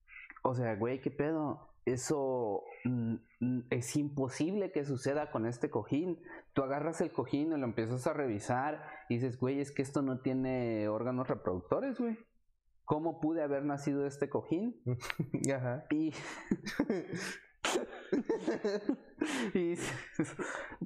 o 0.44 0.56
sea, 0.56 0.76
güey, 0.76 1.02
¿qué 1.02 1.12
pedo? 1.12 1.76
eso 1.86 2.64
es 3.70 3.96
imposible 3.96 4.72
que 4.72 4.86
suceda 4.86 5.32
con 5.32 5.46
este 5.46 5.70
cojín. 5.70 6.20
Tú 6.54 6.64
agarras 6.64 7.00
el 7.02 7.12
cojín 7.12 7.54
y 7.54 7.58
lo 7.58 7.64
empiezas 7.64 8.08
a 8.08 8.14
revisar 8.14 8.84
y 9.08 9.16
dices, 9.16 9.40
güey, 9.40 9.60
es 9.60 9.72
que 9.72 9.84
esto 9.84 10.02
no 10.02 10.20
tiene 10.20 10.88
órganos 10.88 11.28
reproductores, 11.28 12.00
güey. 12.00 12.18
¿Cómo 12.86 13.20
pude 13.20 13.42
haber 13.42 13.66
nacido 13.66 14.06
este 14.06 14.30
cojín? 14.30 14.82
Ajá. 15.54 15.86
Y 15.92 16.14
y 19.54 19.76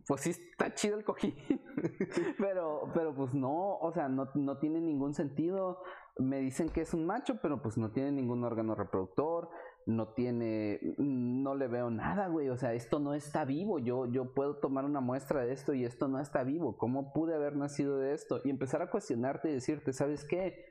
pues 0.08 0.22
sí 0.22 0.30
está 0.30 0.74
chido 0.74 0.98
el 0.98 1.04
cojín, 1.04 1.36
pero, 2.38 2.90
pero 2.94 3.14
pues 3.14 3.34
no, 3.34 3.78
o 3.78 3.92
sea, 3.92 4.08
no, 4.08 4.30
no 4.36 4.58
tiene 4.60 4.80
ningún 4.82 5.14
sentido. 5.14 5.82
Me 6.18 6.40
dicen 6.40 6.70
que 6.70 6.82
es 6.82 6.94
un 6.94 7.06
macho, 7.06 7.40
pero 7.42 7.62
pues 7.62 7.78
no 7.78 7.92
tiene 7.92 8.12
ningún 8.12 8.44
órgano 8.44 8.76
reproductor, 8.76 9.50
no 9.86 10.10
tiene, 10.10 10.80
no 10.98 11.56
le 11.56 11.68
veo 11.70 11.90
nada, 11.90 12.28
güey. 12.28 12.50
O 12.50 12.58
sea, 12.58 12.74
esto 12.74 13.00
no 13.00 13.14
está 13.14 13.46
vivo. 13.46 13.80
Yo, 13.80 14.06
yo 14.06 14.34
puedo 14.34 14.58
tomar 14.58 14.84
una 14.84 15.00
muestra 15.00 15.46
de 15.46 15.54
esto 15.54 15.74
y 15.74 15.86
esto 15.86 16.10
no 16.10 16.20
está 16.20 16.44
vivo. 16.44 16.78
¿Cómo 16.78 17.14
pude 17.14 17.36
haber 17.36 17.56
nacido 17.56 17.98
de 18.00 18.14
esto? 18.14 18.42
Y 18.44 18.50
empezar 18.50 18.82
a 18.82 18.90
cuestionarte 18.90 19.50
y 19.50 19.54
decirte, 19.54 19.94
¿sabes 19.94 20.26
qué? 20.26 20.69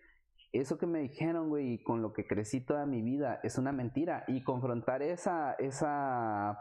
Eso 0.53 0.78
que 0.78 0.86
me 0.86 1.01
dijeron, 1.01 1.49
güey, 1.49 1.74
y 1.74 1.82
con 1.82 2.01
lo 2.01 2.12
que 2.12 2.26
crecí 2.26 2.61
toda 2.61 2.86
mi 2.86 3.03
vida, 3.03 3.40
es 3.42 3.59
una 3.59 3.72
mentira. 3.72 4.24
Y 4.28 4.42
confrontar 4.42 5.03
esa, 5.03 5.53
esa 5.55 6.59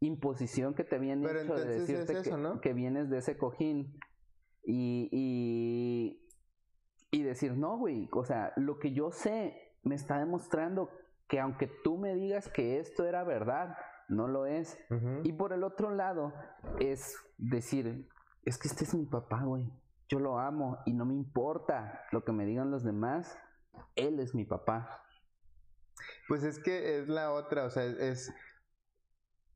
imposición 0.00 0.74
que 0.74 0.84
te 0.84 0.96
habían 0.96 1.24
hecho 1.24 1.54
de 1.54 1.64
decirte 1.66 2.14
que, 2.60 2.72
vienes 2.72 3.10
de 3.10 3.18
ese 3.18 3.36
cojín 3.36 3.98
y, 4.64 5.08
y, 5.12 6.26
y 7.10 7.22
decir, 7.22 7.56
no, 7.56 7.76
güey, 7.78 8.08
o 8.12 8.24
sea, 8.24 8.52
lo 8.56 8.78
que 8.78 8.92
yo 8.92 9.10
sé 9.12 9.76
me 9.82 9.94
está 9.94 10.18
demostrando 10.18 10.90
que 11.28 11.40
aunque 11.40 11.70
tú 11.84 11.98
me 11.98 12.14
digas 12.14 12.48
que 12.48 12.78
esto 12.78 13.04
era 13.04 13.24
verdad, 13.24 13.76
no 14.08 14.26
lo 14.28 14.46
es. 14.46 14.78
Y 15.22 15.32
por 15.32 15.52
el 15.52 15.64
otro 15.64 15.94
lado, 15.94 16.32
es 16.78 17.16
decir, 17.38 18.08
es 18.44 18.58
que 18.58 18.68
este 18.68 18.84
es 18.84 18.94
mi 18.94 19.06
papá, 19.06 19.42
güey 19.44 19.70
yo 20.08 20.18
lo 20.18 20.38
amo 20.38 20.78
y 20.86 20.92
no 20.92 21.04
me 21.04 21.14
importa 21.14 22.06
lo 22.12 22.24
que 22.24 22.32
me 22.32 22.44
digan 22.44 22.70
los 22.70 22.84
demás, 22.84 23.38
él 23.96 24.20
es 24.20 24.34
mi 24.34 24.44
papá. 24.44 25.04
Pues 26.28 26.42
es 26.42 26.58
que 26.58 26.98
es 26.98 27.08
la 27.08 27.32
otra, 27.32 27.64
o 27.64 27.70
sea, 27.70 27.84
es, 27.84 28.32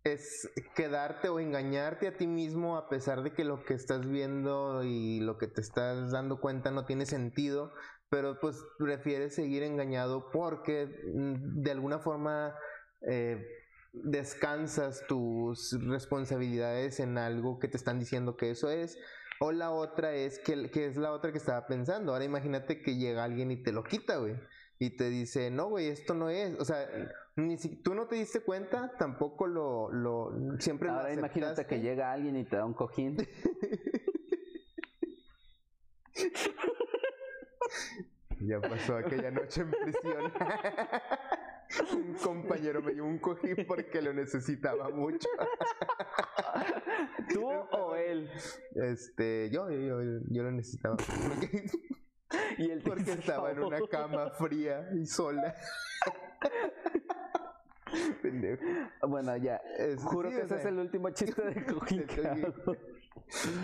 es 0.05 0.51
quedarte 0.75 1.29
o 1.29 1.41
engañarte 1.41 2.09
a 2.09 2.17
ti 2.17 2.27
mismo 2.27 2.77
a 2.77 2.89
pesar 2.89 3.23
de 3.23 3.33
que 3.33 3.45
lo 3.45 3.65
que 3.65 3.75
estás 3.75 4.07
viendo 4.09 4.85
y 4.85 5.21
lo 5.21 5.39
que 5.39 5.49
te 5.49 5.61
estás 5.61 6.11
dando 6.11 6.41
cuenta 6.41 6.71
no 6.71 6.85
tiene 6.85 7.07
sentido, 7.07 7.73
pero 8.09 8.39
pues 8.41 8.63
prefieres 8.79 9.35
seguir 9.35 9.63
engañado 9.63 10.31
porque 10.31 10.87
mm, 11.15 11.63
de 11.63 11.71
alguna 11.71 11.99
forma 11.99 12.55
eh, 13.03 13.45
descansas 13.93 15.05
tus 15.09 15.77
responsabilidades 15.87 17.01
en 17.01 17.19
algo 17.19 17.59
que 17.59 17.69
te 17.69 17.77
están 17.77 17.99
diciendo 17.99 18.37
que 18.37 18.51
eso 18.51 18.71
es 18.71 18.99
o 19.41 19.53
la 19.53 19.71
otra 19.71 20.15
es, 20.15 20.39
que, 20.39 20.71
que 20.71 20.87
es 20.87 20.97
la 20.97 21.13
otra 21.13 21.33
que 21.33 21.39
estaba 21.39 21.67
pensando. 21.67 22.13
Ahora 22.13 22.25
imagínate 22.25 22.83
que 22.83 22.97
llega 22.97 23.25
alguien 23.25 23.51
y 23.51 23.63
te 23.63 23.73
lo 23.73 23.85
quita, 23.85 24.17
güey. 24.17 24.35
Y 24.79 24.97
te 24.97 25.09
dice, 25.09 25.51
no, 25.51 25.69
güey, 25.69 25.89
esto 25.89 26.15
no 26.15 26.29
es. 26.29 26.59
O 26.61 26.65
sea, 26.65 26.87
ni 27.37 27.57
si 27.57 27.83
tú 27.83 27.95
no 27.95 28.07
te 28.07 28.17
diste 28.17 28.41
cuenta, 28.41 28.93
tampoco 28.99 29.47
lo, 29.47 29.91
lo 29.91 30.33
siempre 30.59 30.91
Ahora 30.91 31.13
imagínate 31.13 31.67
que 31.67 31.81
llega 31.81 32.13
alguien 32.13 32.37
y 32.37 32.45
te 32.45 32.57
da 32.57 32.65
un 32.65 32.75
cojín. 32.75 33.17
ya 38.41 38.61
pasó 38.61 38.97
aquella 38.97 39.31
noche 39.31 39.63
en 39.63 39.71
prisión. 39.71 40.33
un 41.93 42.15
compañero 42.15 42.83
me 42.83 42.93
dio 42.95 43.05
un 43.05 43.19
cojín 43.19 43.57
porque 43.67 44.03
lo 44.03 44.13
necesitaba 44.13 44.89
mucho. 44.91 45.29
¿Tú 47.33 47.47
o 47.49 47.95
él? 47.97 48.31
Este, 48.75 49.51
yo, 49.51 49.71
yo, 49.71 50.01
yo, 50.29 50.43
lo 50.43 50.51
necesitaba. 50.53 50.97
Porque, 50.97 51.71
y 52.59 52.71
él 52.71 52.83
porque 52.85 53.13
estaba 53.13 53.51
en 53.53 53.61
una 53.61 53.81
cama 53.89 54.31
fría 54.31 54.89
y 54.95 55.07
sola. 55.07 55.55
Pendejo. 58.23 58.63
Bueno, 59.09 59.37
ya. 59.37 59.61
Juro 59.99 60.31
que 60.31 60.43
ese 60.43 60.57
es 60.57 60.65
el 60.65 60.79
último 60.79 61.11
chiste 61.11 61.43
de 61.43 61.65
cojín. 61.73 62.07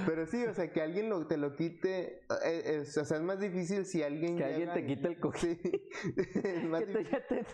Pero 0.07 0.27
sí, 0.27 0.45
o 0.45 0.55
sea, 0.55 0.73
que 0.73 0.83
alguien 0.83 1.09
lo, 1.09 1.27
te 1.27 1.37
lo 1.37 1.55
quite, 1.55 2.25
eh, 2.45 2.81
o 2.81 3.05
sea, 3.05 3.17
es 3.17 3.23
más 3.23 3.39
difícil 3.39 3.85
si 3.87 4.03
alguien... 4.03 4.37
Que 4.37 4.45
alguien 4.45 4.73
te 4.73 4.85
quite 4.87 5.09
el 5.09 5.21
cojín. 5.21 5.59
Sí. 5.63 5.89
es 6.45 6.65
más 6.65 6.83
que 6.83 6.99
difícil. 6.99 7.23
Te, 7.29 7.45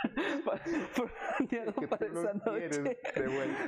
por, 1.74 1.88
para 1.88 2.06
esa 2.06 2.32
noche. 2.34 2.98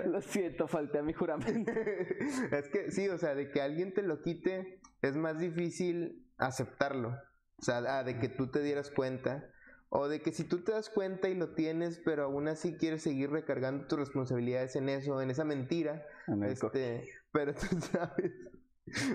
Lo 0.06 0.20
siento, 0.20 0.68
falté 0.68 0.98
a 0.98 1.02
mi 1.02 1.12
juramento. 1.12 1.72
es 2.52 2.68
que 2.68 2.90
sí, 2.90 3.08
o 3.08 3.18
sea, 3.18 3.34
de 3.34 3.50
que 3.50 3.60
alguien 3.60 3.92
te 3.92 4.02
lo 4.02 4.22
quite 4.22 4.80
es 5.02 5.16
más 5.16 5.38
difícil 5.38 6.26
aceptarlo. 6.38 7.10
O 7.56 7.62
sea, 7.62 7.78
ah, 7.98 8.04
de 8.04 8.18
que 8.18 8.28
tú 8.28 8.50
te 8.50 8.62
dieras 8.62 8.90
cuenta. 8.90 9.48
O 9.95 10.09
de 10.09 10.22
que 10.22 10.32
si 10.32 10.45
tú 10.45 10.64
te 10.64 10.72
das 10.72 10.88
cuenta 10.88 11.28
y 11.28 11.34
lo 11.34 11.51
tienes, 11.51 12.01
pero 12.03 12.24
aún 12.24 12.49
así 12.49 12.78
quieres 12.78 13.03
seguir 13.03 13.30
recargando 13.30 13.86
tus 13.86 13.99
responsabilidades 13.99 14.74
en 14.74 14.88
eso, 14.88 15.20
en 15.20 15.28
esa 15.28 15.45
mentira. 15.45 16.07
este, 16.49 17.07
pero 17.30 17.53
tú 17.53 17.66
sabes, 17.93 18.32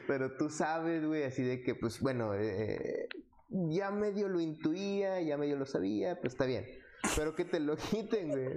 pero 0.05 0.37
tú 0.37 0.51
sabes, 0.51 1.03
güey, 1.03 1.23
así 1.23 1.41
de 1.41 1.63
que, 1.63 1.73
pues 1.73 1.99
bueno, 1.99 2.35
eh, 2.35 3.09
ya 3.49 3.89
medio 3.89 4.29
lo 4.29 4.39
intuía, 4.39 5.19
ya 5.19 5.35
medio 5.35 5.57
lo 5.57 5.65
sabía, 5.65 6.19
pues 6.21 6.33
está 6.33 6.45
bien. 6.45 6.67
Pero 7.15 7.33
que 7.33 7.45
te 7.45 7.59
lo 7.59 7.75
quiten, 7.89 8.29
güey. 8.29 8.55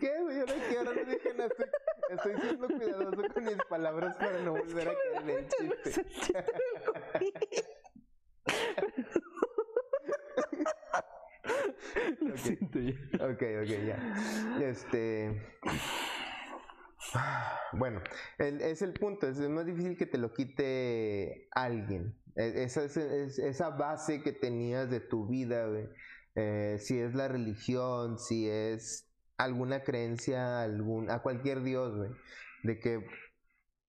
¿Qué, 0.00 0.18
güey? 0.22 0.40
Ahora 0.40 0.54
que 0.66 0.78
ahora 0.78 0.94
no 0.94 1.04
dejen 1.04 1.40
hacer. 1.42 1.70
Estoy 2.08 2.40
siendo 2.40 2.68
cuidadoso 2.68 3.22
con 3.34 3.44
mis 3.44 3.62
palabras 3.68 4.16
para 4.16 4.42
no 4.42 4.52
volver 4.52 4.88
a 4.88 4.94
caer 4.94 5.28
en 5.28 5.30
el 5.30 5.46
chiste. 5.46 6.04
Lo 12.20 12.36
siento 12.36 12.78
ya. 12.78 12.94
Ok, 13.14 13.42
ok, 13.62 13.68
ya. 13.86 14.58
Este. 14.60 15.58
Bueno, 17.72 18.02
es 18.38 18.82
el 18.82 18.92
punto, 18.92 19.28
es, 19.28 19.38
más 19.38 19.66
difícil 19.66 19.96
que 19.96 20.06
te 20.06 20.18
lo 20.18 20.32
quite 20.32 21.48
alguien. 21.52 22.16
E, 22.36 22.64
esa, 22.64 22.84
esa 22.84 23.70
base 23.70 24.22
que 24.22 24.32
tenías 24.32 24.90
de 24.90 25.00
tu 25.00 25.26
vida, 25.26 25.66
eh, 26.34 26.76
si 26.78 26.98
es 26.98 27.14
la 27.14 27.28
religión, 27.28 28.18
si 28.18 28.48
es 28.48 29.08
alguna 29.38 29.82
creencia 29.82 30.62
algún, 30.62 31.10
a 31.10 31.22
cualquier 31.22 31.62
dios, 31.62 32.10
de 32.62 32.78
que 32.78 33.06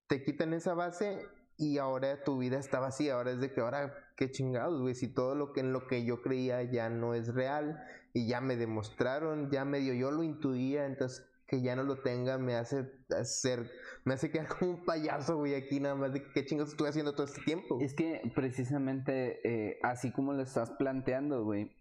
te 0.08 0.24
quitan 0.24 0.54
esa 0.54 0.74
base 0.74 1.26
y 1.56 1.78
ahora 1.78 2.24
tu 2.24 2.38
vida 2.38 2.58
está 2.58 2.80
vacía, 2.80 3.14
ahora 3.14 3.32
es 3.32 3.40
de 3.40 3.52
que 3.52 3.60
ahora 3.60 3.94
qué 4.16 4.30
chingados, 4.30 4.80
güey, 4.80 4.94
si 4.94 5.08
todo 5.08 5.34
lo 5.34 5.52
que 5.52 5.60
en 5.60 5.72
lo 5.72 5.86
que 5.86 6.04
yo 6.04 6.22
creía 6.22 6.62
ya 6.62 6.88
no 6.88 7.14
es 7.14 7.34
real 7.34 7.82
y 8.12 8.26
ya 8.26 8.40
me 8.40 8.56
demostraron, 8.56 9.50
ya 9.50 9.64
medio 9.64 9.94
yo 9.94 10.10
lo 10.10 10.22
intuía, 10.22 10.86
entonces 10.86 11.28
que 11.46 11.60
ya 11.60 11.76
no 11.76 11.82
lo 11.82 11.96
tenga 11.96 12.38
me 12.38 12.54
hace 12.54 12.90
hacer, 13.10 13.70
me 14.04 14.14
hace 14.14 14.30
quedar 14.30 14.48
como 14.58 14.70
un 14.70 14.84
payaso, 14.84 15.36
güey, 15.36 15.54
aquí 15.54 15.80
nada 15.80 15.94
más 15.94 16.12
de 16.14 16.22
qué 16.32 16.44
chingados 16.46 16.70
estoy 16.70 16.88
haciendo 16.88 17.12
todo 17.14 17.26
este 17.26 17.42
tiempo. 17.42 17.78
Es 17.80 17.94
que 17.94 18.22
precisamente 18.34 19.40
eh, 19.44 19.78
así 19.82 20.12
como 20.12 20.32
lo 20.32 20.42
estás 20.42 20.70
planteando, 20.70 21.44
güey, 21.44 21.76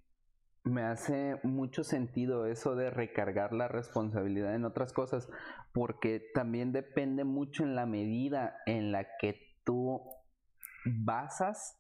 me 0.64 0.84
hace 0.84 1.40
mucho 1.44 1.84
sentido 1.84 2.46
eso 2.46 2.76
de 2.76 2.90
recargar 2.92 3.54
la 3.54 3.68
responsabilidad 3.68 4.54
en 4.56 4.66
otras 4.66 4.94
cosas, 4.94 5.30
porque 5.72 6.22
también 6.34 6.72
depende 6.72 7.24
mucho 7.24 7.64
en 7.64 7.76
la 7.76 7.86
medida 7.86 8.58
en 8.66 8.92
la 8.92 9.08
que 9.18 9.51
tú 9.64 10.02
basas, 10.86 11.78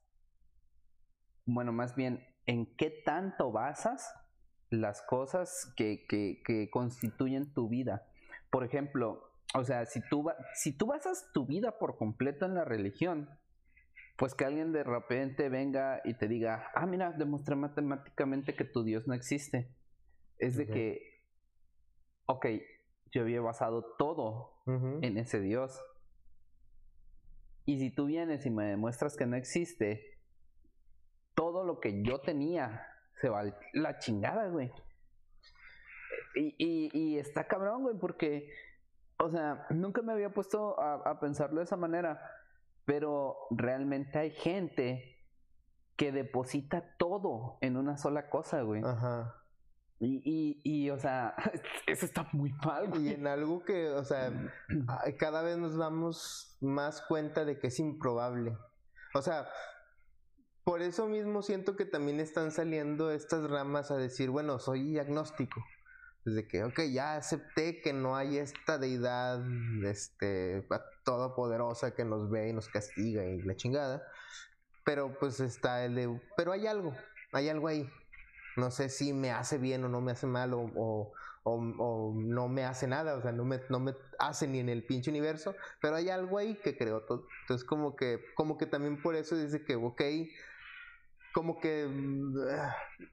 bueno, 1.46 1.72
más 1.72 1.96
bien, 1.96 2.26
en 2.46 2.76
qué 2.76 2.90
tanto 3.06 3.52
basas 3.52 4.14
las 4.70 5.02
cosas 5.02 5.74
que, 5.76 6.06
que, 6.08 6.70
constituyen 6.72 7.54
tu 7.54 7.68
vida. 7.70 8.08
Por 8.50 8.64
ejemplo, 8.64 9.32
o 9.54 9.64
sea, 9.64 9.86
si 9.86 10.02
tú, 10.10 10.26
si 10.56 10.78
tú 10.78 10.88
basas 10.88 11.30
tu 11.34 11.46
vida 11.46 11.78
por 11.78 11.98
completo 11.98 12.46
en 12.46 12.56
la 12.56 12.66
religión, 12.66 13.30
pues 14.18 14.34
que 14.34 14.46
alguien 14.46 14.72
de 14.72 14.84
repente 14.84 15.50
venga 15.50 16.02
y 16.06 16.14
te 16.14 16.28
diga, 16.28 16.72
ah, 16.76 16.86
mira, 16.86 17.12
demostré 17.12 17.56
matemáticamente 17.56 18.56
que 18.56 18.66
tu 18.66 18.84
Dios 18.84 19.08
no 19.08 19.14
existe. 19.14 19.76
Es 20.38 20.58
de 20.58 20.68
que, 20.68 21.24
ok, 22.26 22.46
yo 23.12 23.22
había 23.22 23.42
basado 23.42 23.96
todo 23.98 24.54
en 24.66 25.18
ese 25.18 25.42
Dios. 25.42 25.80
Y 27.66 27.80
si 27.80 27.92
tú 27.92 28.06
vienes 28.06 28.46
y 28.46 28.50
me 28.50 28.66
demuestras 28.66 29.16
que 29.16 29.26
no 29.26 29.36
existe, 29.36 30.20
todo 31.36 31.64
lo 31.64 31.80
que 31.80 32.04
yo 32.04 32.22
tenía 32.22 32.88
se 33.22 33.30
va 33.30 33.44
la 33.74 34.00
chingada, 34.00 34.48
güey. 34.50 34.72
Y, 36.36 36.56
y, 36.58 36.90
y 36.94 37.20
está 37.20 37.48
cabrón, 37.48 37.84
güey, 37.84 37.98
porque, 37.98 38.50
o 39.18 39.30
sea, 39.30 39.68
nunca 39.70 40.02
me 40.02 40.14
había 40.14 40.30
puesto 40.30 40.80
a, 40.80 40.96
a 40.96 41.20
pensarlo 41.20 41.60
de 41.60 41.66
esa 41.66 41.78
manera 41.78 42.20
pero 42.86 43.38
realmente 43.52 44.20
hay 44.20 44.32
gente 44.32 45.18
que 45.96 46.12
deposita 46.12 46.96
todo 46.98 47.58
en 47.62 47.78
una 47.78 47.98
sola 47.98 48.30
cosa, 48.30 48.64
güey. 48.64 48.82
Ajá. 48.84 49.41
Y, 50.04 50.60
y, 50.64 50.90
o 50.90 50.98
sea, 50.98 51.36
eso 51.86 52.06
está 52.06 52.28
muy 52.32 52.52
mal, 52.66 52.90
güey. 52.90 53.10
Y 53.10 53.14
en 53.14 53.28
algo 53.28 53.64
que, 53.64 53.90
o 53.90 54.04
sea, 54.04 54.32
cada 55.20 55.44
vez 55.44 55.58
nos 55.58 55.78
damos 55.78 56.58
más 56.60 57.04
cuenta 57.04 57.46
de 57.46 57.60
que 57.60 57.68
es 57.68 57.80
improbable. 57.80 58.58
O 59.14 59.22
sea, 59.22 59.48
por 60.64 60.82
eso 60.82 61.08
mismo 61.08 61.44
siento 61.44 61.76
que 61.76 61.86
también 61.86 62.20
están 62.20 62.52
saliendo 62.52 63.12
estas 63.12 63.48
ramas 63.48 63.92
a 63.92 63.98
decir, 63.98 64.32
bueno, 64.32 64.58
soy 64.58 64.98
agnóstico. 64.98 65.64
Desde 66.26 66.48
que, 66.48 66.64
ok, 66.64 66.82
ya 66.92 67.16
acepté 67.16 67.82
que 67.82 67.94
no 67.94 68.16
hay 68.16 68.38
esta 68.38 68.78
deidad 68.80 69.44
este, 69.84 70.68
todopoderosa 71.04 71.96
que 71.96 72.06
nos 72.06 72.30
ve 72.30 72.50
y 72.50 72.54
nos 72.54 72.70
castiga 72.70 73.24
y 73.26 73.42
la 73.42 73.56
chingada. 73.56 74.04
Pero 74.84 75.16
pues 75.20 75.40
está 75.40 75.86
el 75.86 75.96
de, 75.96 76.22
pero 76.38 76.52
hay 76.52 76.66
algo, 76.66 76.96
hay 77.34 77.50
algo 77.50 77.68
ahí. 77.68 77.88
No 78.58 78.72
sé 78.72 78.90
si 78.90 79.14
me 79.14 79.32
hace 79.32 79.58
bien 79.58 79.84
o 79.84 79.90
no 79.90 80.02
me 80.02 80.12
hace 80.12 80.28
mal 80.28 80.54
o, 80.54 80.62
o, 80.76 81.14
o, 81.44 82.14
no 82.16 82.48
me 82.48 82.66
hace 82.66 82.88
nada, 82.88 83.16
o 83.16 83.22
sea, 83.22 83.32
no 83.32 83.46
me, 83.46 83.62
no 83.70 83.80
me 83.80 83.96
hace 84.20 84.48
ni 84.48 84.60
en 84.60 84.70
el 84.70 84.84
pinche 84.84 85.10
universo, 85.10 85.56
pero 85.82 85.96
hay 85.96 86.10
algo 86.10 86.38
ahí 86.38 86.56
que 86.56 86.78
creo. 86.78 87.06
Entonces 87.42 87.66
como 87.66 87.96
que, 87.96 88.20
como 88.36 88.58
que 88.58 88.66
también 88.66 89.02
por 89.02 89.16
eso 89.16 89.36
dice 89.36 89.64
que, 89.64 89.76
ok, 89.76 90.02
como 91.34 91.60
que 91.60 91.88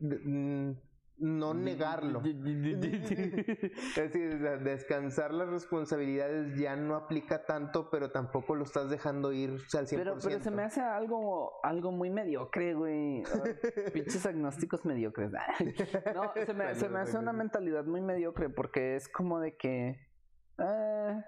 mm, 0.01 0.73
no 1.19 1.55
negarlo. 1.55 2.21
es 2.25 3.95
decir, 3.97 4.39
descansar 4.61 5.33
las 5.35 5.49
responsabilidades 5.49 6.57
ya 6.59 6.77
no 6.77 6.95
aplica 6.95 7.45
tanto, 7.45 7.91
pero 7.91 8.11
tampoco 8.11 8.55
lo 8.55 8.65
estás 8.65 8.91
dejando 8.91 9.33
ir 9.33 9.51
al 9.51 9.87
100%. 9.87 9.97
Pero, 9.97 10.19
pero 10.23 10.41
se 10.41 10.51
me 10.51 10.63
hace 10.63 10.81
algo, 10.81 11.61
algo 11.63 11.93
muy 11.93 12.11
mediocre, 12.11 12.75
güey. 12.75 13.23
Pinches 13.93 14.27
agnósticos 14.27 14.85
mediocres. 14.85 15.33
no, 16.15 16.33
se 16.35 16.55
me, 16.55 16.75
se 16.75 16.89
me, 16.89 17.01
hace 17.01 17.19
una 17.19 17.33
mentalidad 17.33 17.85
muy 17.85 18.01
mediocre 18.01 18.49
porque 18.49 18.97
es 18.97 19.09
como 19.09 19.41
de 19.41 19.57
que... 19.57 20.09
Eh, 20.59 21.25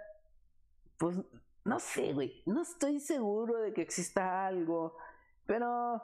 pues 0.98 1.20
no 1.64 1.78
sé, 1.78 2.12
güey. 2.12 2.42
No 2.46 2.62
estoy 2.62 3.00
seguro 3.00 3.58
de 3.60 3.72
que 3.72 3.82
exista 3.82 4.46
algo, 4.46 4.96
pero... 5.46 6.02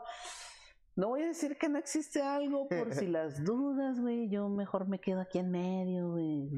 No 0.97 1.09
voy 1.09 1.23
a 1.23 1.27
decir 1.27 1.59
que 1.59 1.69
no 1.69 1.79
existe 1.79 2.23
algo 2.23 2.69
por 2.69 2.95
si 2.95 3.07
las 3.07 3.45
dudas, 3.45 4.01
güey. 4.01 4.31
Yo 4.31 4.49
mejor 4.49 4.89
me 4.89 4.99
quedo 4.99 5.21
aquí 5.21 5.39
en 5.39 5.51
medio, 5.51 6.13
güey. 6.13 6.51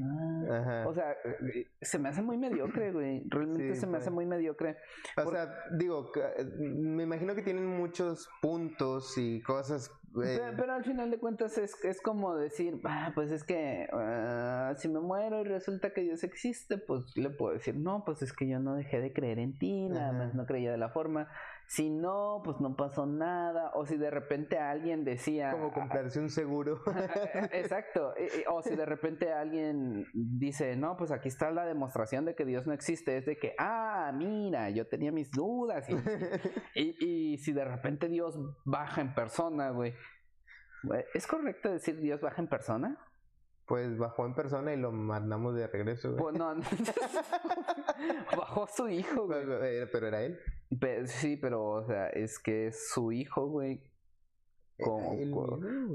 O 0.87 0.93
sea, 0.93 1.11
eh, 1.11 1.67
se 1.81 1.99
me 1.99 2.07
hace 2.07 2.21
muy 2.21 2.37
mediocre, 2.37 2.93
güey. 2.93 3.21
Realmente 3.27 3.75
se 3.75 3.85
me 3.85 3.97
hace 3.97 4.09
muy 4.09 4.25
mediocre. 4.25 4.77
O 5.17 5.29
sea, 5.29 5.53
digo, 5.77 6.11
me 6.57 7.03
imagino 7.03 7.35
que 7.35 7.41
tienen 7.41 7.67
muchos 7.67 8.29
puntos 8.41 9.17
y 9.17 9.41
cosas. 9.41 9.91
Pero, 10.13 10.73
al 10.73 10.83
final 10.83 11.11
de 11.11 11.19
cuentas 11.19 11.57
es, 11.57 11.75
es 11.83 12.01
como 12.01 12.35
decir, 12.35 12.79
ah, 12.85 13.11
pues 13.13 13.31
es 13.31 13.43
que 13.43 13.87
ah, 13.91 14.73
si 14.77 14.87
me 14.87 14.99
muero 14.99 15.41
y 15.41 15.43
resulta 15.43 15.91
que 15.91 16.01
Dios 16.01 16.23
existe, 16.23 16.77
pues 16.77 17.15
le 17.15 17.29
puedo 17.29 17.53
decir, 17.53 17.75
no, 17.75 18.03
pues 18.05 18.21
es 18.21 18.33
que 18.33 18.47
yo 18.47 18.59
no 18.59 18.75
dejé 18.75 19.01
de 19.01 19.13
creer 19.13 19.37
en 19.37 19.57
ti, 19.57 19.87
nada 19.87 20.11
más 20.11 20.33
no 20.33 20.45
creía 20.45 20.71
de 20.71 20.77
la 20.77 20.89
forma. 20.89 21.27
Si 21.69 21.91
no, 21.91 22.41
pues 22.43 22.59
no 22.59 22.75
pasó 22.75 23.05
nada. 23.05 23.69
O 23.75 23.85
si 23.85 23.95
de 23.95 24.09
repente 24.09 24.57
alguien 24.57 25.05
decía... 25.05 25.51
Como 25.51 25.71
comprarse 25.71 26.19
un 26.19 26.31
seguro. 26.31 26.81
Exacto. 27.51 28.15
O 28.49 28.63
si 28.63 28.75
de 28.75 28.87
repente 28.87 29.31
alguien 29.31 30.07
dice, 30.15 30.75
no, 30.75 30.97
pues 30.97 31.11
aquí 31.11 31.27
está 31.27 31.51
la 31.51 31.67
demostración 31.67 32.25
de 32.25 32.33
que 32.33 32.43
Dios 32.43 32.65
no 32.65 32.73
existe. 32.73 33.17
Es 33.17 33.27
de 33.27 33.37
que, 33.37 33.53
ah, 33.59 34.11
mira, 34.15 34.71
yo 34.71 34.87
tenía 34.87 35.11
mis 35.11 35.29
dudas. 35.29 35.87
Y, 36.73 36.95
y, 37.05 37.37
si 37.37 37.53
de 37.53 37.65
repente 37.65 38.09
Dios 38.09 38.35
baja 38.65 39.01
en 39.01 39.13
persona, 39.13 39.69
güey. 39.69 39.93
¿Es 41.13 41.27
correcto 41.27 41.69
decir 41.69 41.99
Dios 41.99 42.19
baja 42.19 42.41
en 42.41 42.47
persona? 42.47 42.97
Pues 43.67 43.95
bajó 43.95 44.25
en 44.25 44.33
persona 44.33 44.73
y 44.73 44.77
lo 44.77 44.91
mandamos 44.91 45.53
de 45.53 45.67
regreso. 45.67 46.15
Pues 46.17 46.35
no, 46.35 46.55
bajó 48.35 48.65
su 48.65 48.89
hijo, 48.89 49.27
güey. 49.27 49.45
Pero 49.91 50.07
era 50.07 50.23
él 50.23 50.39
sí, 51.05 51.37
pero, 51.37 51.65
o 51.65 51.83
sea, 51.83 52.07
es 52.09 52.39
que 52.39 52.71
su 52.71 53.11
hijo, 53.11 53.47
güey. 53.47 53.83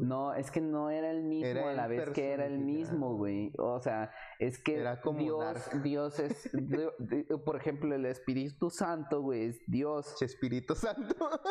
no, 0.03 0.35
es 0.35 0.51
que 0.51 0.61
no 0.61 0.91
era 0.91 1.11
el 1.11 1.23
mismo 1.23 1.69
a 1.69 1.73
la 1.73 1.87
vez 1.87 2.11
que 2.11 2.33
era 2.33 2.45
el 2.45 2.59
mismo, 2.59 3.17
güey. 3.17 3.53
O 3.59 3.81
sea, 3.81 4.11
es 4.39 4.63
que 4.63 4.77
era 4.77 5.01
como 5.01 5.21
Dios, 5.21 5.71
Dios 5.83 6.19
es, 6.19 6.51
por 7.45 7.57
ejemplo, 7.57 7.95
el 7.95 8.05
Espíritu 8.05 8.69
Santo, 8.69 9.23
güey, 9.23 9.47
es 9.47 9.63
Dios. 9.67 10.21
Espíritu 10.21 10.75
Santo. 10.75 11.31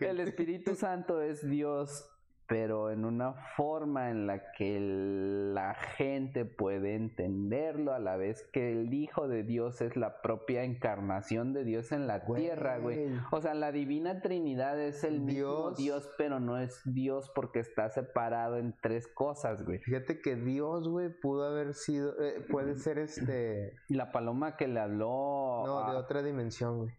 el 0.00 0.20
Espíritu 0.20 0.74
Santo 0.74 1.20
es 1.20 1.46
Dios 1.48 2.08
pero 2.48 2.90
en 2.90 3.04
una 3.04 3.34
forma 3.56 4.10
en 4.10 4.26
la 4.26 4.52
que 4.52 4.78
la 4.80 5.74
gente 5.74 6.44
puede 6.44 6.94
entenderlo 6.94 7.92
a 7.92 7.98
la 7.98 8.16
vez 8.16 8.48
que 8.52 8.72
el 8.72 8.94
Hijo 8.94 9.26
de 9.26 9.42
Dios 9.42 9.80
es 9.80 9.96
la 9.96 10.22
propia 10.22 10.62
encarnación 10.62 11.52
de 11.52 11.64
Dios 11.64 11.90
en 11.92 12.06
la 12.06 12.24
tierra, 12.24 12.78
güey. 12.78 13.08
O 13.32 13.40
sea, 13.40 13.54
la 13.54 13.72
divina 13.72 14.20
Trinidad 14.20 14.80
es 14.80 15.02
el 15.02 15.20
mismo 15.20 15.72
Dios, 15.72 16.08
pero 16.16 16.38
no 16.38 16.58
es 16.58 16.80
Dios 16.84 17.30
porque 17.34 17.58
está 17.58 17.88
separado 17.90 18.58
en 18.58 18.76
tres 18.80 19.08
cosas, 19.08 19.64
güey. 19.64 19.78
Fíjate 19.80 20.20
que 20.20 20.36
Dios, 20.36 20.88
güey, 20.88 21.08
pudo 21.20 21.46
haber 21.46 21.74
sido, 21.74 22.20
eh, 22.22 22.44
puede 22.48 22.76
ser 22.76 22.98
este... 22.98 23.72
La 23.88 24.12
paloma 24.12 24.56
que 24.56 24.68
le 24.68 24.80
habló... 24.80 25.64
No, 25.66 25.90
de 25.90 25.96
otra 25.96 26.22
dimensión, 26.22 26.78
güey. 26.78 26.94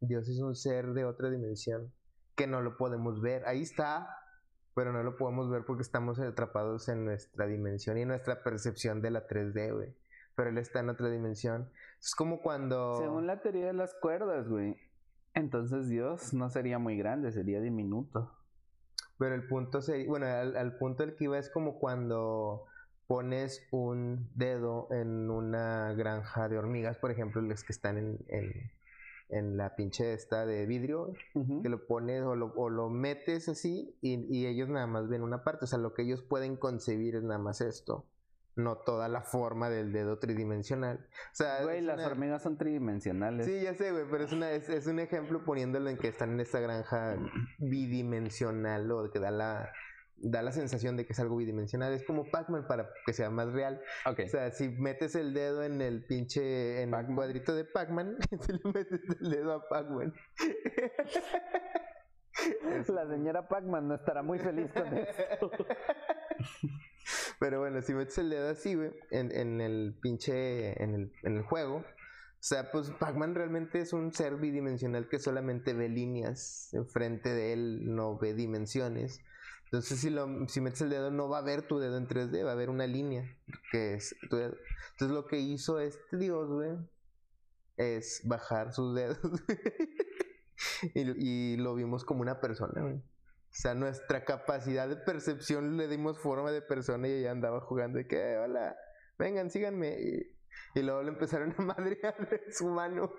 Dios 0.00 0.28
es 0.28 0.40
un 0.40 0.54
ser 0.54 0.92
de 0.92 1.04
otra 1.04 1.30
dimensión 1.30 1.92
que 2.36 2.46
no 2.46 2.60
lo 2.60 2.76
podemos 2.76 3.20
ver. 3.20 3.44
Ahí 3.46 3.62
está, 3.62 4.20
pero 4.74 4.92
no 4.92 5.02
lo 5.02 5.16
podemos 5.16 5.50
ver 5.50 5.64
porque 5.64 5.82
estamos 5.82 6.20
atrapados 6.20 6.88
en 6.88 7.04
nuestra 7.04 7.46
dimensión 7.46 7.98
y 7.98 8.02
en 8.02 8.08
nuestra 8.08 8.42
percepción 8.42 9.00
de 9.00 9.10
la 9.10 9.26
3D, 9.26 9.74
güey. 9.74 9.96
Pero 10.34 10.50
él 10.50 10.58
está 10.58 10.80
en 10.80 10.90
otra 10.90 11.08
dimensión. 11.08 11.70
Es 11.98 12.14
como 12.14 12.42
cuando... 12.42 12.98
Según 13.00 13.26
la 13.26 13.40
teoría 13.40 13.66
de 13.66 13.72
las 13.72 13.94
cuerdas, 13.94 14.48
güey. 14.48 14.76
Entonces 15.32 15.88
Dios 15.88 16.34
no 16.34 16.50
sería 16.50 16.78
muy 16.78 16.98
grande, 16.98 17.32
sería 17.32 17.60
diminuto. 17.60 18.32
Pero 19.18 19.34
el 19.34 19.46
punto 19.46 19.80
sería, 19.80 20.06
bueno, 20.06 20.26
al, 20.26 20.76
punto 20.76 21.04
del 21.04 21.16
que 21.16 21.24
iba 21.24 21.38
es 21.38 21.48
como 21.48 21.78
cuando 21.78 22.66
pones 23.06 23.66
un 23.70 24.28
dedo 24.34 24.88
en 24.90 25.30
una 25.30 25.94
granja 25.94 26.48
de 26.50 26.58
hormigas, 26.58 26.98
por 26.98 27.10
ejemplo, 27.10 27.40
los 27.40 27.64
que 27.64 27.72
están 27.72 27.96
en, 27.96 28.18
en 28.28 28.70
la 29.28 29.74
pinche 29.74 30.12
esta 30.12 30.46
de 30.46 30.66
vidrio, 30.66 31.12
que 31.62 31.68
lo 31.68 31.86
pones 31.86 32.22
o 32.22 32.36
lo, 32.36 32.52
o 32.56 32.70
lo 32.70 32.88
metes 32.88 33.48
así 33.48 33.96
y, 34.00 34.46
ellos 34.46 34.68
nada 34.68 34.86
más 34.86 35.08
ven 35.08 35.22
una 35.22 35.42
parte, 35.42 35.64
o 35.64 35.68
sea, 35.68 35.78
lo 35.78 35.94
que 35.94 36.02
ellos 36.02 36.22
pueden 36.22 36.56
concebir 36.56 37.16
es 37.16 37.22
nada 37.22 37.38
más 37.38 37.60
esto, 37.60 38.06
no 38.54 38.76
toda 38.76 39.08
la 39.08 39.22
forma 39.22 39.68
del 39.68 39.92
dedo 39.92 40.18
tridimensional. 40.18 41.06
O 41.32 41.34
sea, 41.34 41.62
güey, 41.64 41.80
las 41.80 42.00
hormigas 42.06 42.42
son 42.42 42.56
tridimensionales. 42.56 43.46
Sí, 43.46 43.60
ya 43.62 43.74
sé, 43.74 43.90
güey, 43.90 44.04
pero 44.10 44.24
es, 44.24 44.32
una, 44.32 44.52
es, 44.52 44.68
es 44.68 44.86
un 44.86 45.00
ejemplo 45.00 45.44
poniéndolo 45.44 45.90
en 45.90 45.98
que 45.98 46.08
están 46.08 46.32
en 46.32 46.40
esta 46.40 46.60
granja 46.60 47.16
bidimensional 47.58 48.90
o 48.90 49.10
que 49.10 49.18
da 49.18 49.30
la, 49.30 49.72
da 50.18 50.42
la 50.42 50.52
sensación 50.52 50.96
de 50.96 51.06
que 51.06 51.12
es 51.12 51.20
algo 51.20 51.36
bidimensional. 51.36 51.92
Es 51.92 52.04
como 52.04 52.30
Pac-Man 52.30 52.66
para 52.66 52.90
que 53.04 53.12
sea 53.12 53.30
más 53.30 53.52
real. 53.52 53.80
O 54.06 54.28
sea, 54.28 54.50
si 54.50 54.68
metes 54.68 55.14
el 55.14 55.34
dedo 55.34 55.62
en 55.62 55.80
el 55.80 56.04
pinche 56.04 56.82
en 56.82 56.94
el 56.94 57.14
cuadrito 57.14 57.54
de 57.54 57.64
Pac-Man, 57.64 58.16
si 58.40 58.52
le 58.52 58.60
metes 58.72 59.00
el 59.20 59.30
dedo 59.30 59.52
a 59.52 59.68
Pac-Man. 59.68 60.14
La 62.88 63.08
señora 63.08 63.48
Pac-Man 63.48 63.88
no 63.88 63.94
estará 63.94 64.22
muy 64.22 64.38
feliz 64.38 64.70
con 64.72 64.96
esto. 64.96 65.50
Pero 67.40 67.60
bueno, 67.60 67.80
si 67.82 67.94
metes 67.94 68.18
el 68.18 68.30
dedo 68.30 68.50
así, 68.50 68.74
güey, 68.74 68.92
en, 69.10 69.32
en 69.32 69.60
el 69.60 69.98
pinche, 70.00 70.82
en 70.82 70.94
el, 70.94 71.12
en 71.22 71.36
el 71.36 71.42
juego, 71.42 71.84
o 72.46 72.48
sea, 72.48 72.70
pues 72.70 72.90
Pac-Man 72.90 73.34
realmente 73.34 73.80
es 73.80 73.92
un 73.92 74.12
ser 74.12 74.36
bidimensional 74.36 75.08
que 75.08 75.18
solamente 75.18 75.72
ve 75.72 75.88
líneas 75.88 76.72
enfrente 76.74 77.34
de 77.34 77.52
él, 77.52 77.94
no 77.94 78.18
ve 78.18 78.34
dimensiones. 78.34 79.20
Entonces, 79.66 79.98
si, 79.98 80.10
lo, 80.10 80.48
si 80.48 80.60
metes 80.60 80.80
el 80.82 80.90
dedo, 80.90 81.10
no 81.10 81.28
va 81.28 81.38
a 81.38 81.42
ver 81.42 81.66
tu 81.66 81.78
dedo 81.78 81.96
en 81.96 82.06
3D, 82.06 82.44
va 82.44 82.50
a 82.50 82.52
haber 82.52 82.70
una 82.70 82.86
línea 82.86 83.24
que 83.72 83.94
es 83.94 84.14
tu 84.30 84.36
dedo. 84.36 84.54
Entonces, 84.92 85.14
lo 85.14 85.26
que 85.26 85.38
hizo 85.38 85.80
este 85.80 86.16
Dios, 86.16 86.48
güey, 86.48 86.76
es 87.76 88.22
bajar 88.24 88.72
sus 88.72 88.94
dedos 88.94 89.18
y, 90.94 91.56
lo 91.56 91.74
vimos 91.74 92.04
como 92.04 92.22
una 92.22 92.40
persona, 92.40 92.80
güey. 92.80 92.96
O 92.96 93.58
sea, 93.58 93.74
nuestra 93.74 94.24
capacidad 94.24 94.88
de 94.88 94.96
percepción 94.96 95.76
le 95.76 95.88
dimos 95.88 96.18
forma 96.18 96.52
de 96.52 96.62
persona 96.62 97.08
y 97.08 97.12
ella 97.12 97.32
andaba 97.32 97.60
jugando 97.60 97.98
de 97.98 98.06
que, 98.06 98.36
hola, 98.36 98.76
vengan, 99.18 99.50
síganme. 99.50 99.98
Y, 99.98 100.36
y 100.78 100.82
luego 100.82 101.02
le 101.02 101.08
empezaron 101.08 101.54
a 101.58 101.62
madrear 101.62 102.14
su 102.50 102.68
mano. 102.68 103.12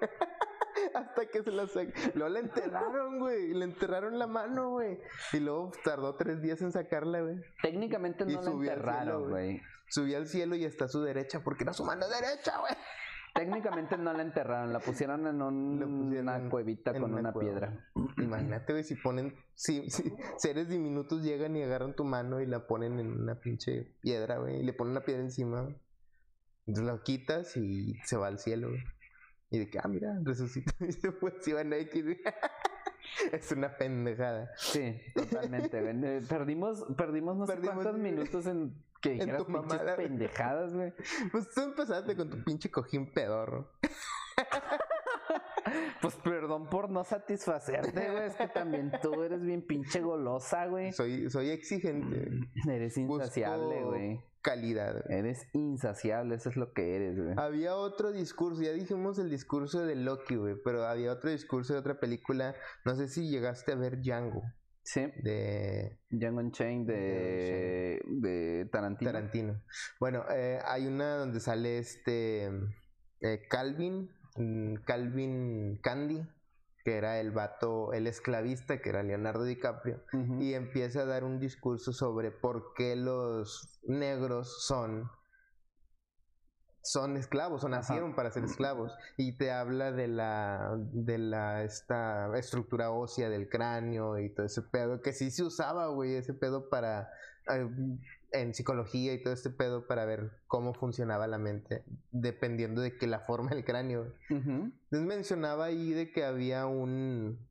Hasta 0.94 1.26
que 1.26 1.44
se 1.44 1.52
la. 1.52 1.68
Luego 2.14 2.30
la 2.30 2.40
enterraron, 2.40 3.20
güey. 3.20 3.54
Le 3.54 3.66
enterraron 3.66 4.18
la 4.20 4.28
mano, 4.28 4.72
güey. 4.72 5.00
Y 5.34 5.40
luego 5.40 5.72
tardó 5.84 6.16
tres 6.16 6.42
días 6.42 6.62
en 6.62 6.72
sacarla, 6.72 7.22
güey. 7.22 7.38
Técnicamente 7.62 8.26
no 8.26 8.42
la 8.42 8.52
enterraron, 8.52 9.30
güey. 9.30 9.62
Subió 9.90 10.18
al 10.18 10.28
cielo 10.28 10.56
y 10.56 10.66
está 10.66 10.86
a 10.86 10.90
su 10.90 11.02
derecha 11.02 11.42
porque 11.44 11.64
era 11.64 11.74
su 11.74 11.84
mano 11.86 12.08
derecha, 12.08 12.60
güey. 12.60 12.74
Técnicamente 13.38 13.98
no 14.00 14.14
la 14.14 14.24
enterraron, 14.24 14.74
la 14.74 14.80
pusieron 14.80 15.28
en 15.28 15.42
una 15.42 16.50
cuevita 16.50 17.00
con 17.00 17.14
una, 17.14 17.32
piedra. 17.32 17.88
Imagínate, 18.18 18.74
güey, 18.74 18.84
si 18.84 18.96
ponen, 18.96 19.36
si, 19.54 19.88
si, 19.92 20.12
seres 20.38 20.70
diminutos 20.70 21.22
llegan 21.22 21.56
y 21.56 21.62
agarran 21.62 21.96
tu 21.96 22.04
mano 22.04 22.42
y 22.42 22.48
la 22.48 22.66
ponen 22.66 23.00
en 23.00 23.22
una 23.22 23.40
pinche 23.40 23.94
piedra, 24.02 24.40
güey, 24.40 24.62
y 24.62 24.64
le 24.64 24.74
ponen 24.74 24.92
una 24.92 25.02
piedra 25.02 25.22
encima. 25.22 25.70
Entonces 26.66 26.92
la 26.92 27.04
quitas 27.04 27.56
y 27.58 27.94
se 28.06 28.18
va 28.18 28.26
al 28.26 28.40
cielo, 28.40 28.70
güey. 28.70 28.84
Y 29.50 29.60
de 29.60 29.70
que, 29.70 29.80
ah, 29.80 29.88
mira, 29.88 30.20
resucita. 30.24 30.74
Y 30.80 30.94
después 30.94 31.48
iban 31.48 31.74
a 31.74 31.78
X, 31.78 32.06
Es 33.32 33.52
una 33.52 33.76
pendejada. 33.78 34.52
Sí, 34.58 35.00
totalmente. 35.16 35.80
Eh, 35.80 36.22
perdimos, 36.28 36.86
perdimos 36.98 37.38
no 37.38 37.48
sé 37.48 37.58
cuántos 37.58 37.98
minutos 37.98 38.46
en 38.46 38.76
que 39.02 39.12
dijeras 39.12 39.44
pinches 39.46 39.82
pendejadas, 39.96 40.74
güey. 40.74 40.94
Pues 41.32 41.50
tú 41.52 41.62
empezaste 41.62 42.16
con 42.16 42.30
tu 42.30 42.44
pinche 42.44 42.70
cojín 42.70 43.12
pedorro. 43.12 43.72
Pues 46.02 46.16
perdón 46.16 46.70
por 46.70 46.90
no 46.90 47.04
satisfacerte, 47.04 48.12
güey. 48.12 48.26
Es 48.26 48.36
que 48.36 48.48
también 48.48 48.92
tú 49.02 49.24
eres 49.24 49.42
bien 49.42 49.66
pinche 49.66 50.02
golosa, 50.02 50.68
güey. 50.68 50.92
Soy, 50.94 51.30
soy 51.30 51.50
exigente. 51.50 52.30
Eres 52.70 52.98
insaciable, 52.98 53.84
güey. 53.84 54.22
Calidad. 54.42 55.10
Eres 55.12 55.48
insaciable, 55.54 56.36
eso 56.36 56.50
es 56.50 56.56
lo 56.56 56.72
que 56.74 56.96
eres, 56.96 57.20
güey. 57.20 57.34
Había 57.38 57.76
otro 57.76 58.12
discurso, 58.12 58.62
ya 58.62 58.72
dijimos 58.72 59.20
el 59.20 59.30
discurso 59.30 59.86
de 59.86 59.96
Loki, 59.96 60.36
güey. 60.36 60.56
Pero 60.64 60.86
había 60.86 61.12
otro 61.12 61.30
discurso 61.30 61.74
de 61.74 61.80
otra 61.80 62.00
película. 62.00 62.56
No 62.86 62.96
sé 62.96 63.08
si 63.08 63.30
llegaste 63.30 63.74
a 63.74 63.76
ver 63.76 64.02
Django. 64.02 64.44
Sí. 64.84 65.02
De. 65.22 66.00
Django 66.10 66.40
Unchained 66.40 66.88
de, 66.88 68.02
de 68.06 68.70
Tarantino. 68.72 69.12
Tarantino. 69.12 69.62
Bueno, 70.00 70.24
eh, 70.30 70.60
hay 70.66 70.88
una 70.88 71.18
donde 71.18 71.42
sale 71.42 71.80
este. 71.80 72.46
Eh, 73.20 73.48
Calvin. 73.50 74.10
Mm, 74.38 74.76
Calvin 74.86 75.80
Candy. 75.82 76.26
Que 76.84 76.96
era 76.96 77.20
el 77.20 77.32
vato, 77.32 77.92
el 77.92 78.08
esclavista, 78.08 78.80
que 78.80 78.90
era 78.90 79.04
Leonardo 79.04 79.44
DiCaprio. 79.44 80.02
Y 80.40 80.54
empieza 80.54 81.02
a 81.02 81.06
dar 81.06 81.26
un 81.26 81.38
discurso 81.38 81.92
sobre 81.92 82.32
por 82.32 82.74
qué 82.76 82.96
los 82.96 83.82
negros 83.84 84.64
son 84.64 85.10
son 86.88 87.18
esclavos 87.18 87.64
o 87.66 87.70
nacieron 87.70 88.16
para 88.16 88.32
ser 88.32 88.46
esclavos 88.46 88.98
y 89.18 89.38
te 89.38 89.52
habla 89.52 89.92
de 89.92 90.08
la 90.08 90.74
de 90.78 91.18
la 91.18 91.64
esta 91.64 92.32
estructura 92.38 92.92
ósea 92.92 93.30
del 93.30 93.50
cráneo 93.50 94.18
y 94.18 94.34
todo 94.34 94.46
ese 94.46 94.62
pedo 94.62 95.02
que 95.02 95.12
sí 95.12 95.30
se 95.30 95.44
usaba 95.44 95.88
güey 95.88 96.16
ese 96.16 96.34
pedo 96.34 96.70
para 96.70 97.10
eh, 97.52 97.68
en 98.32 98.54
psicología 98.54 99.14
y 99.14 99.24
todo 99.24 99.34
este 99.34 99.50
pedo 99.50 99.88
para 99.88 100.06
ver 100.06 100.32
cómo 100.48 100.74
funcionaba 100.74 101.28
la 101.28 101.38
mente 101.38 101.84
dependiendo 102.12 102.82
de 102.82 102.98
que 102.98 103.08
la 103.08 103.20
forma 103.20 103.52
del 103.52 103.64
cráneo. 103.64 104.14
Entonces 104.30 105.08
mencionaba 105.08 105.66
ahí 105.66 105.92
de 105.92 106.12
que 106.12 106.26
había 106.26 106.66
un 106.66 107.48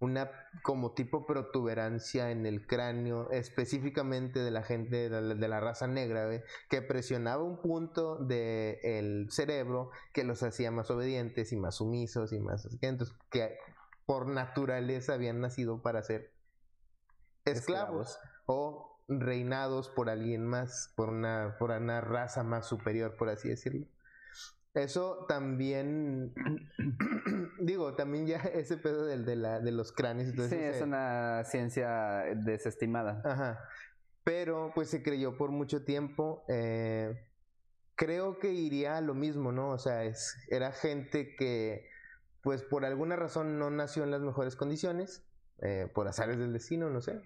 una 0.00 0.30
como 0.62 0.92
tipo 0.92 1.26
protuberancia 1.26 2.30
en 2.30 2.46
el 2.46 2.66
cráneo, 2.66 3.30
específicamente 3.30 4.40
de 4.40 4.50
la 4.50 4.62
gente 4.62 5.10
de 5.10 5.48
la, 5.48 5.60
raza 5.60 5.86
negra, 5.86 6.26
que 6.70 6.80
presionaba 6.80 7.42
un 7.42 7.60
punto 7.60 8.16
del 8.16 9.30
cerebro 9.30 9.90
que 10.14 10.24
los 10.24 10.42
hacía 10.42 10.70
más 10.70 10.90
obedientes 10.90 11.52
y 11.52 11.56
más 11.56 11.76
sumisos 11.76 12.32
y 12.32 12.40
más 12.40 12.66
entonces 12.80 13.14
que 13.30 13.58
por 14.06 14.26
naturaleza 14.26 15.12
habían 15.12 15.40
nacido 15.40 15.82
para 15.82 16.02
ser 16.02 16.32
esclavos, 17.44 18.18
o 18.46 18.99
reinados 19.10 19.90
por 19.90 20.08
alguien 20.08 20.46
más, 20.46 20.92
por 20.96 21.10
una, 21.10 21.56
por 21.58 21.70
una 21.72 22.00
raza 22.00 22.44
más 22.44 22.66
superior, 22.66 23.16
por 23.16 23.28
así 23.28 23.48
decirlo. 23.48 23.86
Eso 24.74 25.26
también, 25.28 26.32
digo, 27.60 27.94
también 27.94 28.26
ya 28.26 28.38
ese 28.54 28.76
pedo 28.76 29.04
del, 29.04 29.24
de, 29.24 29.36
la, 29.36 29.60
de 29.60 29.72
los 29.72 29.92
cráneos. 29.92 30.32
sí, 30.48 30.54
es 30.54 30.80
una 30.80 31.42
ciencia 31.44 32.22
desestimada. 32.36 33.20
Ajá. 33.24 33.58
Pero 34.22 34.70
pues 34.74 34.88
se 34.88 35.02
creyó 35.02 35.36
por 35.36 35.50
mucho 35.50 35.84
tiempo. 35.84 36.44
Eh, 36.48 37.26
creo 37.96 38.38
que 38.38 38.52
iría 38.52 38.96
a 38.96 39.00
lo 39.00 39.14
mismo, 39.14 39.50
¿no? 39.50 39.70
O 39.70 39.78
sea, 39.78 40.04
es, 40.04 40.36
era 40.48 40.72
gente 40.72 41.34
que 41.36 41.88
pues 42.42 42.62
por 42.62 42.84
alguna 42.84 43.16
razón 43.16 43.58
no 43.58 43.70
nació 43.70 44.04
en 44.04 44.10
las 44.10 44.22
mejores 44.22 44.56
condiciones, 44.56 45.24
eh, 45.62 45.90
por 45.92 46.08
azares 46.08 46.38
del 46.38 46.52
destino, 46.52 46.88
no 46.90 47.00
sé. 47.02 47.20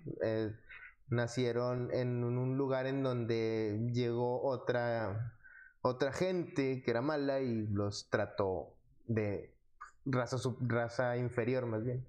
Nacieron 1.09 1.93
en 1.93 2.25
un 2.25 2.57
lugar 2.57 2.87
en 2.87 3.03
donde 3.03 3.91
llegó 3.93 4.43
otra 4.43 5.35
otra 5.87 6.13
gente 6.13 6.83
que 6.83 6.91
era 6.91 7.03
mala 7.03 7.41
y 7.41 7.67
los 7.67 8.09
trató 8.09 8.75
de 9.07 9.53
raza, 10.07 10.39
raza 10.61 11.19
inferior 11.19 11.67
más 11.67 11.85
bien. 11.85 12.07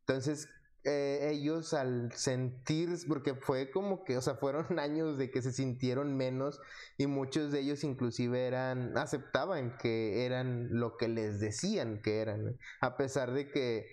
Entonces, 0.00 0.48
eh, 0.82 1.30
ellos 1.30 1.72
al 1.72 2.12
sentir, 2.12 2.88
porque 3.06 3.36
fue 3.36 3.70
como 3.70 4.02
que, 4.02 4.16
o 4.16 4.20
sea, 4.20 4.34
fueron 4.34 4.66
años 4.80 5.18
de 5.18 5.30
que 5.30 5.40
se 5.40 5.52
sintieron 5.52 6.16
menos 6.16 6.60
y 6.98 7.06
muchos 7.06 7.52
de 7.52 7.60
ellos 7.60 7.84
inclusive 7.84 8.44
eran, 8.44 8.98
aceptaban 8.98 9.76
que 9.78 10.26
eran 10.26 10.68
lo 10.72 10.96
que 10.96 11.06
les 11.06 11.38
decían 11.38 12.02
que 12.02 12.20
eran, 12.20 12.58
a 12.80 12.96
pesar 12.96 13.30
de 13.30 13.52
que 13.52 13.86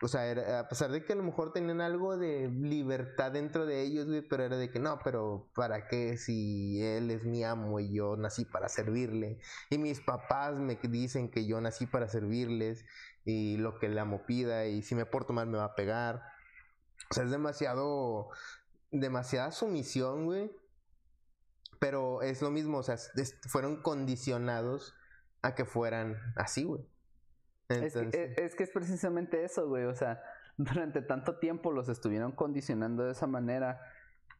o 0.00 0.06
sea, 0.06 0.60
a 0.60 0.68
pesar 0.68 0.92
de 0.92 1.04
que 1.04 1.12
a 1.12 1.16
lo 1.16 1.24
mejor 1.24 1.52
tenían 1.52 1.80
algo 1.80 2.16
de 2.16 2.48
libertad 2.48 3.32
dentro 3.32 3.66
de 3.66 3.82
ellos, 3.82 4.06
güey, 4.06 4.22
pero 4.22 4.44
era 4.44 4.56
de 4.56 4.70
que 4.70 4.78
no, 4.78 5.00
pero 5.02 5.50
¿para 5.54 5.88
qué 5.88 6.16
si 6.16 6.80
él 6.82 7.10
es 7.10 7.24
mi 7.24 7.42
amo 7.42 7.80
y 7.80 7.92
yo 7.92 8.16
nací 8.16 8.44
para 8.44 8.68
servirle? 8.68 9.40
Y 9.70 9.78
mis 9.78 10.00
papás 10.00 10.58
me 10.58 10.76
dicen 10.76 11.30
que 11.30 11.46
yo 11.46 11.60
nací 11.60 11.86
para 11.86 12.08
servirles 12.08 12.84
y 13.24 13.56
lo 13.56 13.78
que 13.78 13.86
el 13.86 13.98
amo 13.98 14.24
pida 14.24 14.66
y 14.66 14.82
si 14.82 14.94
me 14.94 15.04
porto 15.04 15.32
mal 15.32 15.48
me 15.48 15.58
va 15.58 15.64
a 15.64 15.74
pegar. 15.74 16.22
O 17.10 17.14
sea, 17.14 17.24
es 17.24 17.30
demasiado, 17.30 18.28
demasiada 18.92 19.50
sumisión, 19.50 20.26
güey. 20.26 20.50
Pero 21.80 22.22
es 22.22 22.40
lo 22.40 22.50
mismo, 22.50 22.78
o 22.78 22.82
sea, 22.82 22.96
fueron 23.48 23.82
condicionados 23.82 24.94
a 25.42 25.54
que 25.54 25.64
fueran 25.64 26.16
así, 26.36 26.64
güey. 26.64 26.84
Es, 27.68 27.92
que, 27.92 28.34
es, 28.36 28.54
que, 28.54 28.62
es 28.62 28.70
precisamente 28.70 29.44
eso, 29.44 29.68
güey. 29.68 29.84
O 29.84 29.94
sea, 29.94 30.22
durante 30.56 31.02
tanto 31.02 31.38
tiempo 31.38 31.70
los 31.70 31.88
estuvieron 31.88 32.32
condicionando 32.32 33.04
de 33.04 33.12
esa 33.12 33.26
manera 33.26 33.80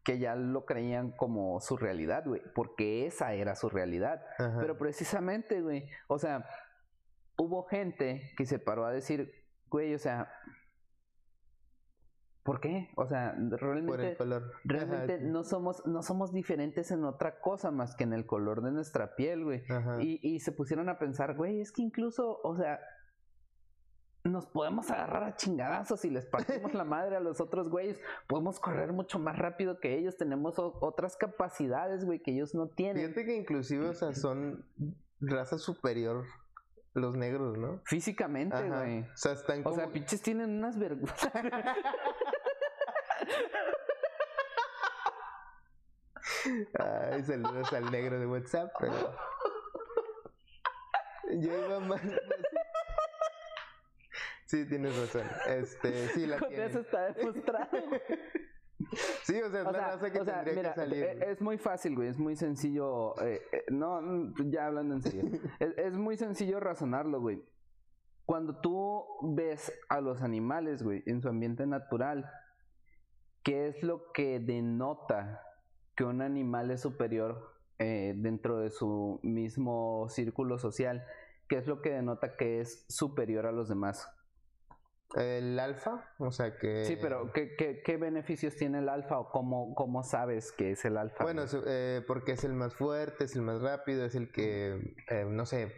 que 0.03 0.19
ya 0.19 0.35
lo 0.35 0.65
creían 0.65 1.13
como 1.13 1.61
su 1.61 1.77
realidad, 1.77 2.25
güey. 2.25 2.41
Porque 2.55 3.07
esa 3.07 3.35
era 3.35 3.55
su 3.55 3.69
realidad. 3.69 4.25
Pero 4.39 4.79
precisamente, 4.79 5.61
güey. 5.61 5.89
O 6.07 6.19
sea, 6.19 6.47
hubo 7.37 7.65
gente 7.65 8.33
que 8.37 8.47
se 8.47 8.59
paró 8.59 8.87
a 8.87 8.93
decir, 8.93 9.33
güey, 9.69 9.95
o 9.95 9.99
sea, 9.99 10.33
¿Por 12.49 12.61
qué? 12.61 12.89
O 12.97 13.07
sea, 13.07 13.35
realmente, 13.37 14.17
realmente 14.65 15.19
no 15.21 15.45
somos, 15.45 15.85
no 15.85 16.03
somos 16.03 16.33
diferentes 16.33 16.91
en 16.91 17.05
otra 17.05 17.41
cosa 17.41 17.71
más 17.71 17.95
que 17.95 18.05
en 18.05 18.15
el 18.15 18.25
color 18.25 18.63
de 18.63 18.73
nuestra 18.73 19.17
piel, 19.17 19.45
güey. 19.45 19.65
Y, 20.01 20.19
y 20.23 20.41
se 20.41 20.53
pusieron 20.53 20.89
a 20.89 20.99
pensar, 20.99 21.35
güey, 21.35 21.61
es 21.61 21.73
que 21.73 21.83
incluso, 21.83 22.41
o 22.43 22.57
sea, 22.57 22.81
nos 24.29 24.47
podemos 24.47 24.91
agarrar 24.91 25.25
a 25.25 25.37
chingadazos 25.37 26.05
y 26.05 26.11
les 26.11 26.27
partimos 26.27 26.75
la 26.75 26.85
madre 26.85 27.17
a 27.17 27.21
los 27.21 27.41
otros 27.41 27.69
güeyes. 27.69 28.01
Podemos 28.27 28.61
correr 28.61 28.93
mucho 28.93 29.19
más 29.19 29.39
rápido 29.39 29.81
que 29.81 29.99
ellos. 29.99 30.17
Tenemos 30.17 30.59
otras 30.59 31.17
capacidades, 31.17 32.05
güey, 32.05 32.21
que 32.21 32.33
ellos 32.33 32.55
no 32.55 32.69
tienen. 32.69 33.05
Fíjate 33.05 33.25
que 33.25 33.37
inclusive, 33.37 33.89
o 33.89 33.95
sea, 33.95 34.15
son 34.15 34.65
raza 35.21 35.59
superior 35.59 36.25
los 36.95 37.17
negros, 37.17 37.59
¿no? 37.59 37.81
Físicamente, 37.85 38.69
güey. 38.69 39.01
O 39.01 39.17
sea, 39.17 39.33
están 39.33 39.63
como... 39.63 39.75
O 39.75 39.79
sea, 39.79 39.91
pinches 39.91 40.23
tienen 40.23 40.51
unas 40.51 40.79
vergüenzas. 40.79 41.33
Ay, 46.79 47.23
saludos 47.25 47.73
al 47.73 47.91
negro 47.91 48.19
de 48.19 48.27
WhatsApp, 48.27 48.71
pero... 48.79 48.93
Yo 51.41 51.67
iba 51.67 51.81
más... 51.81 52.01
Sí, 54.49 54.65
tienes 54.65 54.99
razón. 54.99 55.27
Este, 55.47 56.09
sí, 56.09 56.27
la 56.27 56.39
Con 56.39 56.53
eso 56.55 56.81
está 56.81 57.13
demostrado. 57.13 57.69
sí, 59.25 59.43
o 59.43 59.51
sea, 59.51 59.69
o 59.69 59.99
sea, 59.99 60.11
que 60.11 60.21
tendría 60.21 60.63
que 60.71 60.75
salir. 60.75 61.05
E, 61.05 61.31
es 61.31 61.43
muy 61.43 61.59
fácil, 61.59 61.95
güey, 61.95 62.09
es 62.09 62.19
muy 62.19 62.35
sencillo. 62.35 63.21
Eh, 63.21 63.43
eh, 63.53 63.65
no, 63.71 64.33
ya 64.47 64.69
hablando 64.69 64.95
en 64.95 65.03
serio. 65.03 65.23
es, 65.61 65.77
es 65.77 65.93
muy 65.99 66.17
sencillo 66.17 66.61
razonarlo, 66.61 67.21
güey. 67.21 67.45
Cuando 68.25 68.59
tú 68.59 69.05
ves 69.23 69.71
a 69.91 70.01
los 70.01 70.23
animales, 70.23 70.83
güey, 70.83 71.03
en 71.05 71.21
su 71.21 71.29
ambiente 71.29 71.67
natural, 71.67 72.31
¿qué 73.43 73.69
es 73.69 73.83
lo 73.83 74.13
que 74.13 74.41
denota 74.41 75.43
que 75.95 76.05
un 76.05 76.23
animal 76.23 76.71
es 76.71 76.81
superior 76.81 77.55
eh, 77.79 78.15
dentro 78.17 78.61
de 78.61 78.71
su 78.71 79.21
mismo 79.23 80.09
círculo 80.09 80.59
social? 80.59 81.05
¿Qué 81.49 81.59
es 81.59 81.67
lo 81.67 81.83
que 81.83 81.91
denota 81.91 82.35
que 82.37 82.61
es 82.61 82.87
superior 82.89 83.45
a 83.45 83.53
los 83.53 83.69
demás? 83.69 84.09
El 85.15 85.59
alfa, 85.59 86.13
o 86.19 86.31
sea 86.31 86.59
que... 86.59 86.85
Sí, 86.85 86.97
pero 87.01 87.33
¿qué, 87.33 87.57
qué, 87.57 87.83
qué 87.83 87.97
beneficios 87.97 88.57
tiene 88.57 88.81
el 88.81 88.89
alfa 88.91 89.19
o 89.19 89.31
cómo, 89.31 89.75
cómo 89.75 90.03
sabes 90.03 90.53
que 90.53 90.73
es 90.73 90.85
el 90.85 90.99
alfa? 90.99 91.25
Bueno, 91.25 91.45
eh, 91.67 92.03
porque 92.07 92.33
es 92.33 92.45
el 92.45 92.53
más 92.53 92.75
fuerte, 92.75 93.25
es 93.25 93.35
el 93.35 93.43
más 93.43 93.63
rápido, 93.63 94.05
es 94.05 94.15
el 94.15 94.31
que, 94.31 94.95
eh, 95.09 95.25
no 95.27 95.47
sé, 95.47 95.73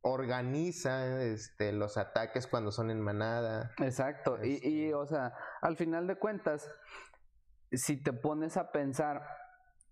organiza 0.00 1.22
este, 1.22 1.72
los 1.72 1.96
ataques 1.96 2.48
cuando 2.48 2.72
son 2.72 2.90
en 2.90 3.00
manada. 3.00 3.70
Exacto, 3.78 4.44
y, 4.44 4.58
y, 4.62 4.84
este 4.86 4.94
o 4.94 5.06
sea, 5.06 5.32
al 5.60 5.76
final 5.76 6.08
de 6.08 6.16
cuentas, 6.16 6.68
si 7.70 8.02
te 8.02 8.12
pones 8.12 8.56
a 8.56 8.72
pensar, 8.72 9.22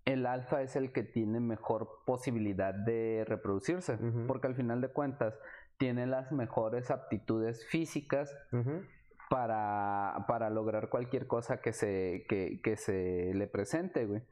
el 0.05 0.27
alfa 0.27 0.63
es 0.63 0.77
el 0.77 0.93
que 0.93 1.05
tiene 1.05 1.41
mejor 1.41 2.03
posibilidad 2.07 2.75
de 2.75 3.25
reproducirse, 3.27 3.99
porque 4.27 4.49
al 4.49 4.57
final 4.57 4.81
de 4.81 4.89
cuentas 4.89 5.39
tiene 5.81 6.07
las 6.07 6.31
mejores 6.31 6.91
aptitudes 6.91 7.67
físicas 7.67 8.37
para, 9.31 10.27
para, 10.29 10.51
lograr 10.51 10.91
cualquier 10.91 11.27
cosa 11.27 11.63
que 11.63 11.73
se, 11.73 12.27
que, 12.29 12.61
que 12.63 12.77
se 12.77 13.33
le 13.33 13.47
presente, 13.47 14.05
güey. 14.05 14.23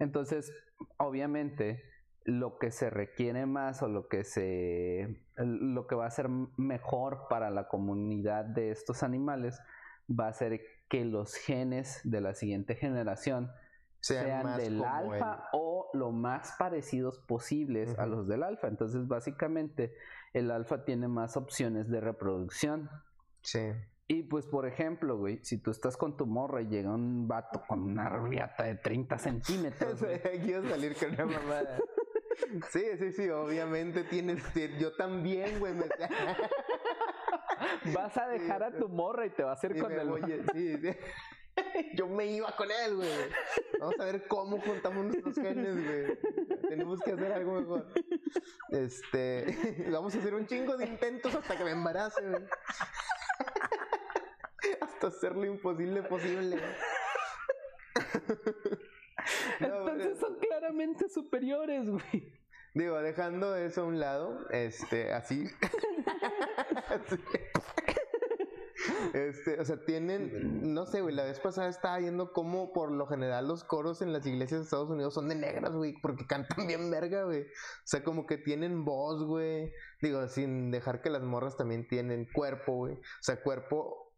Entonces, 0.00 0.52
obviamente, 0.96 1.84
lo 2.24 2.58
que 2.58 2.72
se 2.72 2.90
requiere 2.90 3.46
más 3.46 3.84
o 3.84 3.88
lo 3.88 4.08
que 4.08 4.24
se 4.24 5.22
lo 5.36 5.86
que 5.86 5.94
va 5.94 6.06
a 6.06 6.10
ser 6.10 6.28
mejor 6.28 7.28
para 7.30 7.50
la 7.50 7.68
comunidad 7.68 8.44
de 8.44 8.72
estos 8.72 9.04
animales 9.04 9.62
va 10.10 10.26
a 10.26 10.32
ser 10.32 10.60
que 10.88 11.04
los 11.04 11.36
genes 11.36 12.00
de 12.02 12.20
la 12.20 12.34
siguiente 12.34 12.74
generación 12.74 13.52
sean, 14.00 14.56
del 14.56 14.82
alfa 14.82 15.48
o 15.52 15.88
lo 15.94 16.10
más 16.10 16.54
parecidos 16.58 17.18
posibles 17.18 17.96
a 17.98 18.06
los 18.06 18.26
del 18.26 18.42
alfa. 18.42 18.68
Entonces, 18.68 19.06
básicamente, 19.08 19.94
el 20.36 20.50
alfa 20.50 20.84
tiene 20.84 21.08
más 21.08 21.36
opciones 21.36 21.88
de 21.88 22.00
reproducción. 22.00 22.90
Sí. 23.40 23.72
Y 24.06 24.24
pues, 24.24 24.46
por 24.46 24.66
ejemplo, 24.66 25.16
güey, 25.16 25.40
si 25.42 25.58
tú 25.58 25.70
estás 25.70 25.96
con 25.96 26.16
tu 26.16 26.26
morra 26.26 26.60
y 26.60 26.66
llega 26.66 26.94
un 26.94 27.26
vato 27.26 27.62
con 27.66 27.82
una 27.82 28.08
riata 28.08 28.64
de 28.64 28.74
30 28.76 29.18
centímetros. 29.18 29.98
Quiero 30.44 30.68
salir 30.68 30.94
con 30.94 31.12
una 31.12 31.26
mamada. 31.26 31.78
Sí, 32.70 32.84
sí, 32.98 33.12
sí, 33.12 33.30
obviamente 33.30 34.04
tienes. 34.04 34.42
Yo 34.78 34.94
también, 34.94 35.58
güey. 35.58 35.72
Vas 37.94 38.16
a 38.18 38.28
dejar 38.28 38.62
a 38.62 38.76
tu 38.76 38.90
morra 38.90 39.24
y 39.24 39.30
te 39.30 39.42
vas 39.42 39.64
a 39.64 39.66
ir 39.66 39.80
con 39.80 39.90
el. 39.90 40.44
sí, 40.52 40.76
sí. 40.76 40.90
Yo 41.94 42.06
me 42.06 42.26
iba 42.26 42.54
con 42.54 42.68
él, 42.70 42.96
güey. 42.96 43.08
Vamos 43.80 43.98
a 43.98 44.04
ver 44.04 44.28
cómo 44.28 44.60
juntamos 44.60 45.06
nuestros 45.06 45.34
genes, 45.34 45.74
güey. 45.74 46.18
Tenemos 46.68 47.00
que 47.00 47.12
hacer 47.12 47.32
algo 47.32 47.60
mejor. 47.60 47.86
Este. 48.70 49.86
Vamos 49.90 50.14
a 50.14 50.18
hacer 50.18 50.34
un 50.34 50.46
chingo 50.46 50.76
de 50.76 50.86
intentos 50.86 51.34
hasta 51.34 51.56
que 51.56 51.64
me 51.64 51.72
embarace, 51.72 52.22
güey. 52.22 52.42
Hasta 54.80 55.08
hacer 55.08 55.36
lo 55.36 55.44
imposible 55.44 56.02
posible. 56.02 56.58
Entonces 59.60 60.18
son 60.18 60.38
claramente 60.38 61.08
superiores, 61.08 61.88
güey. 61.88 62.32
Digo, 62.74 63.00
dejando 63.00 63.56
eso 63.56 63.82
a 63.82 63.84
un 63.84 64.00
lado, 64.00 64.48
este, 64.50 65.12
así. 65.12 65.48
Este, 69.14 69.60
o 69.60 69.64
sea, 69.64 69.84
tienen, 69.84 70.74
no 70.74 70.86
sé, 70.86 71.02
güey, 71.02 71.14
la 71.14 71.24
vez 71.24 71.40
pasada 71.40 71.68
estaba 71.68 71.98
viendo 71.98 72.32
cómo 72.32 72.72
por 72.72 72.90
lo 72.90 73.06
general 73.06 73.48
los 73.48 73.64
coros 73.64 74.02
en 74.02 74.12
las 74.12 74.26
iglesias 74.26 74.60
de 74.60 74.64
Estados 74.64 74.90
Unidos 74.90 75.14
son 75.14 75.28
de 75.28 75.34
negras, 75.34 75.72
güey, 75.72 75.94
porque 76.00 76.26
cantan 76.26 76.66
bien 76.66 76.90
verga, 76.90 77.24
güey. 77.24 77.42
O 77.42 77.46
sea, 77.84 78.02
como 78.02 78.26
que 78.26 78.38
tienen 78.38 78.84
voz, 78.84 79.24
güey. 79.24 79.72
Digo, 80.00 80.26
sin 80.28 80.70
dejar 80.70 81.02
que 81.02 81.10
las 81.10 81.22
morras 81.22 81.56
también 81.56 81.86
tienen 81.86 82.28
cuerpo, 82.32 82.76
güey. 82.76 82.94
O 82.94 83.22
sea, 83.22 83.42
cuerpo 83.42 84.12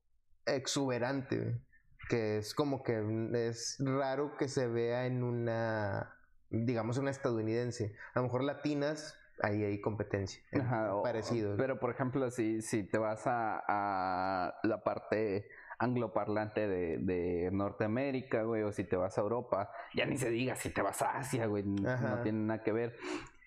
exuberante, 0.47 1.39
güey 1.39 1.69
que 2.09 2.39
es 2.39 2.55
como 2.55 2.83
que 2.83 3.03
es 3.35 3.77
raro 3.79 4.37
que 4.37 4.49
se 4.49 4.67
vea 4.67 5.07
en 5.07 5.23
una, 5.23 6.17
digamos, 6.51 6.99
una 6.99 7.11
estadounidense. 7.11 7.95
A 8.15 8.21
lo 8.21 8.25
mejor 8.25 8.45
latinas, 8.45 9.18
ahí 9.43 9.65
hay 9.65 9.81
competencia, 9.81 10.43
parecido. 11.03 11.57
Pero, 11.57 11.79
por 11.79 11.91
ejemplo, 11.91 12.31
si, 12.31 12.63
si 12.63 12.85
te 12.85 12.99
vas 12.99 13.23
a, 13.27 14.55
la 14.63 14.83
parte 14.83 15.49
angloparlante 15.79 16.67
de, 16.67 16.99
de, 16.99 17.51
Norteamérica, 17.53 18.43
güey, 18.43 18.63
o 18.63 18.73
si 18.73 18.85
te 18.85 18.97
vas 18.97 19.17
a 19.17 19.21
Europa, 19.21 19.71
ya 19.95 20.07
ni 20.07 20.17
se 20.17 20.31
diga 20.31 20.57
si 20.57 20.71
te 20.71 20.83
vas 20.83 21.01
a 21.03 21.19
Asia, 21.19 21.47
güey, 21.47 21.63
no 21.65 22.23
tiene 22.23 22.41
nada 22.41 22.63
que 22.63 22.73
ver. 22.73 22.97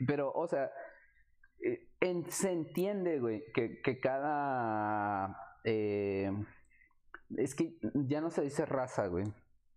Pero, 0.08 0.32
o 0.34 0.48
sea, 0.48 0.72
eh, 1.62 1.89
se 2.30 2.52
entiende, 2.52 3.20
güey, 3.20 3.44
que, 3.54 3.82
que 3.82 4.00
cada... 4.00 5.58
Eh, 5.64 6.32
es 7.38 7.56
que 7.56 7.78
ya 7.94 8.22
no 8.22 8.30
se 8.30 8.42
dice 8.42 8.66
raza, 8.66 9.08
güey. 9.08 9.26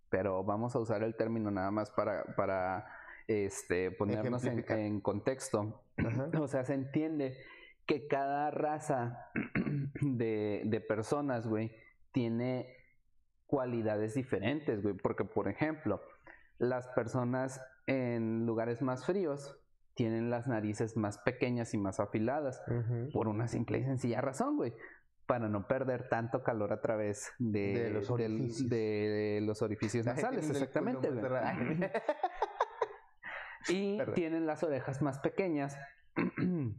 Pero 0.09 0.43
vamos 0.43 0.75
a 0.75 0.79
usar 0.79 1.03
el 1.03 1.15
término 1.15 1.51
nada 1.51 1.71
más 1.71 1.91
para, 1.91 2.23
para 2.35 2.85
este, 3.27 3.91
ponernos 3.91 4.43
en, 4.45 5.01
contexto. 5.01 5.81
O 6.39 6.47
sea, 6.47 6.63
se 6.65 6.73
entiende 6.73 7.37
que 7.85 8.07
cada 8.07 8.51
raza 8.51 9.31
de, 10.01 10.63
de 10.65 10.81
personas, 10.81 11.47
güey, 11.47 11.71
tiene 12.11 12.75
cualidades 13.47 14.13
diferentes, 14.13 14.81
güey. 14.81 14.95
Porque, 14.95 15.23
por 15.23 15.47
ejemplo, 15.47 16.01
las 16.57 16.87
personas 16.89 17.61
en 17.87 18.45
lugares 18.45 18.81
más 18.81 19.05
fríos 19.05 19.57
tienen 19.93 20.29
las 20.29 20.47
narices 20.47 20.97
más 20.97 21.17
pequeñas 21.19 21.73
y 21.73 21.77
más 21.77 21.99
afiladas. 21.99 22.61
Por 23.13 23.27
una 23.27 23.47
simple 23.47 23.79
y 23.79 23.83
sencilla 23.83 24.21
razón, 24.21 24.57
güey 24.57 24.73
para 25.25 25.49
no 25.49 25.67
perder 25.67 26.07
tanto 26.07 26.43
calor 26.43 26.71
a 26.71 26.81
través 26.81 27.31
de, 27.39 27.89
los, 27.89 28.09
orificios. 29.61 30.05
nasales, 30.05 30.49
exactamente. 30.49 31.09
y 33.69 33.97
tienen 34.13 34.45
las 34.45 34.63
orejas 34.63 35.01
más 35.01 35.19
pequeñas. 35.19 35.77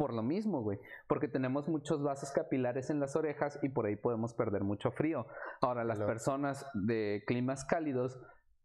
por 0.00 0.14
lo 0.14 0.22
mismo, 0.22 0.62
güey. 0.62 0.78
Porque 1.06 1.28
tenemos 1.28 1.68
muchos 1.68 2.02
vasos 2.02 2.30
capilares 2.30 2.88
en 2.88 3.00
las 3.00 3.16
orejas 3.16 3.58
y 3.62 3.68
por 3.68 3.84
ahí 3.84 3.96
podemos 3.96 4.32
perder 4.32 4.64
mucho 4.64 4.90
frío. 4.90 5.26
Ahora, 5.60 5.84
las 5.84 5.98
personas 5.98 6.64
de 6.72 7.22
climas 7.26 7.66
cálidos, 7.66 8.18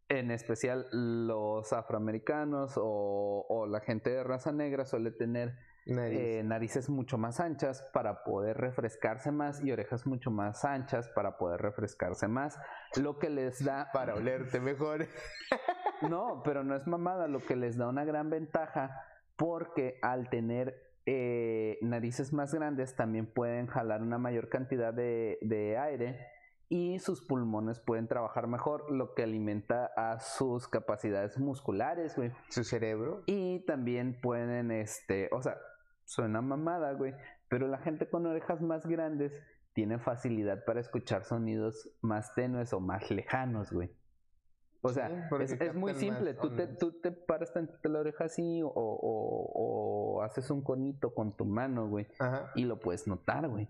en 0.07 0.31
especial 0.31 0.87
los 0.91 1.73
afroamericanos 1.73 2.77
o, 2.77 3.45
o 3.49 3.67
la 3.67 3.81
gente 3.81 4.11
de 4.11 4.23
raza 4.23 4.53
negra, 4.53 4.85
suele 4.85 5.11
tener 5.11 5.57
eh, 5.87 6.41
narices 6.43 6.89
mucho 6.89 7.19
más 7.19 7.39
anchas 7.39 7.83
para 7.93 8.23
poder 8.23 8.57
refrescarse 8.57 9.31
más 9.31 9.63
y 9.63 9.71
orejas 9.71 10.07
mucho 10.07 10.31
más 10.31 10.65
anchas 10.65 11.09
para 11.09 11.37
poder 11.37 11.61
refrescarse 11.61 12.27
más, 12.27 12.57
lo 12.95 13.19
que 13.19 13.29
les 13.29 13.63
da... 13.63 13.89
Para 13.93 14.15
olerte 14.15 14.59
mejor. 14.59 15.05
no, 16.01 16.41
pero 16.43 16.63
no 16.63 16.75
es 16.75 16.87
mamada, 16.87 17.27
lo 17.27 17.39
que 17.39 17.55
les 17.55 17.77
da 17.77 17.87
una 17.87 18.05
gran 18.05 18.29
ventaja 18.29 19.01
porque 19.35 19.99
al 20.01 20.29
tener 20.29 20.75
eh, 21.05 21.77
narices 21.81 22.33
más 22.33 22.53
grandes 22.53 22.95
también 22.95 23.25
pueden 23.25 23.67
jalar 23.67 24.01
una 24.01 24.17
mayor 24.17 24.49
cantidad 24.49 24.93
de, 24.93 25.37
de 25.41 25.77
aire 25.77 26.35
y 26.67 26.99
sus 26.99 27.21
pulmones 27.21 27.79
pueden 27.79 28.07
trabajar 28.07 28.47
mejor, 28.47 28.91
lo 28.91 29.13
que 29.13 29.23
alimenta 29.23 29.91
a 29.95 30.19
sus 30.19 30.67
capacidades 30.67 31.37
musculares, 31.37 32.15
güey. 32.15 32.31
Su 32.49 32.63
cerebro. 32.63 33.23
Y 33.27 33.59
también 33.65 34.19
pueden, 34.19 34.71
este, 34.71 35.29
o 35.31 35.41
sea, 35.41 35.57
suena 36.05 36.41
mamada, 36.41 36.93
güey. 36.93 37.13
Pero 37.49 37.67
la 37.67 37.77
gente 37.77 38.09
con 38.09 38.25
orejas 38.25 38.61
más 38.61 38.85
grandes 38.87 39.39
tiene 39.73 39.99
facilidad 39.99 40.65
para 40.65 40.79
escuchar 40.79 41.23
sonidos 41.23 41.89
más 42.01 42.33
tenues 42.33 42.73
o 42.73 42.79
más 42.79 43.11
lejanos, 43.11 43.71
güey. 43.71 43.91
O 44.85 44.93
sea, 44.93 45.29
es, 45.39 45.73
muy 45.73 45.95
simple. 45.95 46.35
Tú 46.35 46.55
te, 46.55 46.67
tú 46.67 46.91
te 46.91 47.11
paras 47.11 47.51
tantito 47.51 47.89
la 47.89 47.99
oreja 47.99 48.25
así 48.25 48.61
o, 48.61 48.71
o, 48.71 50.21
haces 50.21 50.51
un 50.51 50.61
conito 50.61 51.13
con 51.13 51.35
tu 51.35 51.43
mano, 51.45 51.87
güey. 51.87 52.07
Y 52.53 52.65
lo 52.65 52.79
puedes 52.79 53.07
notar, 53.07 53.47
güey. 53.47 53.67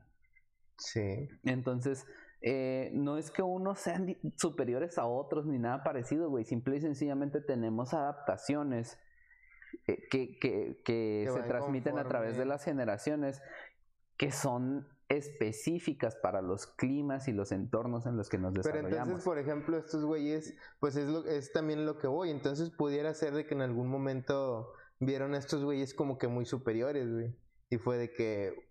Sí. 0.78 1.30
Entonces, 1.46 2.06
eh, 2.42 2.92
no 2.94 3.18
es 3.18 3.32
que 3.32 3.42
unos 3.42 3.80
sean 3.80 4.18
superiores 4.36 4.98
a 4.98 5.06
otros 5.06 5.46
ni 5.46 5.58
nada 5.58 5.84
parecido, 5.84 6.30
güey. 6.30 6.44
Simple 6.44 6.76
y 6.76 6.82
sencillamente 6.82 7.40
tenemos 7.40 7.94
adaptaciones 7.94 9.00
eh, 9.88 10.08
que, 10.10 10.38
que, 10.84 11.30
se 11.32 11.44
transmiten 11.44 11.98
a 11.98 12.08
través 12.10 12.38
de 12.38 12.44
las 12.44 12.64
generaciones 12.66 13.42
que 14.18 14.32
son 14.32 14.86
específicas 15.10 16.16
para 16.16 16.42
los 16.42 16.68
climas 16.68 17.28
y 17.28 17.34
los 17.34 17.52
entornos 17.52 18.06
en 18.06 18.18
los 18.18 18.30
que 18.30 18.38
nos 18.38 18.54
desarrollamos. 18.54 18.90
Pero 18.90 19.04
entonces, 19.04 19.26
por 19.26 19.38
ejemplo, 19.38 19.78
estos 19.78 20.04
güeyes, 20.04 20.56
pues 20.80 20.96
es, 20.96 21.08
lo, 21.08 21.26
es 21.26 21.52
también 21.52 21.86
lo 21.86 21.98
que 21.98 22.08
voy. 22.08 22.32
Entonces 22.32 22.72
pudiera 22.72 23.14
ser 23.14 23.34
de 23.34 23.46
que 23.46 23.54
en 23.54 23.62
algún 23.62 23.88
momento 23.88 24.74
vieron 25.00 25.36
a 25.36 25.38
estos 25.38 25.64
güeyes 25.64 25.94
como 25.94 26.18
que 26.18 26.28
muy 26.28 26.46
superiores, 26.46 27.12
güey. 27.12 27.36
Y 27.70 27.78
fue 27.78 27.98
de 27.98 28.12
que 28.12 28.66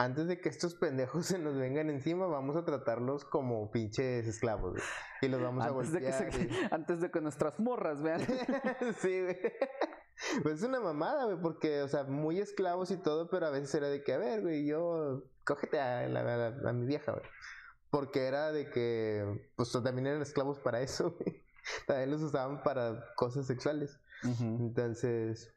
antes 0.00 0.28
de 0.28 0.40
que 0.40 0.48
estos 0.48 0.74
pendejos 0.74 1.26
se 1.26 1.38
nos 1.38 1.56
vengan 1.56 1.90
encima, 1.90 2.26
vamos 2.26 2.56
a 2.56 2.64
tratarlos 2.64 3.24
como 3.24 3.70
pinches 3.70 4.26
esclavos, 4.26 4.72
güey. 4.72 4.84
Y 5.22 5.28
los 5.28 5.42
vamos 5.42 5.64
a 5.64 5.70
golpear. 5.70 6.30
Antes 6.70 7.02
de 7.02 7.10
que 7.10 7.20
nuestras 7.20 7.60
morras 7.60 8.00
vean. 8.00 8.20
sí, 9.00 9.20
güey. 9.20 9.38
Pues 10.42 10.56
es 10.56 10.62
una 10.62 10.80
mamada, 10.80 11.24
güey, 11.24 11.38
porque, 11.40 11.82
o 11.82 11.88
sea, 11.88 12.04
muy 12.04 12.38
esclavos 12.38 12.90
y 12.90 12.96
todo, 12.96 13.28
pero 13.30 13.46
a 13.46 13.50
veces 13.50 13.74
era 13.74 13.88
de 13.88 14.02
que, 14.02 14.12
a 14.12 14.18
ver, 14.18 14.42
güey, 14.42 14.66
yo, 14.66 15.24
cógete 15.44 15.80
a, 15.80 16.04
a, 16.04 16.72
mi 16.72 16.86
vieja, 16.86 17.12
güey. 17.12 17.24
Porque 17.90 18.26
era 18.26 18.52
de 18.52 18.70
que, 18.70 19.50
pues 19.56 19.72
también 19.72 20.06
eran 20.06 20.22
esclavos 20.22 20.58
para 20.58 20.80
eso, 20.80 21.10
güey. 21.18 21.42
También 21.86 22.10
los 22.10 22.22
usaban 22.22 22.62
para 22.62 23.14
cosas 23.14 23.46
sexuales. 23.46 23.98
Entonces, 24.22 25.54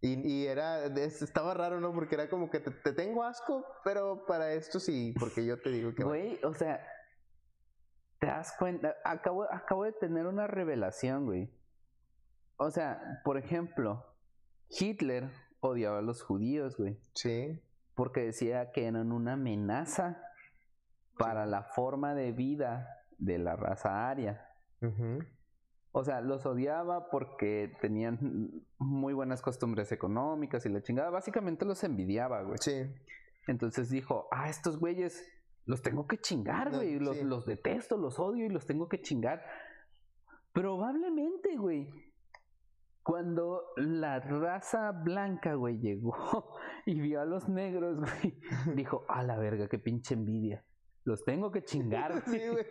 Y, 0.00 0.46
era, 0.46 0.84
estaba 0.84 1.54
raro, 1.54 1.80
¿no? 1.80 1.92
Porque 1.92 2.16
era 2.16 2.28
como 2.28 2.50
que 2.50 2.60
te, 2.60 2.92
tengo 2.92 3.24
asco, 3.24 3.64
pero 3.84 4.24
para 4.26 4.52
esto 4.52 4.80
sí, 4.80 5.14
porque 5.18 5.44
yo 5.44 5.60
te 5.60 5.70
digo 5.70 5.94
que... 5.94 6.04
Güey, 6.04 6.40
o 6.44 6.54
sea, 6.54 6.84
te 8.18 8.26
das 8.26 8.54
cuenta, 8.58 8.96
acabo, 9.04 9.44
acabo 9.52 9.84
de 9.84 9.92
tener 9.92 10.26
una 10.26 10.46
revelación, 10.46 11.26
güey. 11.26 11.50
O 12.56 12.70
sea, 12.70 13.20
por 13.24 13.36
ejemplo, 13.36 14.04
Hitler 14.68 15.30
odiaba 15.60 15.98
a 15.98 16.02
los 16.02 16.22
judíos, 16.22 16.76
güey. 16.76 16.98
Sí. 17.14 17.60
Porque 17.94 18.20
decía 18.20 18.72
que 18.72 18.86
eran 18.86 19.12
una 19.12 19.34
amenaza 19.34 20.22
para 21.18 21.46
la 21.46 21.62
forma 21.62 22.14
de 22.14 22.32
vida 22.32 23.04
de 23.18 23.38
la 23.38 23.56
raza 23.56 24.08
aria. 24.08 24.46
O 25.92 26.04
sea, 26.04 26.20
los 26.20 26.44
odiaba 26.44 27.08
porque 27.08 27.74
tenían 27.80 28.66
muy 28.78 29.14
buenas 29.14 29.40
costumbres 29.40 29.90
económicas 29.92 30.66
y 30.66 30.68
la 30.68 30.82
chingada. 30.82 31.10
Básicamente 31.10 31.64
los 31.64 31.82
envidiaba, 31.84 32.42
güey. 32.42 32.58
Sí. 32.60 32.82
Entonces 33.46 33.88
dijo, 33.88 34.28
ah, 34.30 34.50
estos 34.50 34.78
güeyes 34.78 35.26
los 35.64 35.82
tengo 35.82 36.06
que 36.06 36.18
chingar, 36.18 36.70
güey. 36.70 36.98
Los, 36.98 37.22
los 37.22 37.46
detesto, 37.46 37.96
los 37.96 38.18
odio 38.18 38.44
y 38.44 38.50
los 38.50 38.66
tengo 38.66 38.88
que 38.88 39.00
chingar. 39.00 39.42
Probablemente, 40.52 41.56
güey. 41.56 42.05
Cuando 43.06 43.62
la 43.76 44.18
raza 44.18 44.90
blanca, 44.90 45.54
güey, 45.54 45.78
llegó 45.78 46.58
y 46.86 46.98
vio 47.00 47.20
a 47.20 47.24
los 47.24 47.48
negros, 47.48 48.00
güey, 48.00 48.40
dijo, 48.74 49.04
a 49.08 49.22
la 49.22 49.38
verga, 49.38 49.68
qué 49.68 49.78
pinche 49.78 50.14
envidia. 50.14 50.64
Los 51.04 51.24
tengo 51.24 51.52
que 51.52 51.62
chingar. 51.62 52.24
sí, 52.26 52.40
güey. 52.48 52.66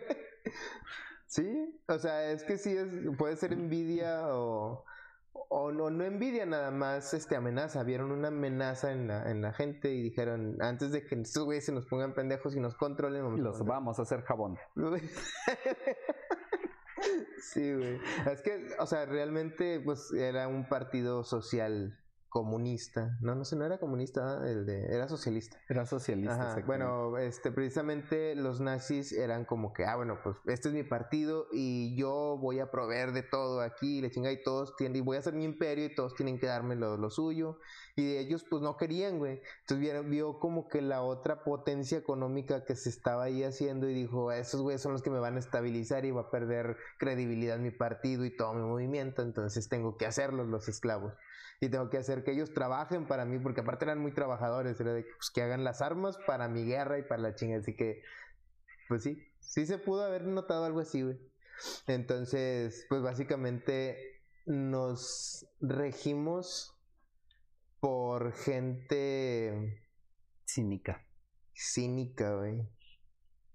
Sí, 1.26 1.80
o 1.88 1.98
sea, 1.98 2.30
es 2.30 2.44
que 2.44 2.58
sí 2.58 2.76
es, 2.76 2.86
puede 3.16 3.36
ser 3.36 3.54
envidia 3.54 4.28
o, 4.28 4.84
o 5.32 5.72
no, 5.72 5.88
no 5.88 6.04
envidia 6.04 6.44
nada 6.44 6.70
más, 6.70 7.14
este 7.14 7.34
amenaza, 7.34 7.82
vieron 7.82 8.12
una 8.12 8.28
amenaza 8.28 8.92
en 8.92 9.08
la, 9.08 9.30
en 9.30 9.40
la 9.40 9.54
gente 9.54 9.94
y 9.94 10.02
dijeron, 10.02 10.58
antes 10.60 10.92
de 10.92 11.06
que 11.06 11.14
estos 11.14 11.44
güeyes 11.44 11.64
se 11.64 11.72
nos 11.72 11.86
pongan 11.86 12.12
pendejos 12.12 12.54
y 12.54 12.60
nos 12.60 12.76
controlen, 12.76 13.22
vamos 13.24 13.40
los 13.40 13.64
vamos 13.64 13.98
a 13.98 14.02
hacer 14.02 14.20
jabón. 14.20 14.58
Sí, 17.40 17.72
güey. 17.72 18.00
Es 18.30 18.42
que, 18.42 18.68
o 18.78 18.86
sea, 18.86 19.06
realmente, 19.06 19.80
pues 19.80 20.12
era 20.12 20.48
un 20.48 20.68
partido 20.68 21.24
social 21.24 21.98
comunista. 22.36 23.16
No, 23.22 23.34
no 23.34 23.46
sé, 23.46 23.56
no 23.56 23.64
era 23.64 23.78
comunista, 23.78 24.46
el 24.46 24.66
de, 24.66 24.94
era 24.94 25.08
socialista. 25.08 25.56
Era 25.70 25.86
socialista. 25.86 26.62
Bueno, 26.66 27.16
este, 27.16 27.50
precisamente 27.50 28.34
los 28.34 28.60
nazis 28.60 29.10
eran 29.12 29.46
como 29.46 29.72
que, 29.72 29.86
ah, 29.86 29.96
bueno, 29.96 30.18
pues 30.22 30.36
este 30.44 30.68
es 30.68 30.74
mi 30.74 30.82
partido 30.82 31.46
y 31.50 31.96
yo 31.96 32.36
voy 32.38 32.60
a 32.60 32.70
proveer 32.70 33.12
de 33.12 33.22
todo 33.22 33.62
aquí, 33.62 34.02
le 34.02 34.10
chinga 34.10 34.30
y 34.32 34.42
todos 34.42 34.76
tienen, 34.76 34.96
y 34.96 35.00
voy 35.00 35.16
a 35.16 35.20
hacer 35.20 35.32
mi 35.32 35.44
imperio 35.44 35.86
y 35.86 35.94
todos 35.94 36.14
tienen 36.14 36.38
que 36.38 36.44
darme 36.44 36.76
lo, 36.76 36.98
lo 36.98 37.08
suyo. 37.08 37.58
Y 37.94 38.18
ellos 38.18 38.44
pues 38.44 38.60
no 38.60 38.76
querían, 38.76 39.16
güey. 39.16 39.40
Entonces 39.60 39.78
vio, 39.78 40.04
vio 40.04 40.38
como 40.38 40.68
que 40.68 40.82
la 40.82 41.00
otra 41.00 41.42
potencia 41.42 41.96
económica 41.96 42.66
que 42.66 42.76
se 42.76 42.90
estaba 42.90 43.24
ahí 43.24 43.44
haciendo 43.44 43.88
y 43.88 43.94
dijo, 43.94 44.30
esos 44.30 44.60
güeyes 44.60 44.82
son 44.82 44.92
los 44.92 45.00
que 45.00 45.08
me 45.08 45.20
van 45.20 45.36
a 45.36 45.38
estabilizar 45.38 46.04
y 46.04 46.10
va 46.10 46.20
a 46.20 46.30
perder 46.30 46.76
credibilidad 46.98 47.58
mi 47.58 47.70
partido 47.70 48.26
y 48.26 48.36
todo 48.36 48.52
mi 48.52 48.60
movimiento, 48.60 49.22
entonces 49.22 49.70
tengo 49.70 49.96
que 49.96 50.04
hacerlos 50.04 50.48
los 50.48 50.68
esclavos 50.68 51.14
y 51.60 51.68
tengo 51.68 51.90
que 51.90 51.98
hacer 51.98 52.24
que 52.24 52.32
ellos 52.32 52.52
trabajen 52.52 53.06
para 53.06 53.24
mí, 53.24 53.38
porque 53.38 53.60
aparte 53.60 53.84
eran 53.84 53.98
muy 53.98 54.12
trabajadores, 54.12 54.80
era 54.80 54.92
de 54.92 55.02
pues, 55.02 55.30
que 55.30 55.42
hagan 55.42 55.64
las 55.64 55.82
armas 55.82 56.18
para 56.26 56.48
mi 56.48 56.64
guerra 56.64 56.98
y 56.98 57.02
para 57.02 57.22
la 57.22 57.34
chinga, 57.34 57.58
así 57.58 57.74
que, 57.74 58.02
pues 58.88 59.02
sí, 59.02 59.22
sí 59.40 59.66
se 59.66 59.78
pudo 59.78 60.04
haber 60.04 60.24
notado 60.24 60.64
algo 60.64 60.80
así, 60.80 61.02
güey. 61.02 61.18
Entonces, 61.86 62.86
pues 62.88 63.02
básicamente 63.02 64.22
nos 64.44 65.46
regimos 65.60 66.76
por 67.80 68.32
gente 68.32 69.82
cínica. 70.46 71.04
Cínica, 71.54 72.34
güey. 72.34 72.68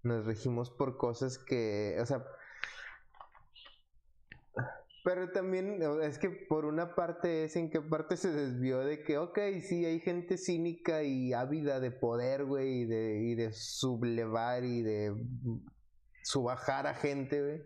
Nos 0.04 0.26
regimos 0.26 0.72
por 0.72 0.98
cosas 0.98 1.38
que, 1.38 1.98
o 2.02 2.06
sea, 2.06 2.26
pero 5.04 5.32
también 5.32 5.82
es 6.04 6.20
que 6.20 6.30
por 6.30 6.66
una 6.66 6.94
parte 6.96 7.46
es 7.46 7.56
en 7.56 7.70
qué 7.70 7.82
parte 7.82 8.18
se 8.18 8.32
desvió 8.32 8.80
de 8.80 9.04
que, 9.04 9.18
ok, 9.18 9.40
sí, 9.62 9.86
hay 9.86 10.00
gente 10.00 10.38
cínica 10.38 11.04
y 11.04 11.34
ávida 11.34 11.80
de 11.80 11.92
poder, 11.92 12.46
güey, 12.46 12.82
y 12.82 12.86
de, 12.86 13.20
y 13.24 13.36
de 13.36 13.52
sublevar 13.52 14.64
y 14.64 14.82
de 14.84 15.16
subajar 16.24 16.86
a 16.88 16.94
gente, 16.94 17.42
güey. 17.42 17.64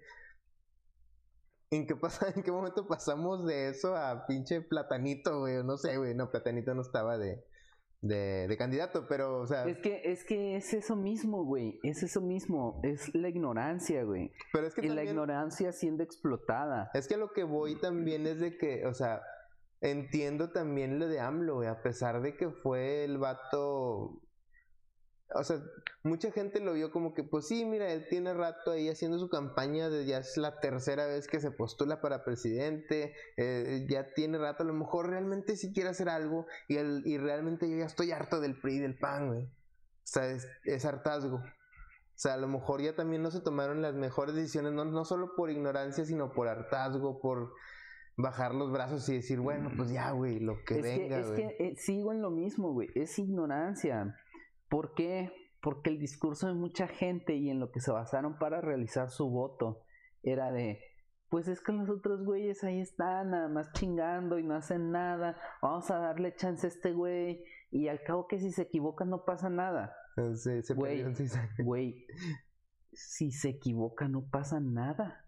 ¿En 1.72 1.88
qué, 1.88 1.96
pasa, 1.96 2.28
¿En 2.36 2.44
qué 2.44 2.52
momento 2.52 2.88
pasamos 2.88 3.46
de 3.46 3.70
eso 3.70 3.96
a 3.96 4.26
pinche 4.28 4.62
platanito, 4.62 5.40
güey? 5.40 5.64
No 5.64 5.78
sé, 5.78 5.98
güey, 5.98 6.16
no, 6.16 6.32
platanito 6.32 6.74
no 6.74 6.82
estaba 6.82 7.18
de, 7.18 7.44
de, 8.08 8.48
de, 8.48 8.58
candidato, 8.58 9.06
pero, 9.08 9.40
o 9.42 9.48
sea... 9.48 9.66
Es 9.66 9.78
que, 9.80 10.02
es 10.04 10.24
que 10.24 10.56
es 10.56 10.74
eso 10.74 10.96
mismo, 10.96 11.44
güey, 11.44 11.80
es 11.84 12.04
eso 12.04 12.22
mismo, 12.22 12.80
es 12.84 13.14
la 13.16 13.30
ignorancia, 13.30 14.04
güey. 14.04 14.32
Pero 14.54 14.68
es 14.68 14.74
que 14.74 14.86
Y 14.86 14.90
la 14.90 15.04
ignorancia 15.04 15.72
siendo 15.72 16.04
explotada. 16.04 16.92
Es 16.94 17.08
que 17.08 17.18
lo 17.18 17.32
que 17.32 17.44
voy 17.44 17.80
también 17.80 18.28
es 18.28 18.40
de 18.40 18.58
que, 18.58 18.86
o 18.86 18.94
sea, 18.94 19.22
entiendo 19.82 20.52
también 20.52 21.00
lo 21.00 21.08
de 21.08 21.20
AMLO, 21.20 21.56
güey, 21.56 21.68
a 21.68 21.82
pesar 21.82 22.22
de 22.22 22.36
que 22.36 22.50
fue 22.50 23.04
el 23.04 23.18
vato 23.18 24.22
o 25.34 25.44
sea, 25.44 25.60
mucha 26.04 26.32
gente 26.32 26.60
lo 26.60 26.74
vio 26.74 26.92
como 26.92 27.14
que, 27.14 27.24
pues 27.24 27.48
sí, 27.48 27.66
mira, 27.66 27.92
él 27.92 28.08
tiene 28.10 28.34
rato 28.34 28.72
ahí 28.72 28.90
haciendo 28.90 29.18
su 29.18 29.30
campaña, 29.30 29.90
de, 29.90 30.06
ya 30.06 30.20
es 30.20 30.38
la 30.38 30.60
tercera 30.60 31.08
vez 31.08 31.28
que 31.28 31.40
se 31.40 31.52
postula 31.52 32.00
para 32.02 32.24
presidente, 32.24 33.16
eh, 33.38 33.86
ya 33.90 34.14
tiene 34.14 34.38
rato, 34.38 34.64
a 34.64 34.68
lo 34.68 34.74
mejor 34.74 35.10
realmente 35.10 35.56
sí 35.56 35.74
quiere 35.74 35.90
hacer 35.90 36.10
algo 36.10 36.46
y, 36.68 36.78
el, 36.78 37.02
y 37.06 37.18
realmente 37.18 37.70
yo 37.70 37.78
ya 37.78 37.86
estoy 37.86 38.12
harto 38.12 38.40
del 38.40 38.60
PRI 38.60 38.76
y 38.76 38.80
del 38.80 38.98
PAN, 38.98 39.28
güey. 39.28 39.44
O 39.46 40.08
sea, 40.08 40.30
es, 40.30 40.86
hartazgo. 40.86 41.38
O 41.38 42.18
sea, 42.18 42.36
a 42.36 42.38
lo 42.38 42.48
mejor 42.48 42.82
ya 42.82 42.96
también 42.96 43.24
no 43.24 43.32
se 43.32 43.42
tomaron 43.42 43.82
las 43.82 43.96
mejores 43.96 44.36
decisiones, 44.36 44.74
no, 44.74 44.86
no 44.86 45.04
solo 45.04 45.36
por 45.36 45.50
ignorancia, 45.50 46.06
sino 46.06 46.32
por 46.32 46.48
hartazgo, 46.48 47.20
por 47.20 47.54
bajar 48.16 48.54
los 48.54 48.72
brazos 48.72 49.10
y 49.10 49.16
decir, 49.16 49.40
bueno, 49.40 49.72
pues 49.76 49.90
ya, 49.90 50.12
güey, 50.12 50.40
lo 50.40 50.64
que 50.64 50.82
venga, 50.82 51.20
Es 51.20 51.32
que 51.32 51.56
eh, 51.60 51.76
sigo 51.76 52.14
en 52.14 52.22
lo 52.22 52.30
mismo, 52.30 52.72
güey, 52.72 52.90
es 52.96 53.18
ignorancia. 53.20 54.16
¿Por 54.70 54.94
qué? 54.94 55.32
Porque 55.62 55.90
el 55.90 56.00
discurso 56.00 56.48
de 56.48 56.54
mucha 56.54 56.88
gente 56.88 57.36
y 57.36 57.50
en 57.50 57.60
lo 57.60 57.72
que 57.72 57.80
se 57.80 57.92
basaron 57.92 58.38
para 58.38 58.62
realizar 58.62 59.10
su 59.10 59.30
voto 59.30 59.82
era 60.24 60.52
de, 60.52 60.80
pues 61.30 61.48
es 61.48 61.62
que 61.62 61.72
los 61.72 61.90
otros 61.90 62.24
güeyes 62.24 62.64
ahí 62.64 62.80
están 62.80 63.32
nada 63.32 63.48
más 63.48 63.72
chingando 63.74 64.40
y 64.40 64.44
no 64.44 64.56
hacen 64.56 64.92
nada, 64.92 65.38
vamos 65.62 65.90
a 65.92 65.98
darle 65.98 66.36
chance 66.36 66.68
a 66.68 66.70
este 66.70 66.94
güey 66.94 67.44
y 67.72 67.88
al 67.88 68.02
cabo 68.04 68.28
que 68.28 68.40
si 68.40 68.52
se 68.52 68.64
equivoca 68.64 69.06
no 69.06 69.26
pasa 69.26 69.50
nada. 69.50 69.96
Sí, 70.36 70.62
se 70.62 70.74
güey, 70.74 71.04
güey, 71.60 72.08
si 72.94 73.32
se 73.32 73.50
equivoca 73.50 74.08
no 74.08 74.30
pasa 74.30 74.60
nada. 74.60 75.26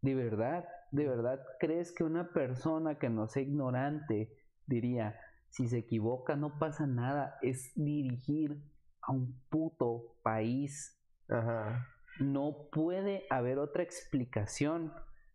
De 0.00 0.14
verdad, 0.14 0.64
de 0.90 1.06
verdad, 1.06 1.40
¿crees 1.60 1.92
que 1.92 2.02
una 2.02 2.32
persona 2.32 2.98
que 2.98 3.08
no 3.08 3.28
sea 3.28 3.42
ignorante 3.42 4.32
diría, 4.66 5.18
si 5.48 5.68
se 5.68 5.78
equivoca 5.78 6.34
no 6.34 6.58
pasa 6.58 6.86
nada, 6.86 7.36
es 7.42 7.72
dirigir 7.74 8.62
a 9.02 9.12
un 9.12 9.40
puto 9.48 10.16
país. 10.22 10.98
Ajá. 11.28 11.88
No 12.20 12.68
puede 12.70 13.26
haber 13.30 13.58
otra 13.58 13.82
explicación 13.82 14.92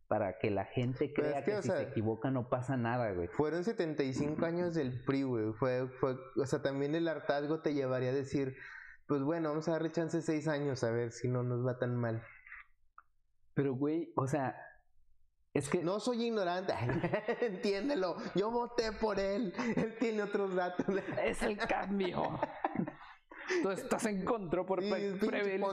para 0.08 0.38
que 0.40 0.50
la 0.50 0.66
gente 0.66 1.14
crea 1.14 1.44
que, 1.44 1.62
si 1.62 1.70
se 1.70 1.82
equivoca 1.82 2.32
no 2.32 2.50
pasa 2.50 2.78
nada, 2.78 3.12
güey. 3.12 3.28
Fueron 3.28 3.64
75 3.64 4.46
años 4.46 4.74
del 4.74 5.04
PRI, 5.04 5.24
güey. 5.24 5.54
Fue, 5.54 5.88
fue, 6.00 6.18
o 6.38 6.46
sea, 6.46 6.62
también 6.62 6.96
el 6.96 7.08
hartazgo 7.08 7.60
te 7.62 7.74
llevaría 7.74 8.10
a 8.10 8.14
decir, 8.14 8.56
pues 9.08 9.22
bueno, 9.22 9.50
vamos 9.50 9.68
a 9.68 9.72
darle 9.72 9.92
chance 9.92 10.22
seis 10.22 10.48
años 10.48 10.84
a 10.84 10.92
ver 10.92 11.12
si 11.12 11.28
no 11.28 11.44
nos 11.44 11.66
va 11.66 11.78
tan 11.78 11.96
mal. 11.96 12.24
Pero, 13.54 13.74
güey, 13.74 14.14
o 14.16 14.28
sea, 14.28 14.56
es 15.54 15.70
que... 15.70 15.84
No 15.84 16.00
soy 16.00 16.26
ignorante, 16.26 16.74
entiéndelo, 17.42 18.18
yo 18.36 18.52
voté 18.52 18.92
por 18.92 19.20
él, 19.20 19.54
él 19.76 19.96
tiene 20.00 20.24
otros 20.24 20.56
datos. 20.56 20.86
es 21.24 21.42
el 21.42 21.58
cambio. 21.58 22.40
Tú 23.62 23.72
estás 23.72 24.06
en 24.06 24.24
contra 24.26 24.66
por 24.66 24.82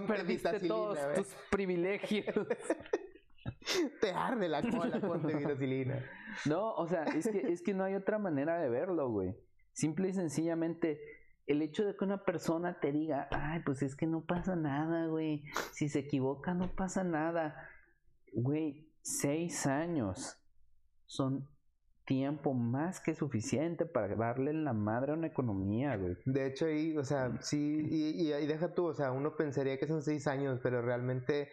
perdiste 0.07 0.61
todos 0.61 0.99
tus 1.15 1.29
privilegios. 1.51 2.35
Te 4.01 4.11
arde 4.11 4.49
la 4.49 4.63
cola, 4.63 5.01
ponte 5.01 5.35
vitacilina. 5.35 6.05
No, 6.47 6.73
o 6.75 6.87
sea, 6.87 7.05
es 7.05 7.29
que, 7.29 7.53
es 7.53 7.63
que 7.63 7.75
no 7.75 7.85
hay 7.85 7.95
otra 7.95 8.19
manera 8.19 8.59
de 8.59 8.69
verlo, 8.69 9.11
güey. 9.11 9.37
Simple 9.73 10.09
y 10.09 10.13
sencillamente, 10.13 11.01
el 11.47 11.63
hecho 11.63 11.85
de 11.85 11.97
que 11.97 12.05
una 12.05 12.25
persona 12.25 12.79
te 12.81 12.93
diga, 12.93 13.29
ay, 13.31 13.61
pues 13.65 13.83
es 13.83 13.97
que 13.97 14.07
no 14.07 14.25
pasa 14.25 14.57
nada, 14.57 15.07
güey. 15.07 15.45
Si 15.73 15.89
se 15.89 16.01
equivoca, 16.01 16.55
no 16.55 16.75
pasa 16.75 17.05
nada. 17.05 17.69
Güey, 18.33 18.91
seis 19.03 19.67
años 19.67 20.39
son 21.07 21.49
tiempo 22.05 22.55
más 22.55 23.01
que 23.01 23.15
suficiente 23.15 23.87
para 23.87 24.15
darle 24.15 24.53
la 24.53 24.73
madre 24.73 25.13
a 25.13 25.15
una 25.15 25.27
economía, 25.27 25.97
güey. 25.97 26.17
De 26.25 26.47
hecho, 26.47 26.67
ahí, 26.67 26.97
o 26.97 27.05
sea, 27.05 27.39
sí, 27.41 27.87
y, 27.91 28.33
y, 28.33 28.47
deja 28.47 28.75
tú, 28.75 28.87
o 28.87 28.95
sea, 28.95 29.13
uno 29.13 29.37
pensaría 29.37 29.79
que 29.79 29.87
son 29.87 30.03
seis 30.03 30.27
años, 30.27 30.61
pero 30.63 30.83
realmente 30.83 31.51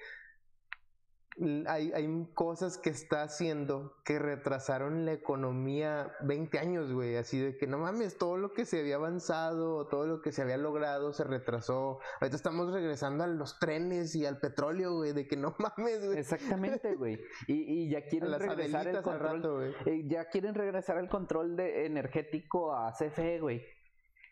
hay, 1.68 1.92
hay 1.94 2.28
cosas 2.34 2.78
que 2.78 2.90
está 2.90 3.24
haciendo 3.24 3.96
que 4.04 4.20
retrasaron 4.20 5.06
la 5.06 5.14
economía 5.14 6.12
20 6.22 6.60
años, 6.60 6.92
güey. 6.92 7.16
Así 7.16 7.40
de 7.40 7.58
que 7.58 7.68
no 7.68 7.78
mames, 7.78 8.18
todo 8.18 8.38
lo 8.38 8.54
que 8.54 8.66
se 8.66 8.80
había 8.80 8.96
avanzado, 8.96 9.88
todo 9.88 10.06
lo 10.08 10.22
que 10.22 10.32
se 10.32 10.42
había 10.42 10.58
logrado 10.58 11.14
se 11.14 11.24
retrasó. 11.24 12.00
Ahorita 12.20 12.36
estamos 12.36 12.72
regresando 12.72 13.24
a 13.24 13.28
los 13.28 13.60
trenes 13.60 14.14
y 14.16 14.26
al 14.26 14.40
petróleo, 14.40 14.96
güey. 14.96 15.14
De 15.14 15.28
que 15.28 15.38
no 15.38 15.56
mames, 15.58 16.06
güey. 16.06 16.20
Exactamente, 16.20 16.96
güey. 16.98 17.20
Y, 17.48 17.84
y, 17.84 17.90
ya 17.90 18.06
quieren 18.06 18.38
regresar 18.38 18.88
el 18.88 19.02
control. 19.02 19.76
Eh, 19.86 20.04
ya 20.08 20.26
quieren 20.26 20.54
regresar 20.54 20.98
el 20.98 21.08
control 21.08 21.56
de 21.56 21.86
energético 21.86 22.76
a 22.76 22.92
CFE, 22.92 23.40
güey. 23.40 23.64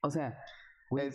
O 0.01 0.11
sea, 0.11 0.37
güey, 0.89 1.11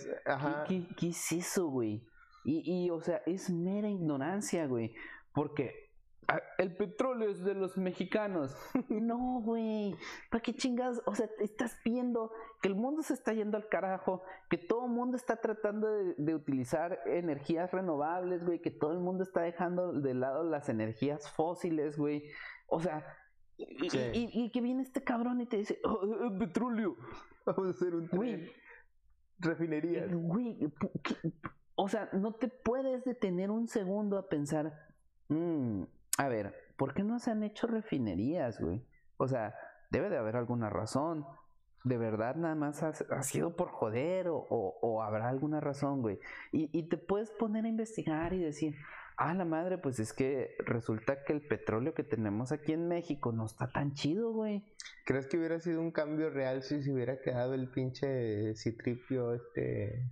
¿qué, 0.67 0.87
qué, 0.97 1.09
es 1.09 1.33
eso, 1.33 1.67
güey? 1.69 2.07
Y, 2.45 2.85
y, 2.85 2.91
o 2.91 3.01
sea, 3.01 3.23
es 3.27 3.49
mera 3.51 3.89
ignorancia, 3.89 4.67
güey. 4.67 4.95
Porque 5.35 5.91
ah, 6.29 6.41
el 6.59 6.75
petróleo 6.77 7.29
es 7.29 7.45
de 7.45 7.55
los 7.55 7.77
mexicanos. 7.77 8.57
No, 8.89 9.41
güey. 9.43 9.95
¿Para 10.31 10.41
qué 10.41 10.55
chingas? 10.55 11.03
O 11.05 11.15
sea, 11.15 11.29
estás 11.41 11.79
viendo 11.85 12.33
que 12.63 12.69
el 12.69 12.75
mundo 12.75 13.03
se 13.03 13.13
está 13.13 13.33
yendo 13.35 13.57
al 13.57 13.69
carajo, 13.69 14.23
que 14.49 14.57
todo 14.57 14.87
el 14.87 14.93
mundo 14.93 15.17
está 15.17 15.37
tratando 15.37 15.89
de, 15.89 16.35
utilizar 16.35 17.01
energías 17.07 17.73
renovables, 17.73 18.45
güey, 18.45 18.61
que 18.61 18.71
todo 18.71 18.93
el 18.93 19.01
mundo 19.01 19.25
está 19.25 19.43
dejando 19.43 19.93
de 19.93 20.15
lado 20.15 20.45
las 20.45 20.69
energías 20.69 21.31
fósiles, 21.31 21.99
güey. 21.99 22.31
O 22.69 22.81
sea, 22.81 23.05
y, 23.57 24.51
que 24.51 24.61
viene 24.61 24.83
este 24.83 25.03
cabrón 25.03 25.41
y 25.41 25.47
te 25.47 25.59
dice, 25.59 25.81
oh, 25.85 26.39
petróleo. 26.39 26.97
Vamos 27.47 27.67
a 27.67 27.71
hacer 27.71 27.95
un 27.95 28.09
tren. 28.09 28.49
Refinería. 29.39 30.07
Güey, 30.07 30.73
o 31.75 31.89
sea, 31.89 32.09
no 32.13 32.33
te 32.33 32.49
puedes 32.49 33.05
detener 33.05 33.51
un 33.51 33.67
segundo 33.69 34.17
a 34.17 34.29
pensar, 34.29 34.73
Mm, 35.29 35.85
a 36.19 36.29
ver, 36.29 36.55
¿por 36.77 36.95
qué 36.95 37.03
no 37.03 37.19
se 37.19 37.31
han 37.31 37.43
hecho 37.43 37.67
refinerías, 37.67 38.61
güey? 38.61 38.85
O 39.17 39.29
sea, 39.29 39.55
debe 39.91 40.11
de 40.11 40.19
haber 40.19 40.37
alguna 40.37 40.71
razón. 40.71 41.27
¿De 41.85 41.99
verdad 41.99 42.37
nada 42.37 42.55
más 42.55 42.83
ha, 42.83 43.23
sido 43.23 43.57
por 43.57 43.69
joder 43.69 44.29
o, 44.29 44.39
o, 44.49 45.03
habrá 45.03 45.29
alguna 45.29 45.61
razón, 45.61 46.01
güey? 46.01 46.19
Y, 46.51 46.71
y, 46.73 46.89
te 46.89 46.97
puedes 46.97 47.31
poner 47.31 47.67
a 47.67 47.69
investigar 47.69 48.33
y 48.33 48.39
decir, 48.39 48.75
ah, 49.19 49.35
la 49.35 49.45
madre, 49.45 49.77
pues 49.77 49.99
es 49.99 50.15
que 50.15 50.57
resulta 50.61 51.25
que 51.25 51.35
el 51.35 51.47
petróleo 51.47 51.93
que 51.93 52.03
tenemos 52.03 52.53
aquí 52.53 52.73
en 52.73 52.89
México 52.89 53.33
no 53.33 53.45
está 53.45 53.71
tan 53.71 53.93
chido, 53.93 54.33
güey. 54.33 54.65
¿Crees 55.05 55.27
que 55.27 55.37
hubiera 55.37 55.61
sido 55.61 55.83
un 55.83 55.93
cambio 55.93 56.31
real 56.31 56.63
si 56.63 56.83
se 56.83 56.91
hubiera 56.91 57.21
quedado 57.21 57.53
el 57.53 57.69
pinche 57.71 58.55
citripio 58.55 59.35
este... 59.35 60.11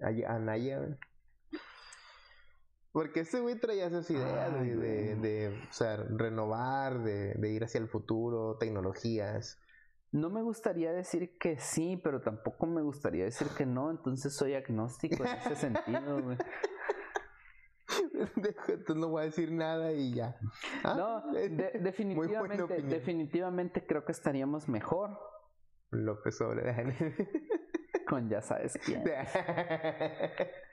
Anaya, 0.00 0.78
güey? 0.80 0.96
Porque 2.96 3.20
ese 3.20 3.40
güey 3.40 3.56
traía 3.56 3.88
esas 3.88 4.10
ideas 4.10 4.54
de, 4.54 5.16
de, 5.16 5.48
o 5.68 5.72
sea, 5.74 5.98
renovar, 5.98 7.02
de, 7.02 7.34
de, 7.34 7.50
ir 7.50 7.62
hacia 7.62 7.78
el 7.78 7.88
futuro, 7.88 8.56
tecnologías. 8.56 9.60
No 10.12 10.30
me 10.30 10.40
gustaría 10.40 10.92
decir 10.92 11.36
que 11.36 11.58
sí, 11.58 12.00
pero 12.02 12.22
tampoco 12.22 12.64
me 12.64 12.80
gustaría 12.80 13.24
decir 13.24 13.48
que 13.48 13.66
no, 13.66 13.90
entonces 13.90 14.34
soy 14.34 14.54
agnóstico 14.54 15.26
en 15.26 15.30
ese 15.36 15.56
sentido, 15.56 16.22
güey. 16.22 16.38
Entonces 18.34 18.96
no 18.96 19.08
voy 19.08 19.24
a 19.24 19.26
decir 19.26 19.52
nada 19.52 19.92
y 19.92 20.14
ya. 20.14 20.38
Ah, 20.82 20.94
no, 20.96 21.32
definitivamente, 21.78 22.80
definitivamente 22.80 23.86
creo 23.86 24.06
que 24.06 24.12
estaríamos 24.12 24.70
mejor. 24.70 25.18
López 25.90 26.40
Obrador. 26.40 26.94
Con 28.08 28.30
ya 28.30 28.40
sabes 28.40 28.78
quién. 28.82 29.04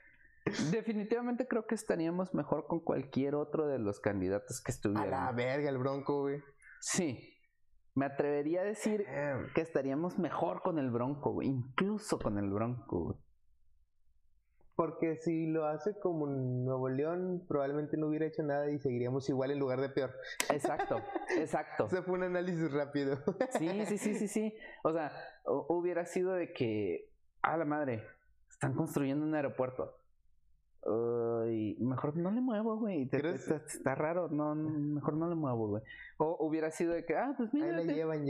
Definitivamente 0.44 1.48
creo 1.48 1.66
que 1.66 1.74
estaríamos 1.74 2.34
mejor 2.34 2.66
con 2.66 2.80
cualquier 2.80 3.34
otro 3.34 3.66
de 3.66 3.78
los 3.78 4.00
candidatos 4.00 4.60
que 4.62 4.72
estuvieran. 4.72 5.14
A 5.14 5.26
la 5.26 5.32
verga, 5.32 5.70
el 5.70 5.78
Bronco, 5.78 6.22
güey. 6.22 6.42
Sí. 6.80 7.30
Me 7.94 8.06
atrevería 8.06 8.60
a 8.60 8.64
decir 8.64 9.06
que 9.54 9.60
estaríamos 9.60 10.18
mejor 10.18 10.62
con 10.62 10.78
el 10.78 10.90
Bronco, 10.90 11.32
güey. 11.32 11.48
Incluso 11.48 12.18
con 12.18 12.38
el 12.38 12.50
Bronco, 12.50 13.04
güey. 13.04 13.18
Porque 14.76 15.16
si 15.16 15.46
lo 15.46 15.66
hace 15.66 15.96
como 16.00 16.26
Nuevo 16.26 16.88
León, 16.88 17.44
probablemente 17.46 17.96
no 17.96 18.08
hubiera 18.08 18.26
hecho 18.26 18.42
nada 18.42 18.68
y 18.70 18.80
seguiríamos 18.80 19.28
igual 19.28 19.52
en 19.52 19.60
lugar 19.60 19.80
de 19.80 19.88
peor. 19.88 20.12
Exacto, 20.50 21.00
exacto. 21.38 21.88
Se 21.88 22.02
fue 22.02 22.14
un 22.14 22.24
análisis 22.24 22.72
rápido. 22.72 23.16
Sí, 23.50 23.86
sí, 23.86 23.98
sí, 23.98 24.14
sí, 24.14 24.28
sí. 24.28 24.54
O 24.82 24.92
sea, 24.92 25.12
hubiera 25.44 26.04
sido 26.04 26.32
de 26.32 26.52
que, 26.52 27.08
a 27.40 27.56
la 27.56 27.64
madre, 27.64 28.04
están 28.50 28.74
construyendo 28.74 29.24
un 29.24 29.36
aeropuerto 29.36 30.03
Uy, 30.86 31.76
mejor 31.80 32.14
no 32.16 32.30
le 32.30 32.42
muevo, 32.42 32.76
güey. 32.76 33.08
Está, 33.10 33.94
raro, 33.94 34.28
no, 34.28 34.54
mejor 34.54 35.14
no 35.14 35.28
le 35.28 35.34
muevo, 35.34 35.68
güey. 35.68 35.82
O 36.18 36.36
hubiera 36.40 36.70
sido 36.70 36.92
de 36.92 37.06
que, 37.06 37.16
ah, 37.16 37.34
pues 37.36 37.54
mira, 37.54 37.74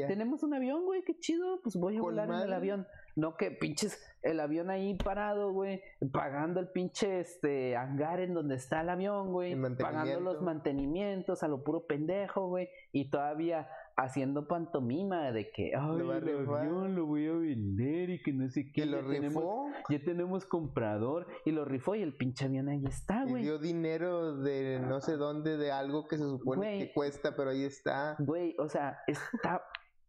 tenemos 0.07 0.43
un 0.45 0.55
avión, 0.55 0.85
güey, 0.85 1.03
qué 1.03 1.19
chido, 1.19 1.61
pues 1.63 1.77
voy 1.77 1.97
a 1.97 2.01
volar 2.01 2.29
en 2.29 2.41
el 2.41 2.53
avión. 2.53 2.87
No 3.17 3.37
que 3.37 3.51
pinches 3.51 4.01
el 4.23 4.41
avión 4.41 4.71
ahí 4.71 4.95
parado, 4.95 5.53
güey, 5.53 5.83
pagando 6.13 6.61
el 6.61 6.69
pinche 6.69 7.21
este 7.21 7.77
hangar 7.77 8.21
en 8.21 8.35
donde 8.35 8.57
está 8.57 8.81
el 8.81 8.89
avión, 8.89 9.33
güey, 9.33 9.55
pagando 9.77 10.21
los 10.21 10.41
mantenimientos 10.41 11.43
a 11.43 11.49
lo 11.49 11.63
puro 11.63 11.87
pendejo, 11.87 12.49
güey, 12.49 12.69
y 12.93 13.11
todavía 13.11 13.69
haciendo 13.97 14.49
pantomima 14.49 15.33
de 15.33 15.51
que, 15.51 15.73
ay, 15.77 15.99
lo 15.99 16.13
el 16.13 16.49
avión 16.49 16.95
lo 16.95 17.07
voy 17.07 17.27
a 17.27 17.33
vender 17.33 18.11
y 18.11 18.23
que 18.23 18.33
no 18.33 18.49
sé 18.49 18.71
qué. 18.73 18.87
lo 18.87 19.01
ya 19.03 19.09
Tenemos, 19.09 19.45
ya 19.89 20.03
tenemos 20.03 20.45
comprador 20.47 21.27
y 21.45 21.53
lo 21.53 21.65
rifó 21.65 21.95
y 21.95 22.03
el 22.03 22.17
pinche 22.17 22.47
avión 22.47 22.69
ahí 22.69 22.85
está, 22.87 23.25
güey. 23.25 23.43
Y 23.43 23.47
dio 23.47 23.59
dinero 23.59 24.37
de 24.37 24.81
no 24.81 25.01
sé 25.01 25.17
dónde, 25.17 25.57
de 25.57 25.71
algo 25.71 26.07
que 26.07 26.19
se 26.19 26.25
supone 26.25 26.79
que 26.79 26.93
cuesta, 26.93 27.35
pero 27.37 27.51
ahí 27.51 27.65
está. 27.65 28.17
Güey, 28.19 28.55
o 28.59 28.69
sea, 28.69 28.99
está 29.07 29.63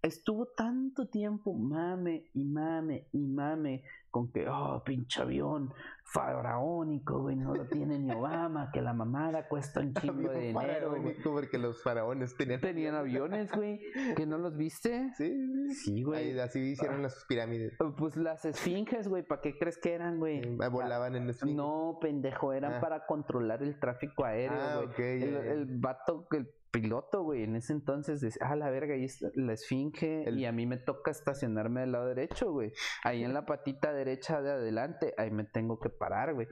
estuvo 0.05 0.47
tanto 0.47 1.07
tiempo 1.07 1.53
mame 1.53 2.29
y 2.33 2.43
mame 2.43 3.07
y 3.11 3.25
mame 3.25 3.83
con 4.11 4.31
que, 4.31 4.47
oh, 4.47 4.81
pinche 4.85 5.21
avión 5.21 5.73
faraónico, 6.05 7.19
güey, 7.23 7.35
no 7.35 7.53
lo 7.53 7.65
tiene 7.65 7.99
ni 7.99 8.11
Obama, 8.11 8.71
que 8.71 8.81
la 8.81 8.93
mamada 8.93 9.47
cuesta 9.49 9.81
un 9.81 9.93
chingo 9.95 10.29
de 10.29 10.39
dinero. 10.39 10.95
porque 11.23 11.57
los 11.57 11.83
faraones 11.83 12.37
tenían, 12.37 12.61
tenían 12.61 12.95
aviones, 12.95 13.51
güey, 13.51 13.81
que 14.15 14.25
no 14.25 14.37
los 14.37 14.55
viste. 14.55 15.11
Sí, 15.17 15.69
sí, 15.73 16.03
güey. 16.03 16.39
así 16.39 16.59
hicieron 16.59 17.01
las 17.01 17.25
pirámides. 17.27 17.73
Pues 17.97 18.15
las 18.15 18.45
esfinges, 18.45 19.09
güey, 19.09 19.23
¿para 19.23 19.41
qué 19.41 19.57
crees 19.57 19.77
que 19.77 19.93
eran, 19.93 20.19
güey? 20.19 20.55
Volaban 20.55 21.15
en 21.15 21.29
esfinges. 21.29 21.57
No, 21.57 21.97
pendejo, 21.99 22.53
eran 22.53 22.75
ah. 22.75 22.79
para 22.79 23.05
controlar 23.05 23.63
el 23.63 23.77
tráfico 23.79 24.23
aéreo, 24.23 24.57
ah, 24.57 24.85
güey. 24.95 25.23
el, 25.23 25.35
el 25.35 25.65
vato, 25.65 26.25
el 26.31 26.47
piloto, 26.81 27.23
güey, 27.23 27.43
en 27.43 27.55
ese 27.55 27.73
entonces 27.73 28.21
dice, 28.21 28.39
ah, 28.41 28.55
la 28.55 28.69
verga, 28.69 28.93
ahí 28.93 29.05
está 29.05 29.29
la 29.35 29.53
esfinge 29.53 30.29
y 30.31 30.45
a 30.45 30.51
mí 30.51 30.65
me 30.65 30.77
toca 30.77 31.11
estacionarme 31.11 31.81
del 31.81 31.91
lado 31.93 32.07
derecho, 32.07 32.51
güey. 32.51 32.73
Ahí 33.03 33.23
en 33.23 33.33
la 33.33 33.45
patita 33.45 33.93
derecha 33.93 34.41
de 34.41 34.51
adelante, 34.51 35.13
ahí 35.17 35.31
me 35.31 35.43
tengo 35.43 35.79
que 35.79 35.89
parar, 35.89 36.33
güey. 36.33 36.47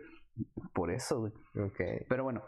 Por 0.74 0.92
eso, 0.92 1.20
güey. 1.20 1.34
Ok. 1.66 2.08
Pero 2.10 2.24
bueno, 2.24 2.44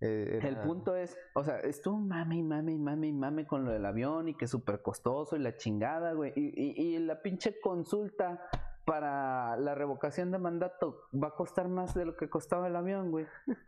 eh, 0.00 0.40
el 0.42 0.58
punto 0.58 0.96
es, 0.96 1.16
o 1.34 1.44
sea, 1.44 1.60
estuvo 1.60 1.98
mame 1.98 2.36
y 2.36 2.42
mame 2.42 2.72
y 2.72 2.78
mame 2.78 3.08
y 3.08 3.12
mame 3.12 3.46
con 3.46 3.64
lo 3.64 3.72
del 3.72 3.86
avión 3.86 4.28
y 4.28 4.36
que 4.36 4.44
es 4.44 4.50
súper 4.50 4.82
costoso 4.82 5.36
y 5.36 5.40
la 5.40 5.56
chingada, 5.56 6.12
güey. 6.12 6.32
Y, 6.36 6.52
y, 6.54 6.94
y 6.94 6.98
la 6.98 7.22
pinche 7.22 7.58
consulta 7.60 8.40
para 8.84 9.56
la 9.56 9.74
revocación 9.74 10.30
de 10.30 10.38
mandato 10.38 11.08
va 11.12 11.28
a 11.28 11.34
costar 11.34 11.68
más 11.68 11.94
de 11.94 12.04
lo 12.04 12.16
que 12.16 12.28
costaba 12.28 12.68
el 12.68 12.76
avión, 12.76 13.10
güey. 13.10 13.26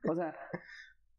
O 0.09 0.15
sea, 0.15 0.37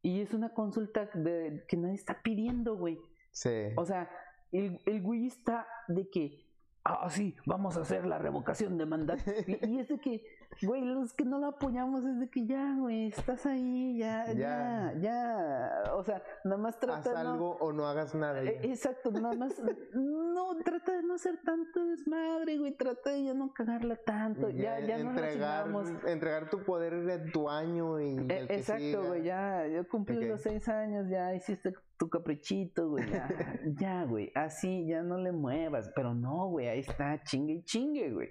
y 0.02 0.22
es 0.22 0.34
una 0.34 0.54
consulta 0.54 1.10
de, 1.14 1.66
que 1.68 1.78
nadie 1.78 1.96
está 1.96 2.22
pidiendo, 2.22 2.76
güey. 2.76 2.98
Sí. 3.32 3.70
O 3.76 3.86
sea, 3.86 4.10
el, 4.52 4.82
el 4.86 5.02
güey 5.02 5.28
está 5.28 5.68
de 5.88 6.10
que, 6.10 6.46
ah, 6.84 7.10
sí, 7.10 7.36
vamos 7.46 7.78
a 7.78 7.82
hacer 7.82 8.06
la 8.06 8.18
revocación 8.18 8.78
de 8.78 8.86
mandato. 8.86 9.24
y, 9.48 9.80
es 9.80 9.90
de 9.90 10.00
que, 10.00 10.24
güey, 10.62 10.82
los 10.82 11.14
que 11.14 11.24
no 11.26 11.40
lo 11.40 11.48
apoyamos 11.48 12.04
es 12.04 12.20
de 12.20 12.30
que 12.30 12.46
ya, 12.46 12.76
güey, 12.78 13.08
estás 13.08 13.46
ahí, 13.46 13.98
ya, 13.98 14.32
ya, 14.34 14.94
ya, 15.00 15.94
O 15.94 16.04
sea, 16.04 16.24
nada 16.44 16.58
más 16.58 16.80
trata 16.80 17.12
Haz 17.12 17.18
algo 17.18 17.58
o 17.60 17.72
no 17.72 17.86
hagas 17.86 18.16
nada. 18.16 18.42
E, 18.44 18.60
exacto, 18.64 19.12
nada 19.12 19.36
más, 19.36 19.62
no, 19.94 20.58
trata 20.64 20.94
de 20.98 21.04
no 21.04 21.16
hacer 21.16 21.40
tanto 21.44 21.86
desmadre, 21.86 22.58
güey, 22.58 22.76
trata 22.76 23.12
de 23.12 23.26
ya 23.26 23.34
no 23.34 23.54
cagarla 23.54 23.96
tanto, 23.98 24.50
ya, 24.50 24.80
ya, 24.80 24.98
entregar, 24.98 25.70
no 25.70 25.84
Entregar 26.08 26.50
tu 26.50 26.64
poder 26.64 27.04
de 27.04 27.32
tu 27.32 27.50
año 27.50 28.00
y 28.00 28.18
e, 28.30 28.46
Exacto, 28.50 29.04
güey, 29.08 29.24
ya, 29.24 29.68
yo 29.68 29.88
cumplí 29.88 30.26
los 30.26 30.42
seis 30.42 30.68
años, 30.68 31.10
ya 31.10 31.34
hiciste 31.36 31.74
tu 31.98 32.10
caprichito, 32.10 32.90
güey, 32.90 33.10
ya, 33.10 33.28
ya, 33.80 34.04
güey, 34.06 34.32
así 34.36 34.88
ya 34.88 35.04
no 35.04 35.18
le 35.18 35.32
muevas, 35.32 35.92
pero 35.96 36.14
no, 36.14 36.48
güey, 36.48 36.68
ahí 36.68 36.80
está, 36.80 37.22
chingue 37.24 37.54
y 37.54 37.64
chingue, 37.64 38.12
güey. 38.12 38.30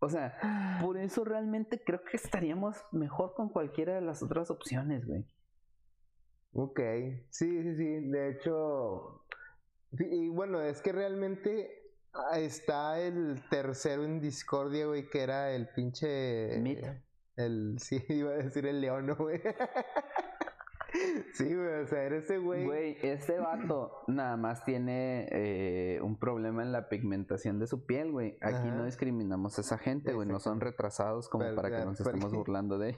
O 0.00 0.08
sea, 0.08 0.78
por 0.82 0.98
eso 0.98 1.24
realmente 1.24 1.82
creo 1.82 2.02
que 2.04 2.16
estaríamos 2.16 2.76
mejor 2.92 3.34
con 3.34 3.48
cualquiera 3.48 3.94
de 3.94 4.02
las 4.02 4.22
otras 4.22 4.50
opciones, 4.50 5.06
güey. 5.06 5.24
Ok, 6.52 6.80
sí, 7.30 7.62
sí, 7.62 7.76
sí, 7.76 8.10
de 8.10 8.30
hecho, 8.30 9.24
y 9.98 10.28
bueno, 10.28 10.60
es 10.60 10.80
que 10.80 10.92
realmente 10.92 11.92
está 12.34 13.00
el 13.00 13.42
tercero 13.50 14.04
en 14.04 14.20
discordia, 14.20 14.86
güey, 14.86 15.08
que 15.08 15.22
era 15.22 15.52
el 15.52 15.68
pinche... 15.68 16.54
El, 17.36 17.76
sí, 17.80 18.04
iba 18.08 18.30
a 18.30 18.34
decir 18.34 18.66
el 18.66 18.80
león, 18.80 19.14
güey. 19.18 19.40
Sí, 21.34 21.52
güey, 21.52 21.82
o 21.82 21.86
sea, 21.88 22.04
era 22.04 22.16
ese 22.16 22.38
güey. 22.38 22.64
Güey, 22.64 22.96
este 23.02 23.40
vato 23.40 24.04
nada 24.06 24.36
más 24.36 24.64
tiene 24.64 25.26
eh, 25.32 26.00
un 26.00 26.16
problema 26.16 26.62
en 26.62 26.70
la 26.70 26.88
pigmentación 26.88 27.58
de 27.58 27.66
su 27.66 27.84
piel, 27.86 28.12
güey. 28.12 28.38
Aquí 28.40 28.68
no 28.68 28.84
discriminamos 28.84 29.58
a 29.58 29.62
esa 29.62 29.76
gente, 29.76 30.12
güey. 30.12 30.28
No 30.28 30.38
son 30.38 30.60
retrasados 30.60 31.28
como 31.28 31.52
para, 31.56 31.70
que 31.70 31.84
nos 31.84 31.98
estemos 31.98 32.32
burlando 32.32 32.78
de 32.78 32.96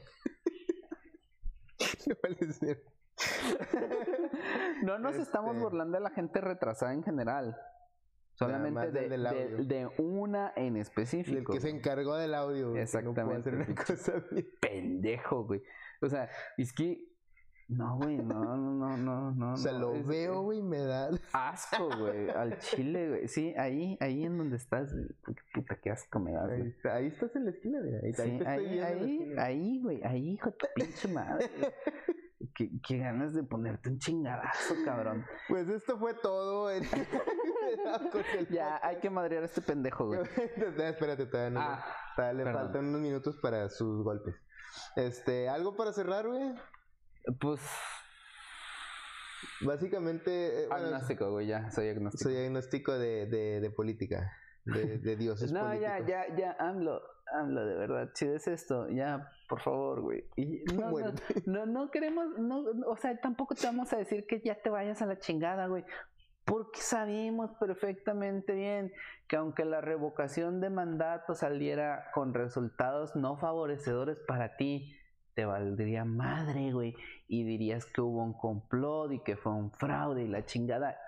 no 4.83 4.99
nos 4.99 5.17
estamos 5.17 5.53
este 5.53 5.63
burlando 5.65 5.97
de 5.97 6.05
la 6.05 6.11
gente 6.11 6.43
retrasada 6.43 6.93
en 6.93 7.03
general. 7.03 7.57
Solamente 8.35 8.91
de, 8.91 9.09
de, 9.09 9.91
una 9.97 10.53
en 10.57 10.77
específico. 10.77 11.55
El 11.55 11.59
que 11.59 11.61
se 11.63 11.71
encargó 11.71 12.17
del 12.17 12.35
audio. 12.35 12.77
Exactamente. 12.77 13.51
Pendejo, 14.61 15.45
güey. 15.47 15.63
O 16.03 16.09
sea, 16.11 16.29
es 16.59 16.75
que 16.75 17.16
no, 17.69 17.97
güey, 17.97 18.17
no, 18.19 18.57
no, 18.57 18.97
no, 18.97 19.33
no. 19.33 19.53
O 19.55 19.57
sea, 19.57 19.73
lo 19.73 19.93
veo, 20.05 20.43
güey, 20.43 20.63
me 20.63 20.79
da 20.79 21.11
asco, 21.33 21.89
güey, 21.99 22.31
al 22.31 22.59
chile, 22.59 23.09
güey. 23.09 23.29
Sí, 23.29 23.55
ahí, 23.57 23.99
ahí 24.01 24.25
en 24.25 24.39
donde 24.39 24.57
estás, 24.57 24.95
puta, 25.53 25.77
qué 25.83 25.91
asco 25.91 26.21
me 26.21 26.33
da, 26.33 26.45
Ahí, 26.47 26.75
ahí, 26.93 27.07
estás 27.09 27.35
en 27.35 27.45
la 27.45 27.51
esquina, 27.51 27.81
güey. 27.81 27.95
Ahí, 27.97 28.13
sí, 28.15 28.45
ahí, 28.47 28.79
ahí, 28.79 29.35
ahí, 29.37 29.81
güey, 29.83 30.05
ahí, 30.05 30.31
hijo 30.31 30.51
de 30.51 30.69
pinche 30.75 31.09
madre. 31.09 31.51
Qué, 32.55 32.71
qué, 32.87 32.99
ganas 32.99 33.35
de 33.35 33.43
ponerte 33.43 33.89
un 33.89 33.99
chingadazo, 33.99 34.75
cabrón. 34.85 35.25
Pues 35.49 35.69
esto 35.69 35.99
fue 35.99 36.15
todo. 36.15 36.71
ya, 38.51 38.79
hay 38.83 38.99
que 38.99 39.11
madrear 39.11 39.43
a 39.43 39.47
este 39.47 39.61
pendejo, 39.63 40.07
güey. 40.07 40.21
Espérate, 40.21 41.27
todavía 41.27 41.51
no. 41.51 41.61
Ah, 41.61 42.33
le 42.33 42.45
faltan 42.45 42.87
unos 42.87 43.01
minutos 43.01 43.37
para 43.43 43.69
sus 43.69 44.03
golpes. 44.05 44.37
Este, 44.97 45.49
¿algo 45.49 45.77
para 45.77 45.93
cerrar, 45.93 46.27
güey? 46.27 46.55
Pues. 47.41 47.61
Básicamente. 49.61 50.65
Eh, 50.65 50.69
agnóstico, 50.71 51.31
güey, 51.31 51.47
ya, 51.47 51.71
soy 51.71 51.89
agnóstico. 51.89 52.25
Soy 52.25 52.37
agnóstico 52.45 52.99
de, 52.99 53.27
de, 53.27 53.61
de 53.61 53.71
política, 53.71 54.33
de, 54.65 54.99
de 54.99 55.17
dioses. 55.17 55.53
no, 55.53 55.75
ya, 55.75 55.99
ya, 56.07 56.35
ya, 56.37 56.57
AMLO, 56.59 57.01
AMLO, 57.33 57.67
de 57.67 57.75
verdad, 57.75 58.11
si 58.15 58.27
es 58.27 58.47
esto, 58.47 58.89
ya, 58.89 59.31
por 59.49 59.61
favor, 59.61 60.03
güey. 60.03 60.25
no, 60.75 60.91
no, 61.47 61.67
no, 61.67 61.91
queremos, 61.91 62.39
no, 62.39 62.65
o 62.87 62.97
sea, 62.97 63.19
tampoco 63.21 63.55
te 63.55 63.67
vamos 63.67 63.93
a 63.93 63.97
decir 63.97 64.27
que 64.27 64.41
ya 64.41 64.55
te 64.61 64.71
vayas 64.71 65.03
a 65.03 65.07
la 65.07 65.19
chingada, 65.19 65.67
güey. 65.67 65.85
Porque 66.45 66.81
sabemos 66.81 67.51
perfectamente 67.59 68.55
bien 68.55 68.93
que 69.27 69.35
aunque 69.35 69.65
la 69.65 69.81
revocación 69.81 70.61
de 70.61 70.71
mandato 70.71 71.35
saliera 71.35 72.05
con 72.15 72.35
resultados 72.35 73.17
no 73.17 73.37
favorecedores 73.37 74.21
para 74.21 74.57
ti, 74.57 74.96
te 75.37 75.45
valdría 75.45 76.05
madre, 76.07 76.73
güey, 76.73 76.97
y 77.29 77.45
dirías 77.45 77.85
que 77.85 78.01
hubo 78.01 78.25
un 78.25 78.33
complot 78.33 79.13
y 79.13 79.21
que 79.21 79.37
fue 79.37 79.53
un 79.53 79.71
fraude 79.71 80.23
y 80.23 80.29
la 80.29 80.47
chingada. 80.47 80.99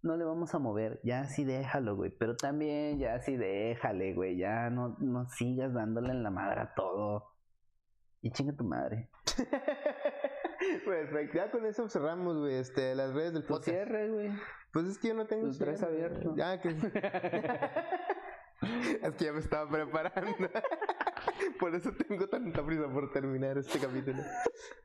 No 0.00 0.16
le 0.16 0.24
vamos 0.24 0.54
a 0.54 0.58
mover, 0.58 0.98
ya 1.04 1.20
así 1.20 1.44
déjalo, 1.44 1.94
güey, 1.94 2.10
pero 2.10 2.36
también 2.36 2.98
ya 2.98 3.12
así 3.14 3.36
déjale, 3.36 4.14
güey, 4.14 4.38
ya 4.38 4.70
no, 4.70 4.96
no 4.98 5.28
sigas 5.28 5.74
dándole 5.74 6.12
en 6.12 6.22
la 6.22 6.30
madre 6.30 6.62
a 6.62 6.72
todo. 6.74 7.34
Y 8.22 8.30
chinga 8.30 8.56
tu 8.56 8.64
madre. 8.64 9.10
Perfecto, 10.86 11.36
ya 11.36 11.50
con 11.50 11.66
eso 11.66 11.86
cerramos, 11.90 12.38
güey, 12.38 12.54
este, 12.54 12.94
las 12.94 13.12
redes 13.12 13.34
del 13.34 13.44
pues 13.44 13.58
podcast. 13.58 13.76
cierre, 13.76 14.10
güey. 14.10 14.30
Pues 14.72 14.86
es 14.86 14.96
que 14.98 15.08
yo 15.08 15.14
no 15.14 15.26
tengo... 15.26 15.48
Los 15.48 15.58
tres 15.58 15.82
abiertos. 15.82 16.34
Ya, 16.34 16.58
que... 16.62 16.68
es 19.02 19.14
que 19.16 19.24
ya 19.26 19.32
me 19.32 19.40
estaba 19.40 19.70
preparando. 19.70 20.48
por 21.60 21.74
eso 21.74 21.92
tengo 21.92 22.28
tanta 22.28 22.64
prisa 22.64 22.88
por 22.88 23.12
terminar 23.12 23.58
este 23.58 23.78
capítulo. 23.78 24.22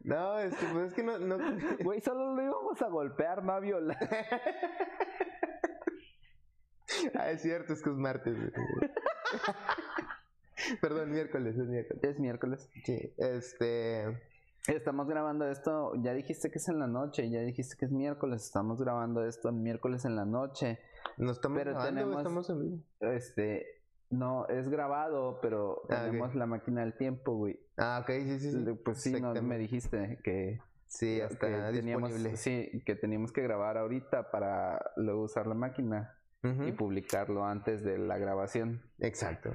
No, 0.03 0.39
es 0.39 0.53
que, 0.55 0.65
pues 0.67 0.87
es 0.87 0.93
que 0.93 1.03
no, 1.03 1.19
no. 1.19 1.37
Güey, 1.83 2.01
solo 2.01 2.35
lo 2.35 2.41
íbamos 2.41 2.81
a 2.81 2.87
golpear, 2.87 3.43
no 3.43 3.53
a 3.53 3.59
violar. 3.59 3.97
ah, 7.15 7.31
es 7.31 7.41
cierto, 7.41 7.73
es 7.73 7.81
que 7.81 7.89
es 7.89 7.95
martes. 7.95 8.37
Perdón, 10.81 11.11
miércoles, 11.11 11.57
es 11.57 11.67
miércoles. 11.67 12.03
Es 12.03 12.19
miércoles. 12.19 12.69
Sí, 12.85 13.13
este. 13.17 14.21
Estamos 14.67 15.07
grabando 15.07 15.49
esto, 15.49 15.93
ya 16.03 16.13
dijiste 16.13 16.51
que 16.51 16.59
es 16.59 16.69
en 16.69 16.77
la 16.77 16.85
noche, 16.85 17.31
ya 17.31 17.39
dijiste 17.39 17.75
que 17.77 17.85
es 17.85 17.91
miércoles, 17.91 18.43
estamos 18.43 18.79
grabando 18.79 19.25
esto 19.25 19.51
miércoles 19.51 20.05
en 20.05 20.15
la 20.15 20.23
noche. 20.23 20.77
No 21.17 21.31
estamos 21.31 21.57
pero 21.57 21.71
grabando, 21.71 21.99
tenemos, 21.99 22.17
estamos 22.17 22.49
en 22.51 22.59
vivo. 22.59 22.77
Este, 22.99 23.80
no, 24.11 24.47
es 24.47 24.69
grabado, 24.69 25.39
pero 25.41 25.81
ah, 25.89 26.03
tenemos 26.05 26.35
la 26.35 26.45
máquina 26.45 26.81
del 26.81 26.93
tiempo, 26.93 27.33
güey. 27.33 27.59
Ah, 27.77 27.99
ok, 28.03 28.09
sí, 28.09 28.39
sí, 28.39 28.51
sí. 28.51 28.73
Pues 28.83 29.01
sí, 29.01 29.19
no, 29.19 29.33
me 29.41 29.57
dijiste 29.57 30.19
que... 30.23 30.59
Sí, 30.87 31.21
hasta 31.21 31.71
teníamos, 31.71 32.11
Sí, 32.35 32.83
que 32.85 32.95
teníamos 32.95 33.31
que 33.31 33.41
grabar 33.41 33.77
ahorita 33.77 34.29
para 34.29 34.91
luego 34.97 35.23
usar 35.23 35.47
la 35.47 35.55
máquina 35.55 36.17
y 36.43 36.73
publicarlo 36.73 37.45
antes 37.45 37.81
de 37.83 37.97
la 37.97 38.17
grabación. 38.17 38.81
Exacto. 38.99 39.51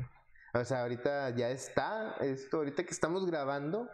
O 0.54 0.64
sea, 0.64 0.82
ahorita 0.82 1.30
ya 1.30 1.50
está, 1.50 2.16
esto, 2.20 2.59
ahorita 2.59 2.84
que 2.84 2.90
estamos 2.90 3.26
grabando, 3.26 3.90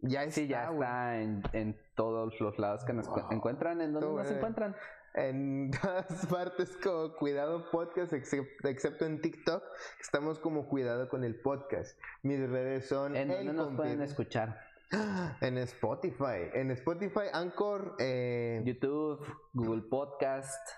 ya 0.00 0.22
está. 0.22 0.40
Sí, 0.40 0.46
ya 0.46 0.70
está 0.70 1.20
en, 1.20 1.42
en, 1.52 1.78
todos 1.94 2.40
los 2.40 2.58
lados 2.58 2.84
que 2.84 2.94
nos 2.94 3.06
encuentran. 3.30 3.82
¿En 3.82 3.92
dónde 3.92 4.22
nos 4.22 4.30
encuentran? 4.30 4.74
En 5.16 5.70
todas 5.82 6.26
partes 6.26 6.76
como 6.76 7.12
Cuidado 7.14 7.70
Podcast, 7.70 8.12
excepto 8.12 9.06
en 9.06 9.20
TikTok, 9.20 9.62
estamos 10.00 10.38
como 10.38 10.68
Cuidado 10.68 11.08
con 11.08 11.24
el 11.24 11.34
Podcast. 11.40 11.98
Mis 12.22 12.38
redes 12.48 12.86
son... 12.86 13.16
¿En 13.16 13.28
dónde 13.28 13.52
nos 13.52 13.74
pueden 13.74 14.02
escuchar? 14.02 14.60
En 15.40 15.58
Spotify, 15.58 16.48
en 16.54 16.70
Spotify, 16.70 17.26
Anchor, 17.32 17.96
eh... 17.98 18.62
YouTube, 18.64 19.26
Google 19.52 19.82
Podcast. 19.82 20.70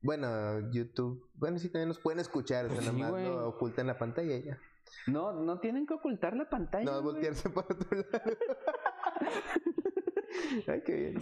Bueno, 0.00 0.70
YouTube, 0.70 1.28
bueno, 1.34 1.58
sí 1.58 1.68
también 1.68 1.88
nos 1.88 1.98
pueden 1.98 2.20
escuchar, 2.20 2.64
o 2.64 2.70
sea, 2.70 2.90
nomás 2.90 3.12
lo 3.12 3.48
ocultan 3.48 3.86
la 3.86 3.98
pantalla 3.98 4.38
ya. 4.38 4.58
No, 5.06 5.34
no 5.34 5.60
tienen 5.60 5.86
que 5.86 5.92
ocultar 5.92 6.34
la 6.34 6.48
pantalla. 6.48 6.90
No, 6.90 7.02
voltearse 7.02 7.50
por 7.50 7.64
otro 7.64 7.98
lado. 7.98 8.36
Ay, 10.66 10.82
qué 10.86 10.94
bien. 10.94 11.20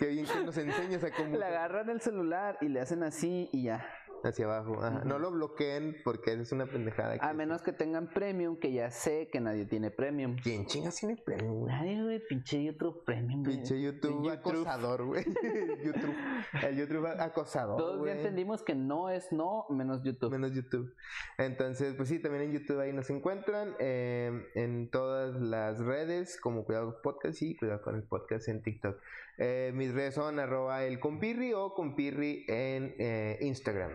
Qué 0.00 0.06
bien 0.06 0.24
que 0.24 0.44
nos 0.44 0.56
enseñas 0.56 1.04
a 1.04 1.10
cómo. 1.12 1.36
Le 1.38 1.44
agarran 1.44 1.90
el 1.90 2.00
celular 2.00 2.56
y 2.62 2.68
le 2.68 2.80
hacen 2.80 3.02
así 3.02 3.50
y 3.52 3.64
ya 3.64 3.86
hacia 4.28 4.44
abajo. 4.46 4.78
No 5.04 5.18
lo 5.18 5.30
bloqueen 5.30 5.96
porque 6.04 6.32
es 6.32 6.52
una 6.52 6.66
pendejada. 6.66 7.16
a 7.20 7.32
menos 7.32 7.62
que 7.62 7.72
tengan 7.72 8.08
premium, 8.08 8.58
que 8.58 8.72
ya 8.72 8.90
sé 8.90 9.28
que 9.30 9.40
nadie 9.40 9.66
tiene 9.66 9.90
premium. 9.90 10.36
¿Quién 10.42 10.66
chingas 10.66 10.96
tiene 10.96 11.16
premium? 11.16 11.66
Nadie, 11.66 12.02
güey, 12.02 12.20
pinche 12.26 12.62
YouTube 12.62 13.04
premium. 13.04 13.42
Pinche 13.42 13.80
YouTube, 13.80 14.28
acosador, 14.30 15.04
güey. 15.04 15.24
YouTube, 15.84 16.14
el 16.62 16.76
YouTube 16.76 17.06
acosador. 17.06 17.76
Todos 17.78 18.06
ya 18.06 18.12
entendimos 18.12 18.62
que 18.62 18.74
no 18.74 19.10
es 19.10 19.32
no 19.32 19.66
menos 19.70 20.02
YouTube. 20.02 20.30
Menos 20.30 20.52
YouTube. 20.52 20.94
Entonces, 21.38 21.94
pues 21.94 22.08
sí, 22.08 22.18
también 22.18 22.44
en 22.44 22.52
YouTube 22.52 22.80
ahí 22.80 22.92
nos 22.92 23.10
encuentran. 23.10 23.74
Em, 23.78 24.44
en 24.54 24.90
todas 24.90 25.40
las 25.40 25.78
redes, 25.78 26.38
como 26.40 26.64
Cuidado 26.64 27.00
Podcast 27.02 27.40
y 27.42 27.56
Cuidado 27.56 27.82
con 27.82 27.94
el 27.94 28.02
Podcast 28.02 28.48
en 28.48 28.62
TikTok. 28.62 28.96
Eh, 29.42 29.72
mis 29.74 29.94
redes 29.94 30.14
son 30.14 30.38
arroba 30.38 30.84
el 30.84 31.00
compirri 31.00 31.54
o 31.54 31.72
compirri 31.72 32.44
en 32.46 32.94
eh, 32.98 33.38
Instagram. 33.40 33.90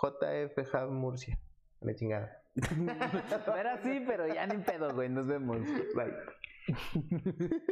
JF 0.00 0.88
Murcia. 0.88 1.36
Me 1.80 1.96
chingada. 1.96 2.44
Era 3.58 3.74
así, 3.74 4.04
pero 4.06 4.28
ya 4.28 4.46
ni 4.46 4.62
pedo, 4.62 4.94
güey. 4.94 5.08
Nos 5.08 5.26
vemos. 5.26 5.58
Bye. 5.96 6.14